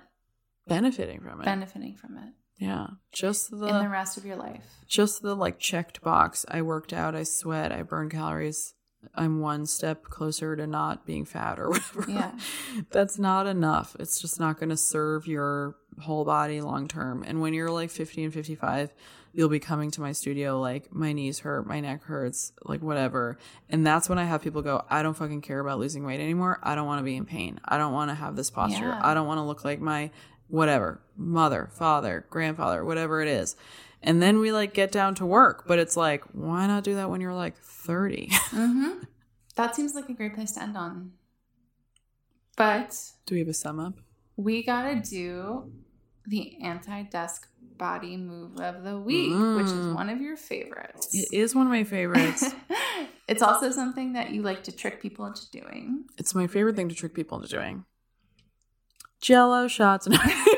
benefiting 0.67 1.21
from 1.21 1.41
it. 1.41 1.45
benefiting 1.45 1.95
from 1.95 2.17
it 2.17 2.33
yeah. 2.57 2.88
Just 3.11 3.51
the, 3.51 3.67
in 3.67 3.83
the 3.83 3.89
rest 3.89 4.17
of 4.17 4.25
your 4.25 4.38
life. 4.38 4.63
just 4.88 5.21
the 5.21 5.36
like 5.36 5.59
checked 5.59 6.01
box. 6.01 6.45
I 6.47 6.61
worked 6.61 6.93
out, 6.93 7.15
I 7.15 7.23
sweat, 7.23 7.71
I 7.71 7.83
burn 7.83 8.09
calories. 8.09 8.74
I'm 9.14 9.39
one 9.39 9.66
step 9.66 10.03
closer 10.03 10.56
to 10.56 10.66
not 10.66 11.06
being 11.06 11.26
fat 11.26 11.60
or 11.60 11.70
whatever. 11.72 12.06
Yeah. 12.10 12.32
That's 12.91 13.20
not 13.20 13.47
enough. 13.47 13.95
It's 13.99 14.20
just 14.20 14.39
not 14.39 14.60
going 14.60 14.70
to 14.70 14.78
serve 14.78 15.28
your 15.28 15.76
whole 16.01 16.26
body 16.26 16.62
long 16.62 16.88
term. 16.88 17.24
And 17.26 17.41
when 17.41 17.53
you're 17.53 17.72
like 17.72 17.89
50 17.89 18.24
and 18.26 18.34
55, 18.34 18.93
you'll 19.34 19.49
be 19.49 19.60
coming 19.60 19.91
to 19.91 20.01
my 20.01 20.14
studio 20.14 20.60
like 20.60 20.93
my 20.93 21.12
knees 21.12 21.39
hurt, 21.39 21.68
my 21.68 21.80
neck 21.82 22.03
hurts, 22.03 22.53
like 22.64 22.82
whatever. 22.82 23.38
And 23.70 23.86
that's 23.86 24.08
when 24.08 24.18
I 24.18 24.24
have 24.24 24.41
people 24.41 24.62
go, 24.62 24.84
I 24.89 25.03
don't 25.03 25.14
fucking 25.14 25.41
care 25.41 25.60
about 25.60 25.80
losing 25.80 26.06
weight 26.06 26.22
anymore. 26.22 26.60
I 26.64 26.76
don't 26.76 26.88
want 26.88 26.99
to 26.99 27.03
be 27.03 27.18
in 27.18 27.26
pain. 27.26 27.60
I 27.64 27.78
don't 27.78 27.93
want 27.93 28.10
to 28.10 28.16
have 28.16 28.36
this 28.36 28.49
posture. 28.49 28.86
Yeah. 28.86 29.01
I 29.03 29.14
don't 29.14 29.28
want 29.28 29.39
to 29.39 29.43
look 29.43 29.66
like 29.66 29.80
my 29.80 30.12
whatever, 30.47 31.01
mother, 31.18 31.70
father, 31.74 32.26
grandfather, 32.30 32.86
whatever 32.86 33.22
it 33.22 33.28
is. 33.28 33.56
And 34.06 34.22
then 34.22 34.39
we 34.39 34.51
like 34.51 34.74
get 34.74 34.91
down 34.91 35.16
to 35.16 35.26
work, 35.26 35.66
but 35.68 35.80
it's 35.80 35.97
like, 35.97 36.24
why 36.32 36.68
not 36.68 36.84
do 36.84 36.95
that 36.95 37.10
when 37.10 37.20
you're 37.22 37.34
like 37.34 37.58
30? 37.58 38.30
Mm-hmm. 38.51 39.03
That 39.56 39.76
seems 39.76 39.95
like 39.95 40.08
a 40.10 40.14
great 40.14 40.36
place 40.36 40.51
to 40.53 40.64
end 40.64 40.78
on. 40.78 41.12
But 42.58 42.97
do 43.26 43.36
we 43.36 43.39
have 43.39 43.47
a 43.49 43.53
sum 43.53 43.80
up? 43.80 43.95
we 44.38 44.64
gotta 44.64 44.95
do 44.95 45.72
the 46.28 46.58
anti-desk 46.62 47.47
body 47.78 48.18
move 48.18 48.60
of 48.60 48.84
the 48.84 48.97
week, 48.99 49.30
which 49.32 49.68
is 49.68 49.72
Mm. 49.74 49.95
one 49.95 50.10
of 50.10 50.20
your 50.22 50.36
favorites. 50.38 51.08
It 51.14 51.30
is 51.32 51.56
one 51.56 51.66
of 51.68 51.72
my 51.72 51.84
favorites. 51.86 52.43
it's 53.30 53.41
also 53.41 53.72
something 53.72 54.12
that 54.14 54.32
you 54.32 54.41
like 54.41 54.64
to 54.66 54.72
trick 54.74 55.01
people 55.01 55.26
into 55.26 55.49
doing. 55.51 56.03
It's 56.18 56.36
my 56.36 56.47
favorite 56.47 56.76
thing 56.76 56.89
to 56.89 56.95
trick 56.95 57.14
people 57.14 57.38
into 57.38 57.49
doing. 57.49 57.86
Jello 59.22 59.68
shots. 59.70 60.08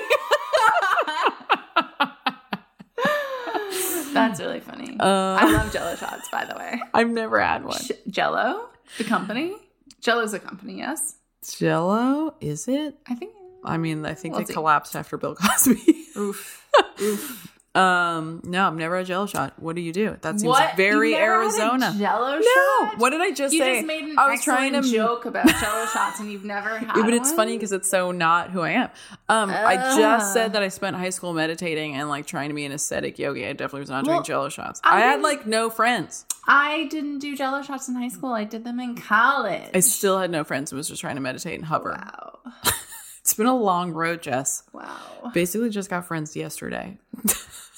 That's 4.18 4.40
really 4.40 4.60
funny. 4.60 4.98
uh, 5.00 5.38
I 5.40 5.52
love 5.52 5.72
Jello 5.72 5.96
shots, 5.96 6.28
by 6.32 6.46
the 6.46 6.56
way. 6.56 6.82
I've 6.94 7.10
never 7.10 7.40
had 7.42 7.64
one. 7.64 7.78
Sh- 7.80 7.92
Jello, 8.10 8.70
the 8.98 9.04
company. 9.04 9.56
Jello's 10.02 10.34
a 10.34 10.40
company, 10.40 10.78
yes. 10.78 11.16
Jello, 11.58 12.36
is 12.42 12.68
it? 12.68 12.98
I 13.08 13.16
think. 13.16 13.34
I 13.64 13.78
mean, 13.78 14.06
I 14.06 14.14
think 14.14 14.34
We'll 14.34 14.42
they 14.44 14.48
see. 14.48 14.54
collapsed 14.54 14.96
after 14.96 15.18
Bill 15.18 15.36
Cosby. 15.36 16.06
Oof. 16.18 16.66
Oof. 17.02 17.57
Um, 17.78 18.42
no, 18.44 18.68
I've 18.68 18.76
never 18.76 18.96
had 18.98 19.06
a 19.06 19.08
Jello 19.08 19.26
shot. 19.28 19.54
What 19.58 19.76
do 19.76 19.82
you 19.82 19.94
do? 19.94 20.18
That 20.22 20.40
seems 20.40 20.44
what? 20.50 20.76
very 20.76 21.12
You 21.12 21.18
never 21.18 21.32
had 21.34 21.40
a 21.40 21.44
Arizona. 21.44 21.96
Jello 21.98 22.40
no, 22.40 22.42
shot? 22.90 22.98
what 22.98 23.12
did 23.12 23.22
I 23.22 23.32
just 23.32 23.54
you 23.54 23.60
say? 23.60 23.76
just 23.76 23.88
made 23.88 24.04
an 24.06 24.16
I 24.18 24.32
was 24.32 24.44
trying 24.44 24.74
to 24.74 24.82
joke 24.82 25.26
about 25.26 25.48
Jello 25.48 25.86
shots, 25.88 26.20
and 26.20 26.32
you've 26.32 26.44
never 26.46 26.70
had. 26.80 26.96
Yeah, 26.98 27.04
but 27.04 27.14
it's 27.14 27.30
one? 27.30 27.36
funny 27.38 27.58
because 27.58 27.72
it's 27.72 27.90
so 27.90 28.12
not 28.12 28.52
who 28.52 28.62
I 28.62 28.72
am. 28.72 28.90
Um, 29.30 29.50
I 29.52 29.76
just 29.76 30.34
said 30.34 30.54
that 30.54 30.64
I 30.64 30.70
spent 30.70 30.96
high 30.96 31.10
school 31.12 31.34
meditating 31.34 31.96
and 31.96 32.10
like 32.10 32.26
trying 32.26 32.50
to 32.50 32.56
be 32.56 32.66
an 32.66 32.72
ascetic 32.72 33.20
yogi. 33.20 33.46
I 33.46 33.54
definitely 33.54 33.82
was 33.82 33.90
not 33.90 34.06
doing 34.06 34.16
Well, 34.18 34.24
Jello 34.24 34.50
shots. 34.50 34.82
I 34.84 34.98
I, 34.98 35.00
had 35.02 35.22
like 35.22 35.46
no 35.46 35.70
friends. 35.70 36.26
I 36.48 36.86
didn't 36.90 37.20
do 37.20 37.36
Jello 37.36 37.62
shots 37.62 37.88
in 37.90 37.96
high 37.96 38.08
school. 38.10 38.32
I 38.32 38.44
did 38.46 38.64
them 38.64 38.80
in 38.80 38.96
college. 38.96 39.70
I 39.74 39.82
still 39.82 40.18
had 40.18 40.32
no 40.32 40.44
friends. 40.44 40.72
I 40.74 40.76
was 40.78 40.88
just 40.88 41.02
trying 41.02 41.16
to 41.16 41.22
meditate 41.22 41.56
and 41.56 41.66
hover. 41.66 41.92
wow. 41.92 42.40
It's 43.22 43.34
been 43.34 43.46
a 43.46 43.54
long 43.58 43.92
road, 43.92 44.22
Jess. 44.22 44.64
Wow. 44.72 45.32
Basically, 45.34 45.70
just 45.70 45.90
got 45.90 46.06
friends 46.08 46.34
yesterday. 46.38 46.98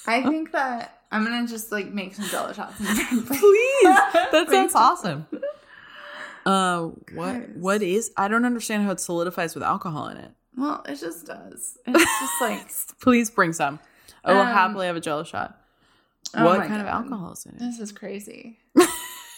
I 0.09 0.23
think 0.23 0.51
that 0.53 1.01
I'm 1.11 1.23
gonna 1.23 1.47
just 1.47 1.71
like 1.71 1.91
make 1.93 2.13
some 2.15 2.25
Jello 2.25 2.53
shots. 2.53 2.75
Please, 2.77 3.83
that 4.31 4.45
sounds 4.49 4.75
awesome. 4.75 5.27
Uh, 6.45 6.89
what 7.13 7.49
what 7.55 7.81
is? 7.83 8.11
I 8.17 8.27
don't 8.27 8.45
understand 8.45 8.83
how 8.83 8.91
it 8.91 8.99
solidifies 8.99 9.53
with 9.55 9.63
alcohol 9.63 10.07
in 10.07 10.17
it. 10.17 10.31
Well, 10.57 10.83
it 10.87 10.95
just 10.95 11.25
does. 11.27 11.77
It's 11.85 12.19
just 12.19 12.41
like 12.41 12.67
Please 13.01 13.29
bring 13.29 13.53
some. 13.53 13.79
I 14.23 14.33
will 14.33 14.41
Um, 14.41 14.47
happily 14.47 14.87
have 14.87 14.95
a 14.95 15.01
Jello 15.01 15.23
shot. 15.23 15.57
oh 16.35 16.43
what 16.45 16.67
kind 16.67 16.81
of 16.81 16.87
alcohol 16.87 17.31
is 17.33 17.45
in 17.45 17.53
it? 17.53 17.59
This 17.59 17.79
is 17.79 17.91
crazy. 17.91 18.57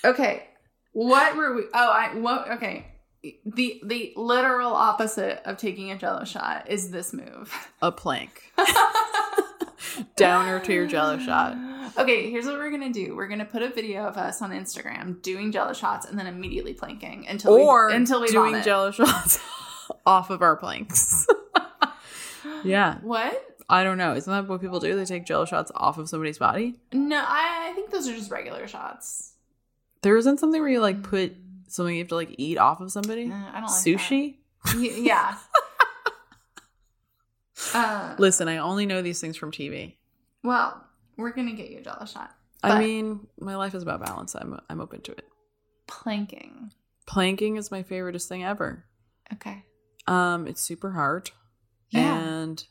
okay, 0.05 0.47
what 0.93 1.35
were 1.35 1.53
we? 1.55 1.63
Oh, 1.73 1.89
I 1.91 2.15
what? 2.15 2.49
Okay, 2.53 2.87
the 3.45 3.81
the 3.85 4.13
literal 4.15 4.73
opposite 4.73 5.41
of 5.45 5.57
taking 5.57 5.91
a 5.91 5.97
Jello 5.97 6.23
shot 6.25 6.69
is 6.69 6.91
this 6.91 7.13
move. 7.13 7.53
A 7.81 7.91
plank. 7.91 8.51
Downer 10.15 10.59
to 10.59 10.73
your 10.73 10.87
Jello 10.87 11.17
shot. 11.19 11.57
Okay, 11.97 12.29
here's 12.31 12.45
what 12.45 12.55
we're 12.55 12.71
gonna 12.71 12.93
do. 12.93 13.15
We're 13.15 13.27
gonna 13.27 13.45
put 13.45 13.61
a 13.61 13.69
video 13.69 14.05
of 14.05 14.17
us 14.17 14.41
on 14.41 14.51
Instagram 14.51 15.21
doing 15.21 15.51
Jello 15.51 15.73
shots 15.73 16.05
and 16.05 16.17
then 16.17 16.27
immediately 16.27 16.73
planking 16.73 17.27
until 17.27 17.53
or 17.53 17.87
we, 17.87 17.95
until 17.95 18.21
we 18.21 18.27
doing 18.27 18.51
vomit. 18.51 18.65
Jello 18.65 18.91
shots 18.91 19.39
off 20.05 20.29
of 20.29 20.41
our 20.41 20.55
planks. 20.55 21.27
yeah, 22.63 22.99
What? 23.01 23.47
I 23.69 23.85
don't 23.85 23.97
know. 23.97 24.13
Isn't 24.15 24.31
that 24.31 24.47
what 24.49 24.59
people 24.59 24.81
do? 24.81 24.95
They 24.97 25.05
take 25.05 25.25
Jello 25.25 25.45
shots 25.45 25.71
off 25.73 25.97
of 25.97 26.09
somebody's 26.09 26.37
body. 26.37 26.75
No, 26.91 27.17
I, 27.17 27.69
I 27.69 27.73
think 27.73 27.89
those 27.89 28.05
are 28.07 28.13
just 28.13 28.29
regular 28.29 28.67
shots. 28.67 29.33
There 30.01 30.17
isn't 30.17 30.39
something 30.39 30.59
where 30.61 30.69
you 30.69 30.81
like 30.81 31.03
put 31.03 31.35
something 31.67 31.95
you 31.95 32.01
have 32.01 32.09
to 32.09 32.15
like 32.15 32.35
eat 32.37 32.57
off 32.57 32.81
of 32.81 32.91
somebody. 32.91 33.31
Uh, 33.31 33.35
I 33.35 33.61
don't 33.61 33.69
like 33.69 33.71
Sushi. 33.71 34.35
that. 34.65 34.77
Yeah. 34.77 35.35
uh, 37.73 38.15
Listen, 38.17 38.47
I 38.47 38.57
only 38.57 38.85
know 38.85 39.01
these 39.01 39.19
things 39.21 39.37
from 39.37 39.51
TV. 39.51 39.95
well, 40.43 40.83
we're 41.17 41.31
gonna 41.31 41.53
get 41.53 41.69
you 41.69 41.79
a 41.79 41.81
Jello 41.81 42.05
shot. 42.05 42.31
I 42.63 42.79
mean, 42.79 43.27
my 43.39 43.55
life 43.55 43.73
is 43.75 43.83
about 43.83 44.03
balance. 44.05 44.35
I'm 44.35 44.59
I'm 44.69 44.81
open 44.81 45.01
to 45.01 45.11
it. 45.11 45.25
Planking. 45.87 46.71
Planking 47.05 47.57
is 47.57 47.71
my 47.71 47.83
favoriteest 47.83 48.27
thing 48.27 48.43
ever. 48.43 48.85
Okay. 49.33 49.63
Um, 50.07 50.47
it's 50.47 50.61
super 50.61 50.91
hard, 50.91 51.31
Yeah. 51.89 52.17
and 52.17 52.63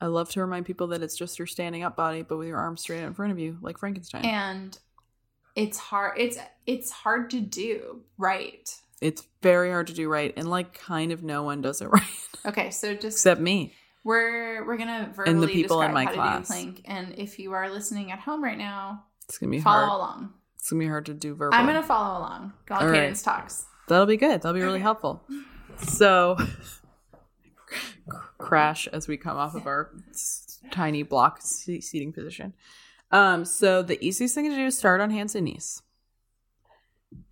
I 0.00 0.06
love 0.06 0.30
to 0.30 0.40
remind 0.40 0.66
people 0.66 0.88
that 0.88 1.02
it's 1.02 1.16
just 1.16 1.38
your 1.38 1.46
standing 1.46 1.82
up 1.82 1.96
body, 1.96 2.22
but 2.22 2.36
with 2.38 2.48
your 2.48 2.58
arms 2.58 2.80
straight 2.82 3.00
out 3.02 3.06
in 3.06 3.14
front 3.14 3.32
of 3.32 3.38
you, 3.38 3.58
like 3.60 3.78
Frankenstein. 3.78 4.24
and 4.24 4.78
it's 5.56 5.78
hard. 5.78 6.18
It's 6.18 6.38
it's 6.66 6.90
hard 6.90 7.30
to 7.30 7.40
do 7.40 8.02
right. 8.18 8.68
it's 9.00 9.26
very 9.42 9.70
hard 9.70 9.86
to 9.88 9.94
do 9.94 10.08
right, 10.08 10.32
and 10.36 10.48
like 10.48 10.74
kind 10.74 11.10
of 11.12 11.22
no 11.22 11.42
one 11.42 11.60
does 11.60 11.80
it 11.82 11.86
right 11.90 12.04
Okay, 12.46 12.70
so 12.70 12.94
just 12.94 13.16
except 13.18 13.40
me. 13.40 13.74
We're 14.04 14.64
we're 14.66 14.76
gonna 14.76 15.12
verbally 15.14 15.52
people 15.52 15.82
in 15.82 15.92
my 15.92 16.06
class. 16.06 16.46
plank, 16.46 16.82
and 16.84 17.14
if 17.18 17.38
you 17.38 17.52
are 17.52 17.68
listening 17.70 18.12
at 18.12 18.20
home 18.20 18.42
right 18.42 18.58
now, 18.58 19.04
It's 19.28 19.38
gonna 19.38 19.50
be 19.50 19.60
follow 19.60 19.86
hard. 19.86 19.96
along. 19.98 20.34
It's 20.56 20.70
gonna 20.70 20.80
be 20.80 20.88
hard 20.88 21.06
to 21.06 21.14
do 21.14 21.34
verbally. 21.34 21.58
I'm 21.58 21.66
gonna 21.66 21.82
follow 21.82 22.18
along. 22.18 22.52
All 22.70 22.86
right. 22.86 22.94
Cadence 22.94 23.22
Talks. 23.22 23.64
That'll 23.88 24.06
be 24.06 24.16
good. 24.16 24.42
That'll 24.42 24.54
be 24.54 24.60
really 24.62 24.80
helpful. 24.80 25.22
So, 25.78 26.36
crash 28.38 28.86
as 28.88 29.08
we 29.08 29.16
come 29.16 29.36
off 29.36 29.54
of 29.54 29.66
our 29.66 29.90
tiny 30.70 31.02
block 31.02 31.40
seating 31.42 32.12
position. 32.12 32.54
Um, 33.10 33.44
so 33.44 33.82
the 33.82 34.02
easiest 34.04 34.34
thing 34.34 34.48
to 34.50 34.56
do 34.56 34.66
is 34.66 34.78
start 34.78 35.00
on 35.00 35.10
hands 35.10 35.34
and 35.34 35.44
knees. 35.44 35.82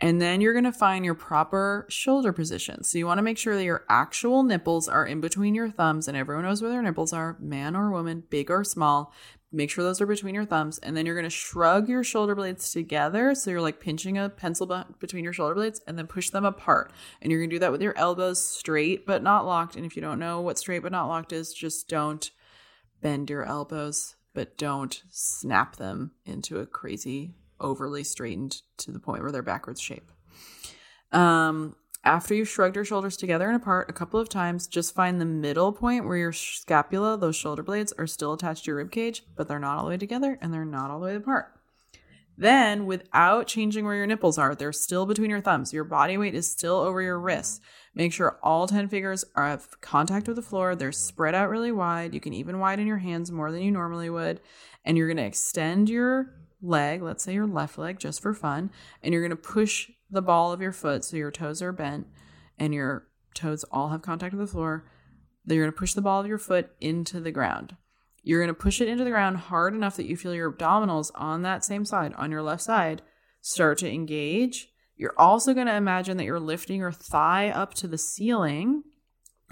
And 0.00 0.20
then 0.20 0.40
you're 0.40 0.52
going 0.52 0.64
to 0.64 0.72
find 0.72 1.04
your 1.04 1.14
proper 1.14 1.86
shoulder 1.88 2.32
position. 2.32 2.84
So 2.84 2.98
you 2.98 3.06
want 3.06 3.18
to 3.18 3.22
make 3.22 3.38
sure 3.38 3.56
that 3.56 3.64
your 3.64 3.84
actual 3.88 4.42
nipples 4.42 4.88
are 4.88 5.06
in 5.06 5.20
between 5.20 5.54
your 5.54 5.70
thumbs 5.70 6.08
and 6.08 6.16
everyone 6.16 6.44
knows 6.44 6.62
where 6.62 6.70
their 6.70 6.82
nipples 6.82 7.12
are, 7.12 7.36
man 7.40 7.76
or 7.76 7.90
woman, 7.90 8.24
big 8.28 8.50
or 8.50 8.64
small. 8.64 9.12
Make 9.50 9.70
sure 9.70 9.82
those 9.82 10.00
are 10.00 10.06
between 10.06 10.34
your 10.34 10.44
thumbs. 10.44 10.78
And 10.78 10.96
then 10.96 11.06
you're 11.06 11.14
going 11.14 11.24
to 11.24 11.30
shrug 11.30 11.88
your 11.88 12.04
shoulder 12.04 12.34
blades 12.34 12.70
together. 12.70 13.34
So 13.34 13.50
you're 13.50 13.60
like 13.60 13.80
pinching 13.80 14.18
a 14.18 14.28
pencil 14.28 14.66
bu- 14.66 14.92
between 14.98 15.24
your 15.24 15.32
shoulder 15.32 15.54
blades 15.54 15.80
and 15.86 15.96
then 15.96 16.06
push 16.06 16.30
them 16.30 16.44
apart. 16.44 16.92
And 17.22 17.30
you're 17.30 17.40
going 17.40 17.50
to 17.50 17.56
do 17.56 17.60
that 17.60 17.72
with 17.72 17.82
your 17.82 17.96
elbows 17.96 18.42
straight 18.46 19.06
but 19.06 19.22
not 19.22 19.46
locked. 19.46 19.74
And 19.74 19.86
if 19.86 19.96
you 19.96 20.02
don't 20.02 20.18
know 20.18 20.40
what 20.40 20.58
straight 20.58 20.82
but 20.82 20.92
not 20.92 21.08
locked 21.08 21.32
is, 21.32 21.54
just 21.54 21.88
don't 21.88 22.30
bend 23.00 23.30
your 23.30 23.44
elbows, 23.44 24.16
but 24.34 24.58
don't 24.58 25.02
snap 25.10 25.76
them 25.76 26.12
into 26.26 26.58
a 26.58 26.66
crazy 26.66 27.34
overly 27.60 28.04
straightened 28.04 28.62
to 28.78 28.92
the 28.92 29.00
point 29.00 29.22
where 29.22 29.32
they're 29.32 29.42
backwards 29.42 29.80
shape. 29.80 30.10
Um, 31.12 31.76
after 32.04 32.34
you've 32.34 32.48
shrugged 32.48 32.76
your 32.76 32.84
shoulders 32.84 33.16
together 33.16 33.46
and 33.48 33.56
apart 33.56 33.90
a 33.90 33.92
couple 33.92 34.20
of 34.20 34.28
times, 34.28 34.66
just 34.66 34.94
find 34.94 35.20
the 35.20 35.24
middle 35.26 35.72
point 35.72 36.06
where 36.06 36.16
your 36.16 36.32
scapula, 36.32 37.18
those 37.18 37.36
shoulder 37.36 37.62
blades, 37.62 37.92
are 37.98 38.06
still 38.06 38.32
attached 38.32 38.64
to 38.64 38.70
your 38.70 38.76
rib 38.76 38.90
cage, 38.90 39.24
but 39.36 39.48
they're 39.48 39.58
not 39.58 39.78
all 39.78 39.84
the 39.84 39.90
way 39.90 39.96
together 39.96 40.38
and 40.40 40.54
they're 40.54 40.64
not 40.64 40.90
all 40.90 41.00
the 41.00 41.06
way 41.06 41.16
apart. 41.16 41.52
Then, 42.40 42.86
without 42.86 43.48
changing 43.48 43.84
where 43.84 43.96
your 43.96 44.06
nipples 44.06 44.38
are, 44.38 44.54
they're 44.54 44.72
still 44.72 45.06
between 45.06 45.28
your 45.28 45.40
thumbs. 45.40 45.72
Your 45.72 45.82
body 45.82 46.16
weight 46.16 46.36
is 46.36 46.48
still 46.48 46.76
over 46.76 47.02
your 47.02 47.18
wrists. 47.18 47.60
Make 47.96 48.12
sure 48.12 48.38
all 48.44 48.68
10 48.68 48.88
fingers 48.88 49.24
are 49.34 49.48
have 49.48 49.80
contact 49.80 50.28
with 50.28 50.36
the 50.36 50.42
floor. 50.42 50.76
They're 50.76 50.92
spread 50.92 51.34
out 51.34 51.50
really 51.50 51.72
wide. 51.72 52.14
You 52.14 52.20
can 52.20 52.32
even 52.32 52.60
widen 52.60 52.86
your 52.86 52.98
hands 52.98 53.32
more 53.32 53.50
than 53.50 53.62
you 53.62 53.72
normally 53.72 54.08
would. 54.08 54.40
And 54.84 54.96
you're 54.96 55.08
going 55.08 55.16
to 55.16 55.24
extend 55.24 55.90
your 55.90 56.37
leg, 56.62 57.02
let's 57.02 57.24
say 57.24 57.34
your 57.34 57.46
left 57.46 57.78
leg, 57.78 57.98
just 57.98 58.20
for 58.20 58.34
fun, 58.34 58.70
and 59.02 59.12
you're 59.12 59.22
going 59.22 59.30
to 59.30 59.36
push 59.36 59.90
the 60.10 60.22
ball 60.22 60.52
of 60.52 60.60
your 60.60 60.72
foot 60.72 61.04
so 61.04 61.16
your 61.16 61.30
toes 61.30 61.62
are 61.62 61.72
bent 61.72 62.06
and 62.58 62.74
your 62.74 63.06
toes 63.34 63.64
all 63.70 63.88
have 63.88 64.02
contact 64.02 64.34
with 64.34 64.46
the 64.46 64.52
floor. 64.52 64.90
Then 65.44 65.56
you're 65.56 65.66
going 65.66 65.74
to 65.74 65.78
push 65.78 65.94
the 65.94 66.02
ball 66.02 66.20
of 66.20 66.26
your 66.26 66.38
foot 66.38 66.70
into 66.80 67.20
the 67.20 67.30
ground. 67.30 67.76
You're 68.22 68.40
going 68.40 68.54
to 68.54 68.60
push 68.60 68.80
it 68.80 68.88
into 68.88 69.04
the 69.04 69.10
ground 69.10 69.36
hard 69.36 69.74
enough 69.74 69.96
that 69.96 70.06
you 70.06 70.16
feel 70.16 70.34
your 70.34 70.52
abdominals 70.52 71.10
on 71.14 71.42
that 71.42 71.64
same 71.64 71.84
side, 71.84 72.12
on 72.14 72.30
your 72.30 72.42
left 72.42 72.62
side, 72.62 73.02
start 73.40 73.78
to 73.78 73.90
engage. 73.90 74.68
You're 74.96 75.14
also 75.16 75.54
going 75.54 75.68
to 75.68 75.76
imagine 75.76 76.16
that 76.16 76.24
you're 76.24 76.40
lifting 76.40 76.80
your 76.80 76.92
thigh 76.92 77.50
up 77.50 77.72
to 77.74 77.88
the 77.88 77.96
ceiling. 77.96 78.82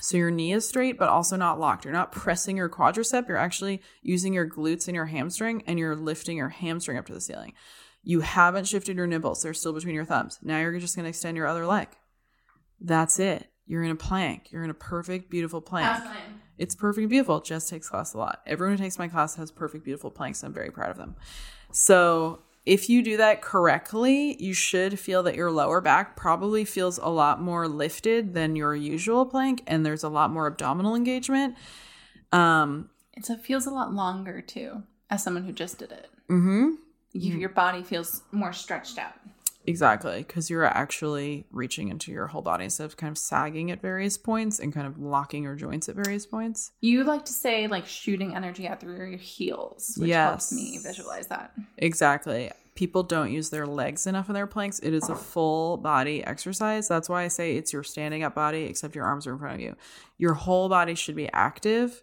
So 0.00 0.16
your 0.16 0.30
knee 0.30 0.52
is 0.52 0.68
straight, 0.68 0.98
but 0.98 1.08
also 1.08 1.36
not 1.36 1.58
locked. 1.58 1.84
You're 1.84 1.94
not 1.94 2.12
pressing 2.12 2.56
your 2.56 2.68
quadricep. 2.68 3.28
You're 3.28 3.38
actually 3.38 3.80
using 4.02 4.34
your 4.34 4.48
glutes 4.48 4.88
and 4.88 4.94
your 4.94 5.06
hamstring, 5.06 5.62
and 5.66 5.78
you're 5.78 5.96
lifting 5.96 6.36
your 6.36 6.50
hamstring 6.50 6.98
up 6.98 7.06
to 7.06 7.14
the 7.14 7.20
ceiling. 7.20 7.54
You 8.02 8.20
haven't 8.20 8.68
shifted 8.68 8.96
your 8.96 9.06
nipples, 9.06 9.42
they're 9.42 9.54
still 9.54 9.72
between 9.72 9.94
your 9.94 10.04
thumbs. 10.04 10.38
Now 10.42 10.60
you're 10.60 10.78
just 10.78 10.94
going 10.94 11.04
to 11.04 11.08
extend 11.08 11.36
your 11.36 11.46
other 11.46 11.66
leg. 11.66 11.88
That's 12.80 13.18
it. 13.18 13.48
You're 13.66 13.82
in 13.82 13.90
a 13.90 13.96
plank. 13.96 14.52
You're 14.52 14.62
in 14.62 14.70
a 14.70 14.74
perfect, 14.74 15.28
beautiful 15.28 15.60
plank. 15.60 16.02
It's 16.58 16.74
perfect 16.74 17.02
and 17.02 17.10
beautiful. 17.10 17.40
Jess 17.40 17.68
takes 17.68 17.88
class 17.88 18.14
a 18.14 18.18
lot. 18.18 18.42
Everyone 18.46 18.76
who 18.76 18.82
takes 18.82 18.98
my 18.98 19.08
class 19.08 19.34
has 19.36 19.50
perfect, 19.50 19.84
beautiful 19.84 20.10
planks. 20.10 20.44
I'm 20.44 20.52
very 20.52 20.70
proud 20.70 20.90
of 20.90 20.96
them. 20.96 21.16
So 21.72 22.42
if 22.66 22.90
you 22.90 23.00
do 23.00 23.16
that 23.16 23.40
correctly, 23.40 24.36
you 24.42 24.52
should 24.52 24.98
feel 24.98 25.22
that 25.22 25.36
your 25.36 25.50
lower 25.52 25.80
back 25.80 26.16
probably 26.16 26.64
feels 26.64 26.98
a 26.98 27.08
lot 27.08 27.40
more 27.40 27.68
lifted 27.68 28.34
than 28.34 28.56
your 28.56 28.74
usual 28.74 29.24
plank, 29.24 29.62
and 29.68 29.86
there's 29.86 30.02
a 30.02 30.08
lot 30.08 30.32
more 30.32 30.48
abdominal 30.48 30.96
engagement. 30.96 31.54
Um, 32.32 32.90
It's, 33.14 33.30
it 33.30 33.40
feels 33.40 33.66
a 33.66 33.70
lot 33.70 33.94
longer 33.94 34.40
too, 34.42 34.82
as 35.08 35.22
someone 35.22 35.44
who 35.44 35.52
just 35.52 35.78
did 35.78 35.92
it. 35.92 36.10
mm-hmm. 36.28 36.70
You, 37.12 37.38
Your 37.38 37.48
body 37.50 37.82
feels 37.82 38.22
more 38.32 38.52
stretched 38.52 38.98
out. 38.98 39.14
Exactly, 39.66 40.18
because 40.18 40.48
you're 40.48 40.64
actually 40.64 41.46
reaching 41.50 41.88
into 41.88 42.12
your 42.12 42.26
whole 42.28 42.42
body 42.42 42.64
instead 42.64 42.84
of 42.84 42.96
kind 42.96 43.10
of 43.10 43.18
sagging 43.18 43.70
at 43.70 43.82
various 43.82 44.16
points 44.16 44.60
and 44.60 44.72
kind 44.72 44.86
of 44.86 44.98
locking 44.98 45.42
your 45.42 45.56
joints 45.56 45.88
at 45.88 45.96
various 45.96 46.26
points. 46.26 46.72
You 46.80 47.04
like 47.04 47.24
to 47.26 47.32
say 47.32 47.66
like 47.66 47.86
shooting 47.86 48.34
energy 48.36 48.68
out 48.68 48.80
through 48.80 48.96
your 48.96 49.18
heels, 49.18 49.94
which 49.96 50.10
helps 50.10 50.52
me 50.52 50.78
visualize 50.82 51.26
that. 51.28 51.52
Exactly. 51.78 52.50
People 52.74 53.02
don't 53.02 53.32
use 53.32 53.48
their 53.48 53.66
legs 53.66 54.06
enough 54.06 54.28
in 54.28 54.34
their 54.34 54.46
planks. 54.46 54.78
It 54.80 54.92
is 54.92 55.08
a 55.08 55.14
full 55.16 55.78
body 55.78 56.22
exercise. 56.22 56.86
That's 56.88 57.08
why 57.08 57.24
I 57.24 57.28
say 57.28 57.56
it's 57.56 57.72
your 57.72 57.82
standing 57.82 58.22
up 58.22 58.34
body, 58.34 58.64
except 58.64 58.94
your 58.94 59.06
arms 59.06 59.26
are 59.26 59.32
in 59.32 59.38
front 59.38 59.54
of 59.54 59.60
you. 59.62 59.76
Your 60.18 60.34
whole 60.34 60.68
body 60.68 60.94
should 60.94 61.16
be 61.16 61.30
active 61.32 62.02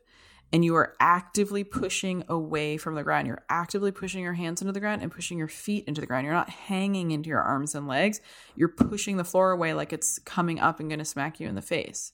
and 0.53 0.63
you 0.63 0.75
are 0.75 0.95
actively 0.99 1.63
pushing 1.63 2.23
away 2.29 2.77
from 2.77 2.93
the 2.93 3.03
ground. 3.03 3.25
You're 3.25 3.43
actively 3.49 3.91
pushing 3.91 4.21
your 4.21 4.33
hands 4.33 4.61
into 4.61 4.71
the 4.71 4.79
ground 4.79 5.01
and 5.01 5.11
pushing 5.11 5.39
your 5.39 5.47
feet 5.47 5.85
into 5.87 5.99
the 5.99 6.05
ground. 6.05 6.25
You're 6.25 6.33
not 6.35 6.51
hanging 6.51 7.09
into 7.09 7.29
your 7.29 7.41
arms 7.41 7.73
and 7.73 7.87
legs. 7.87 8.21
You're 8.55 8.69
pushing 8.69 9.17
the 9.17 9.23
floor 9.23 9.49
away 9.49 9.73
like 9.73 9.91
it's 9.91 10.19
coming 10.19 10.59
up 10.59 10.79
and 10.79 10.89
going 10.89 10.99
to 10.99 11.05
smack 11.05 11.39
you 11.39 11.49
in 11.49 11.55
the 11.55 11.61
face. 11.63 12.13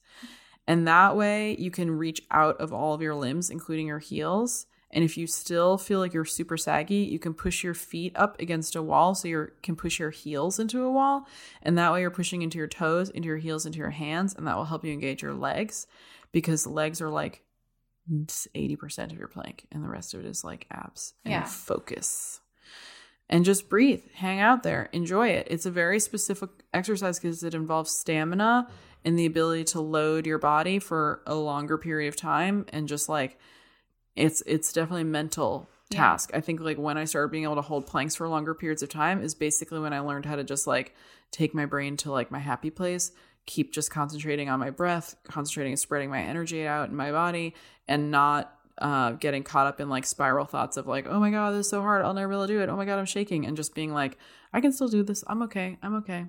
And 0.66 0.88
that 0.88 1.16
way 1.16 1.54
you 1.58 1.70
can 1.70 1.90
reach 1.90 2.22
out 2.30 2.58
of 2.58 2.72
all 2.72 2.94
of 2.94 3.02
your 3.02 3.14
limbs, 3.14 3.50
including 3.50 3.86
your 3.86 3.98
heels. 3.98 4.66
And 4.90 5.04
if 5.04 5.18
you 5.18 5.26
still 5.26 5.76
feel 5.76 5.98
like 5.98 6.14
you're 6.14 6.24
super 6.24 6.56
saggy, 6.56 6.96
you 6.96 7.18
can 7.18 7.34
push 7.34 7.62
your 7.62 7.74
feet 7.74 8.12
up 8.16 8.40
against 8.40 8.74
a 8.74 8.82
wall 8.82 9.14
so 9.14 9.28
you 9.28 9.48
can 9.62 9.76
push 9.76 9.98
your 9.98 10.10
heels 10.10 10.58
into 10.58 10.82
a 10.82 10.90
wall. 10.90 11.26
And 11.62 11.76
that 11.76 11.92
way 11.92 12.00
you're 12.00 12.10
pushing 12.10 12.40
into 12.40 12.56
your 12.56 12.66
toes, 12.66 13.10
into 13.10 13.26
your 13.26 13.36
heels, 13.36 13.66
into 13.66 13.78
your 13.78 13.90
hands. 13.90 14.34
And 14.34 14.46
that 14.46 14.56
will 14.56 14.64
help 14.64 14.82
you 14.82 14.92
engage 14.92 15.22
your 15.22 15.34
legs 15.34 15.86
because 16.32 16.66
legs 16.66 17.02
are 17.02 17.10
like 17.10 17.42
80% 18.10 19.12
of 19.12 19.18
your 19.18 19.28
plank 19.28 19.66
and 19.70 19.84
the 19.84 19.88
rest 19.88 20.14
of 20.14 20.20
it 20.20 20.26
is 20.26 20.42
like 20.44 20.66
abs 20.70 21.14
and 21.24 21.32
Yeah. 21.32 21.44
focus. 21.44 22.40
And 23.28 23.44
just 23.44 23.68
breathe, 23.68 24.02
hang 24.14 24.40
out 24.40 24.64
there, 24.64 24.88
enjoy 24.92 25.28
it. 25.28 25.46
It's 25.48 25.64
a 25.66 25.70
very 25.70 26.00
specific 26.00 26.50
exercise 26.74 27.20
because 27.20 27.44
it 27.44 27.54
involves 27.54 27.92
stamina 27.92 28.68
and 29.04 29.16
the 29.18 29.26
ability 29.26 29.64
to 29.64 29.80
load 29.80 30.26
your 30.26 30.38
body 30.38 30.80
for 30.80 31.22
a 31.26 31.36
longer 31.36 31.78
period 31.78 32.08
of 32.08 32.16
time 32.16 32.66
and 32.70 32.88
just 32.88 33.08
like 33.08 33.38
it's 34.16 34.42
it's 34.46 34.72
definitely 34.72 35.02
a 35.02 35.04
mental 35.04 35.68
Yeah. 35.90 35.98
task. 36.00 36.32
I 36.34 36.40
think 36.40 36.60
like 36.60 36.76
when 36.78 36.98
I 36.98 37.04
started 37.04 37.30
being 37.30 37.44
able 37.44 37.54
to 37.54 37.62
hold 37.62 37.86
planks 37.86 38.16
for 38.16 38.28
longer 38.28 38.54
periods 38.54 38.82
of 38.82 38.88
time 38.88 39.22
is 39.22 39.34
basically 39.36 39.78
when 39.78 39.92
I 39.92 40.00
learned 40.00 40.26
how 40.26 40.34
to 40.36 40.42
just 40.44 40.66
like 40.66 40.94
take 41.30 41.54
my 41.54 41.66
brain 41.66 41.96
to 41.98 42.10
like 42.10 42.32
my 42.32 42.40
happy 42.40 42.70
place, 42.70 43.12
keep 43.46 43.72
just 43.72 43.90
concentrating 43.90 44.48
on 44.48 44.58
my 44.60 44.70
breath, 44.70 45.16
concentrating 45.24 45.72
and 45.72 45.80
spreading 45.80 46.10
my 46.10 46.20
energy 46.20 46.66
out 46.66 46.88
in 46.88 46.96
my 46.96 47.10
body 47.10 47.54
and 47.88 48.10
not 48.10 48.54
uh, 48.78 49.12
getting 49.12 49.42
caught 49.42 49.66
up 49.66 49.80
in 49.80 49.88
like 49.88 50.06
spiral 50.06 50.46
thoughts 50.46 50.76
of 50.76 50.86
like, 50.86 51.06
oh 51.06 51.20
my 51.20 51.30
God, 51.30 51.52
this 51.52 51.66
is 51.66 51.70
so 51.70 51.82
hard. 51.82 52.04
I'll 52.04 52.14
never 52.14 52.28
be 52.28 52.34
able 52.34 52.46
to 52.46 52.52
do 52.52 52.60
it. 52.60 52.68
Oh 52.68 52.76
my 52.76 52.84
God, 52.84 52.98
I'm 52.98 53.06
shaking. 53.06 53.46
And 53.46 53.56
just 53.56 53.74
being 53.74 53.92
like, 53.92 54.16
I 54.52 54.60
can 54.60 54.72
still 54.72 54.88
do 54.88 55.02
this. 55.02 55.22
I'm 55.26 55.42
okay. 55.42 55.78
I'm 55.82 55.96
okay. 55.96 56.26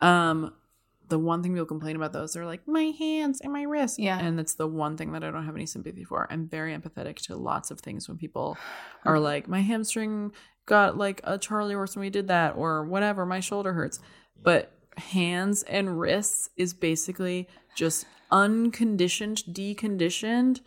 Um, 0.00 0.54
the 1.08 1.18
one 1.18 1.42
thing 1.42 1.52
people 1.52 1.66
complain 1.66 1.96
about 1.96 2.12
those, 2.12 2.32
they're 2.32 2.46
like, 2.46 2.66
my 2.66 2.92
hands 2.98 3.40
and 3.40 3.52
my 3.52 3.62
wrists. 3.62 3.98
Yeah. 3.98 4.18
And 4.18 4.38
that's 4.38 4.54
the 4.54 4.66
one 4.66 4.96
thing 4.96 5.12
that 5.12 5.22
I 5.22 5.30
don't 5.30 5.44
have 5.44 5.54
any 5.54 5.66
sympathy 5.66 6.04
for. 6.04 6.26
I'm 6.30 6.48
very 6.48 6.76
empathetic 6.76 7.16
to 7.26 7.36
lots 7.36 7.70
of 7.70 7.80
things 7.80 8.08
when 8.08 8.16
people 8.16 8.56
are 9.04 9.20
like, 9.20 9.48
my 9.48 9.60
hamstring 9.60 10.32
got 10.64 10.96
like 10.96 11.20
a 11.24 11.38
Charlie 11.38 11.74
horse 11.74 11.94
when 11.94 12.00
we 12.00 12.10
did 12.10 12.28
that, 12.28 12.56
or 12.56 12.84
whatever, 12.84 13.24
my 13.24 13.40
shoulder 13.40 13.72
hurts. 13.72 14.00
But 14.42 14.72
hands 14.96 15.62
and 15.64 15.98
wrists 16.00 16.50
is 16.56 16.72
basically 16.74 17.48
just 17.74 18.06
unconditioned, 18.30 19.42
deconditioned 19.50 20.60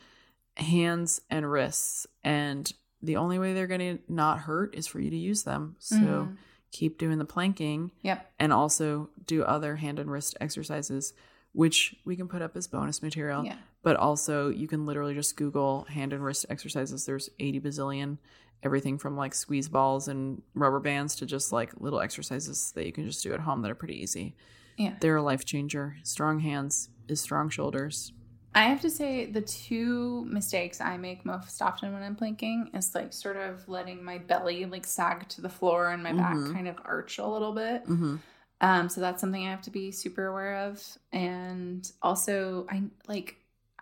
hands 0.58 1.22
and 1.30 1.50
wrists. 1.52 2.06
And 2.24 2.72
the 3.02 3.16
only 3.16 3.40
way 3.40 3.54
they're 3.54 3.68
going 3.68 3.98
to 3.98 4.04
not 4.12 4.40
hurt 4.40 4.76
is 4.76 4.88
for 4.88 5.00
you 5.00 5.10
to 5.10 5.18
use 5.18 5.44
them. 5.44 5.76
So 5.80 5.96
Mhm. 5.96 6.38
keep 6.72 6.98
doing 6.98 7.18
the 7.18 7.26
planking 7.26 7.92
Yep. 8.02 8.32
and 8.40 8.54
also 8.54 9.10
do 9.26 9.44
other 9.44 9.78
hand 9.78 10.00
and 10.00 10.12
wrist 10.12 10.36
exercises, 10.42 11.14
which 11.54 11.96
we 12.06 12.16
can 12.16 12.28
put 12.28 12.42
up 12.42 12.56
as 12.56 12.68
bonus 12.68 13.02
material. 13.02 13.44
Yeah. 13.46 13.58
But 13.82 13.96
also, 13.96 14.50
you 14.50 14.68
can 14.68 14.86
literally 14.86 15.14
just 15.16 15.38
Google 15.38 15.86
hand 15.86 16.12
and 16.14 16.24
wrist 16.24 16.46
exercises. 16.50 17.06
There's 17.06 17.30
80 17.40 17.62
bazillion, 17.62 18.18
everything 18.64 18.98
from 18.98 19.16
like 19.16 19.34
squeeze 19.34 19.70
balls 19.70 20.08
and 20.08 20.42
rubber 20.54 20.80
bands 20.80 21.16
to 21.18 21.26
just 21.26 21.52
like 21.52 21.72
little 21.80 22.00
exercises 22.02 22.72
that 22.76 22.86
you 22.86 22.92
can 22.92 23.06
just 23.06 23.24
do 23.24 23.34
at 23.34 23.40
home 23.40 23.62
that 23.62 23.72
are 23.72 23.76
pretty 23.76 24.02
easy. 24.02 24.36
Yeah. 24.78 24.96
They're 25.00 25.18
a 25.18 25.22
life 25.22 25.46
changer. 25.46 25.98
Strong 26.04 26.40
hands 26.40 26.90
is 27.08 27.22
strong 27.22 27.50
shoulders. 27.50 28.14
I 28.56 28.64
have 28.64 28.82
to 28.82 28.90
say 28.90 29.28
the 29.28 29.42
two 29.42 30.26
mistakes 30.26 30.82
I 30.82 30.98
make 30.98 31.24
most 31.26 31.62
often 31.62 31.94
when 31.94 32.02
I'm 32.02 32.16
planking 32.16 32.72
is 32.74 32.96
like 32.96 33.14
sort 33.14 33.38
of 33.38 33.68
letting 33.70 34.04
my 34.04 34.18
belly 34.18 34.66
like 34.66 34.86
sag 34.88 35.28
to 35.30 35.42
the 35.42 35.50
floor 35.50 35.92
and 35.92 36.02
my 36.02 36.12
Mhm. 36.12 36.18
back 36.18 36.54
kind 36.56 36.68
of 36.68 36.76
arch 36.84 37.20
a 37.20 37.28
little 37.28 37.54
bit. 37.54 37.86
Mm-hmm. 37.86 38.16
Um, 38.62 38.90
so 38.90 39.00
that's 39.02 39.22
something 39.22 39.46
I 39.48 39.52
have 39.52 39.62
to 39.64 39.72
be 39.72 39.92
super 39.92 40.26
aware 40.28 40.56
of. 40.68 40.84
And 41.14 41.90
also, 42.02 42.66
I 42.70 42.84
like 43.08 43.38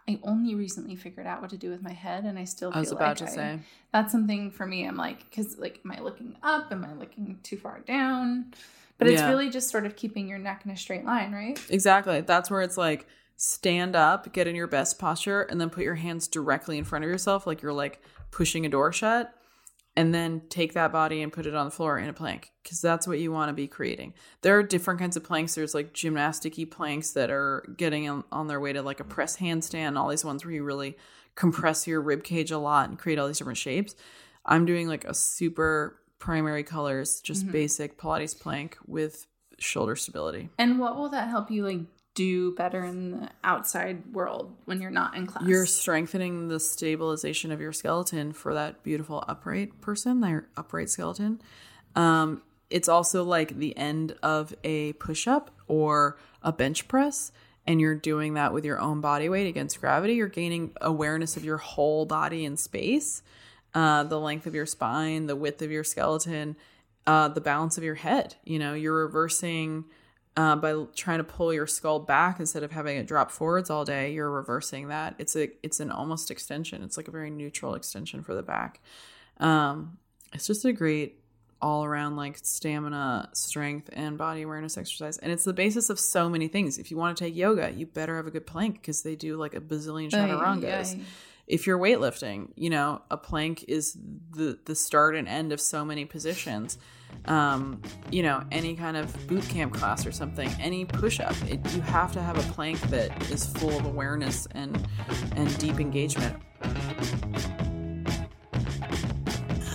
I 0.10 0.20
only 0.24 0.56
recently 0.56 0.96
figured 0.96 1.28
out 1.28 1.42
what 1.42 1.50
to 1.50 1.58
do 1.58 1.70
with 1.70 1.82
my 1.82 1.92
head, 1.92 2.24
and 2.24 2.40
I 2.40 2.46
still 2.46 2.72
feel 2.72 2.78
I 2.78 2.80
was 2.82 2.92
about 2.92 3.08
like 3.10 3.18
to 3.18 3.26
I- 3.26 3.36
say. 3.36 3.60
that's 3.92 4.12
something 4.12 4.52
for 4.52 4.66
me. 4.66 4.86
I'm 4.88 4.96
like, 4.96 5.30
because 5.30 5.58
like, 5.58 5.82
am 5.84 5.92
I 5.92 6.00
looking 6.00 6.36
up? 6.44 6.72
Am 6.72 6.86
I 6.86 6.94
looking 6.94 7.40
too 7.44 7.58
far 7.58 7.80
down? 7.82 8.54
But 8.98 9.08
it's 9.08 9.22
Yeah. 9.22 9.30
really 9.30 9.50
just 9.50 9.70
sort 9.70 9.86
of 9.86 9.96
keeping 9.96 10.28
your 10.28 10.40
neck 10.40 10.62
in 10.66 10.72
a 10.72 10.78
straight 10.78 11.06
line, 11.06 11.32
right? 11.34 11.60
Exactly. 11.70 12.22
That's 12.22 12.50
where 12.50 12.62
it's 12.62 12.78
like 12.78 13.06
stand 13.36 13.96
up, 13.96 14.32
get 14.34 14.48
in 14.48 14.56
your 14.56 14.66
best 14.68 14.98
posture, 14.98 15.42
and 15.44 15.62
then 15.62 15.70
put 15.70 15.84
your 15.84 15.96
hands 15.96 16.28
directly 16.28 16.78
in 16.78 16.84
front 16.84 17.06
of 17.06 17.12
yourself, 17.12 17.46
like 17.46 17.62
you're 17.62 17.74
like 17.74 18.02
pushing 18.32 18.66
a 18.66 18.70
door 18.70 18.92
shut, 18.92 19.34
and 19.98 20.14
then 20.14 20.44
take 20.48 20.74
that 20.74 20.92
body 20.92 21.24
and 21.24 21.34
put 21.34 21.48
it 21.48 21.56
on 21.56 21.66
the 21.66 21.72
floor 21.72 21.98
in 21.98 22.08
a 22.08 22.14
plank 22.14 22.52
because 22.62 22.80
that's 22.80 23.08
what 23.08 23.18
you 23.18 23.32
want 23.32 23.50
to 23.50 23.54
be 23.54 23.68
creating. 23.68 24.14
There 24.44 24.56
are 24.58 24.62
different 24.62 25.00
kinds 25.00 25.18
of 25.18 25.24
planks. 25.24 25.56
There's 25.56 25.74
like 25.74 25.92
gymnastic-y 25.92 26.66
planks 26.70 27.12
that 27.14 27.32
are 27.32 27.66
getting 27.76 28.08
on, 28.08 28.24
on 28.32 28.46
their 28.46 28.60
way 28.60 28.74
to 28.74 28.84
like 28.84 29.00
a 29.00 29.04
press 29.04 29.38
handstand, 29.38 29.98
all 29.98 30.08
these 30.08 30.24
ones 30.24 30.46
where 30.46 30.54
you 30.54 30.64
really 30.64 30.96
compress 31.34 31.88
your 31.88 32.00
rib 32.00 32.24
cage 32.24 32.52
a 32.52 32.60
lot 32.60 32.90
and 32.90 33.00
create 33.00 33.18
all 33.18 33.26
these 33.26 33.40
different 33.40 33.58
shapes. 33.58 33.96
I'm 34.46 34.66
doing 34.68 34.88
like 34.88 35.04
a 35.04 35.16
super 35.16 36.00
primary 36.20 36.64
colors, 36.64 37.20
just 37.20 37.48
Mhm. 37.48 37.52
basic 37.52 37.98
Pilates 37.98 38.40
plank 38.40 38.78
with 38.86 39.26
shoulder 39.58 39.96
stability. 39.96 40.50
And 40.60 40.78
what 40.78 40.96
will 40.96 41.10
that 41.10 41.30
help 41.30 41.50
you 41.50 41.66
like 41.66 41.82
do 42.18 42.52
better 42.56 42.84
in 42.84 43.12
the 43.12 43.30
outside 43.44 44.12
world 44.12 44.52
when 44.66 44.82
you're 44.82 44.90
not 44.90 45.16
in 45.16 45.28
class? 45.28 45.48
You're 45.48 45.68
strengthening 45.68 46.48
the 46.48 46.60
stabilization 46.60 47.52
of 47.52 47.62
your 47.62 47.72
skeleton 47.72 48.34
for 48.34 48.56
that 48.56 48.82
beautiful 48.82 49.24
upright 49.28 49.82
person, 49.82 50.20
their 50.22 50.48
upright 50.58 50.90
skeleton. 50.90 51.40
Um, 51.96 52.42
it's 52.72 52.90
also 52.90 53.24
like 53.24 53.60
the 53.60 53.78
end 53.78 54.16
of 54.24 54.56
a 54.64 54.94
push 54.94 55.28
up 55.28 55.52
or 55.68 56.18
a 56.42 56.52
bench 56.52 56.88
press, 56.88 57.32
and 57.68 57.80
you're 57.80 57.96
doing 57.96 58.34
that 58.34 58.52
with 58.52 58.66
your 58.66 58.80
own 58.80 59.00
body 59.00 59.30
weight 59.30 59.48
against 59.48 59.80
gravity. 59.80 60.16
You're 60.16 60.28
gaining 60.28 60.72
awareness 60.82 61.38
of 61.38 61.46
your 61.46 61.58
whole 61.58 62.08
body 62.08 62.46
in 62.46 62.58
space, 62.58 63.22
uh, 63.76 64.06
the 64.06 64.20
length 64.20 64.48
of 64.48 64.56
your 64.56 64.66
spine, 64.66 65.28
the 65.28 65.36
width 65.36 65.62
of 65.62 65.70
your 65.70 65.84
skeleton, 65.84 66.56
uh, 67.06 67.28
the 67.28 67.42
balance 67.42 67.78
of 67.78 67.84
your 67.84 67.96
head. 67.96 68.34
You 68.44 68.58
know, 68.58 68.74
you're 68.74 69.06
reversing 69.06 69.86
uh, 70.38 70.56
by 70.56 70.86
trying 70.96 71.18
to 71.18 71.24
pull 71.24 71.52
your 71.52 71.66
skull 71.66 72.00
back 72.00 72.40
instead 72.40 72.62
of 72.62 72.72
having 72.72 72.96
it 72.96 73.08
drop 73.08 73.32
forwards 73.32 73.72
all 73.72 73.84
day. 73.84 74.14
You're 74.14 74.30
reversing 74.30 74.90
that. 74.90 75.16
It's 75.18 75.36
a 75.36 75.50
it's 75.64 75.80
an 75.80 75.92
almost 75.92 76.30
extension. 76.30 76.84
It's 76.84 76.96
like 76.96 77.08
a 77.08 77.12
very 77.12 77.32
neutral 77.32 77.74
extension 77.74 78.22
for 78.22 78.36
the 78.36 78.44
back. 78.44 78.80
Um, 79.40 79.98
it's 80.32 80.46
just 80.46 80.64
a 80.64 80.72
great 80.72 81.20
all 81.60 81.84
around 81.84 82.18
like 82.18 82.38
stamina, 82.38 83.30
strength, 83.34 83.90
and 83.94 84.16
body 84.16 84.44
awareness 84.44 84.78
exercise. 84.78 85.18
And 85.18 85.32
it's 85.32 85.44
the 85.44 85.54
basis 85.54 85.90
of 85.90 86.00
so 86.00 86.30
many 86.30 86.48
things. 86.48 86.78
If 86.78 86.92
you 86.92 86.98
want 86.98 87.18
to 87.18 87.24
take 87.24 87.36
yoga, 87.36 87.72
you 87.72 87.88
better 87.88 88.16
have 88.16 88.28
a 88.28 88.32
good 88.32 88.46
plank 88.46 88.76
because 88.76 89.02
they 89.02 89.16
do 89.16 89.38
like 89.38 89.56
a 89.56 89.60
bazillion 89.60 90.12
chaturangas. 90.12 91.02
If 91.48 91.66
you're 91.66 91.80
weightlifting, 91.80 92.50
you 92.56 92.70
know, 92.70 93.02
a 93.10 93.18
plank 93.18 93.66
is 93.68 93.98
the 94.30 94.60
the 94.66 94.76
start 94.76 95.16
and 95.16 95.28
end 95.28 95.52
of 95.52 95.60
so 95.60 95.84
many 95.84 96.06
positions. 96.06 96.78
Um, 97.26 97.82
you 98.10 98.24
know, 98.24 98.42
any 98.52 98.76
kind 98.76 98.96
of 98.96 99.28
boot 99.28 99.44
camp 99.50 99.74
class 99.74 100.06
or 100.06 100.12
something, 100.14 100.50
any 100.62 100.86
push 100.86 101.20
up, 101.20 101.36
it, 101.44 101.60
you 101.76 101.82
have 101.82 102.12
to 102.14 102.22
have 102.22 102.38
a 102.38 102.54
plank 102.54 102.80
that 102.90 103.30
is 103.30 103.46
full 103.46 103.78
of 103.78 103.86
awareness 103.86 104.48
and 104.52 104.88
and 105.36 105.58
deep 105.58 105.80
engagement. 105.80 106.36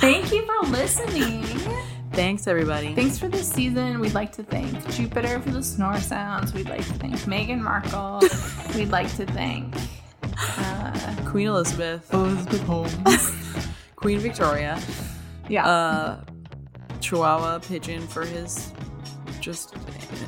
Thank 0.01 0.33
you 0.33 0.45
for 0.47 0.67
listening. 0.69 1.43
Thanks, 2.13 2.47
everybody. 2.47 2.95
Thanks 2.95 3.19
for 3.19 3.29
this 3.29 3.49
season. 3.51 3.99
We'd 4.01 4.13
like 4.15 4.33
to 4.33 4.43
thank 4.43 4.87
Jupiter 4.91 5.41
for 5.41 5.51
the 5.51 5.63
snore 5.63 5.99
sounds. 6.01 6.53
We'd 6.53 6.69
like 6.69 6.85
to 6.87 6.93
thank 6.95 7.15
Meghan 7.21 7.61
Markle. 7.61 8.21
We'd 8.77 8.91
like 8.91 9.15
to 9.17 9.25
thank 9.25 9.75
uh, 10.59 11.17
Queen 11.27 11.47
Elizabeth, 11.47 12.13
Elizabeth 12.13 12.63
Holmes. 12.65 13.69
Queen 13.97 14.19
Victoria, 14.19 14.79
Yeah. 15.49 15.67
uh, 15.67 16.21
Chihuahua 17.03 17.59
Pigeon 17.59 18.07
for 18.07 18.25
his 18.25 18.73
just 19.41 19.75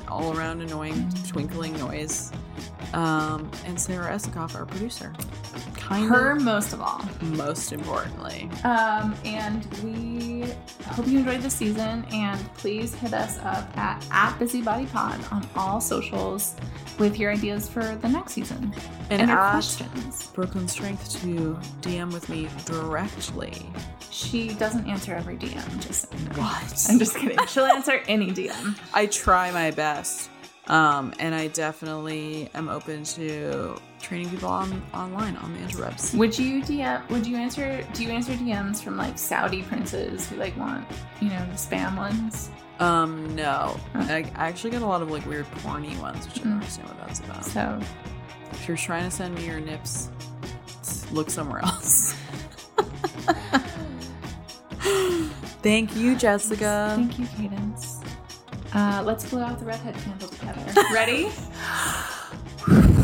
all 0.08 0.36
around 0.36 0.60
annoying 0.60 1.08
twinkling 1.28 1.72
noise, 1.78 2.32
um, 2.92 3.50
and 3.64 3.80
Sarah 3.80 4.12
Esikoff, 4.12 4.54
our 4.54 4.66
producer. 4.66 5.14
Kind 6.00 6.08
Her 6.08 6.32
of 6.32 6.42
most 6.42 6.72
of 6.72 6.80
all. 6.80 7.00
most 7.22 7.72
importantly. 7.72 8.48
Um, 8.64 9.14
and 9.24 9.64
we 9.82 10.44
hope 10.86 11.06
you 11.06 11.18
enjoyed 11.18 11.42
the 11.42 11.50
season. 11.50 12.04
And 12.12 12.38
please 12.54 12.94
hit 12.94 13.12
us 13.14 13.38
up 13.38 13.76
at, 13.76 14.04
at 14.10 14.38
BusybodyPod 14.38 15.32
on 15.32 15.46
all 15.56 15.80
socials 15.80 16.56
with 16.98 17.18
your 17.18 17.32
ideas 17.32 17.68
for 17.68 17.82
the 17.96 18.08
next 18.08 18.32
season 18.34 18.72
And, 19.10 19.20
and 19.22 19.30
your 19.30 19.38
questions. 19.38 20.28
Brooklyn 20.28 20.68
Strength 20.68 21.20
to 21.22 21.58
DM 21.80 22.12
with 22.12 22.28
me 22.28 22.48
directly. 22.64 23.66
She 24.10 24.54
doesn't 24.54 24.86
answer 24.88 25.14
every 25.14 25.36
DM. 25.36 25.80
Just 25.86 26.02
so 26.10 26.16
you 26.16 26.24
know. 26.28 26.42
What? 26.42 26.86
I'm 26.88 26.98
just 26.98 27.16
kidding. 27.16 27.38
She'll 27.48 27.64
answer 27.64 28.00
any 28.06 28.30
DM. 28.30 28.78
I 28.92 29.06
try 29.06 29.50
my 29.50 29.70
best. 29.72 30.30
Um, 30.68 31.12
and 31.18 31.34
I 31.34 31.48
definitely 31.48 32.48
am 32.54 32.68
open 32.68 33.04
to 33.04 33.76
training 34.04 34.28
people 34.30 34.48
on 34.48 34.82
online 34.92 35.34
on 35.36 35.52
the 35.54 35.60
interwebs. 35.60 36.14
Would 36.14 36.38
you 36.38 36.62
DM? 36.62 37.08
Would 37.10 37.26
you 37.26 37.36
answer? 37.36 37.84
Do 37.94 38.04
you 38.04 38.10
answer 38.10 38.32
DMs 38.34 38.82
from 38.82 38.96
like 38.96 39.18
Saudi 39.18 39.62
princes 39.62 40.28
who 40.28 40.36
like 40.36 40.56
want 40.56 40.86
you 41.20 41.28
know 41.30 41.44
the 41.46 41.54
spam 41.56 41.96
ones? 41.96 42.50
Um, 42.80 43.34
no. 43.34 43.78
I, 43.94 44.30
I 44.36 44.48
actually 44.48 44.70
get 44.70 44.82
a 44.82 44.86
lot 44.86 45.00
of 45.00 45.10
like 45.10 45.24
weird 45.26 45.46
porny 45.62 45.98
ones, 46.00 46.26
which 46.26 46.40
I 46.40 46.44
don't 46.44 46.52
Mm. 46.52 46.56
understand 46.56 46.88
what 46.88 46.98
that's 47.06 47.20
about. 47.20 47.44
So 47.44 47.80
If 48.52 48.68
you're 48.68 48.76
trying 48.76 49.04
to 49.04 49.10
send 49.10 49.34
me 49.36 49.46
your 49.46 49.60
nips, 49.60 50.10
look 51.12 51.30
somewhere 51.30 51.60
else. 51.64 52.14
Thank 55.62 55.96
you, 55.96 56.14
Jessica. 56.14 56.92
thank 56.94 57.18
you, 57.18 57.26
Cadence. 57.38 58.00
Uh, 58.74 59.02
let's 59.04 59.24
blow 59.30 59.40
out 59.40 59.58
the 59.58 59.64
redhead 59.64 59.94
candle 60.04 60.28
together. 60.28 60.60
Ready? 60.92 61.30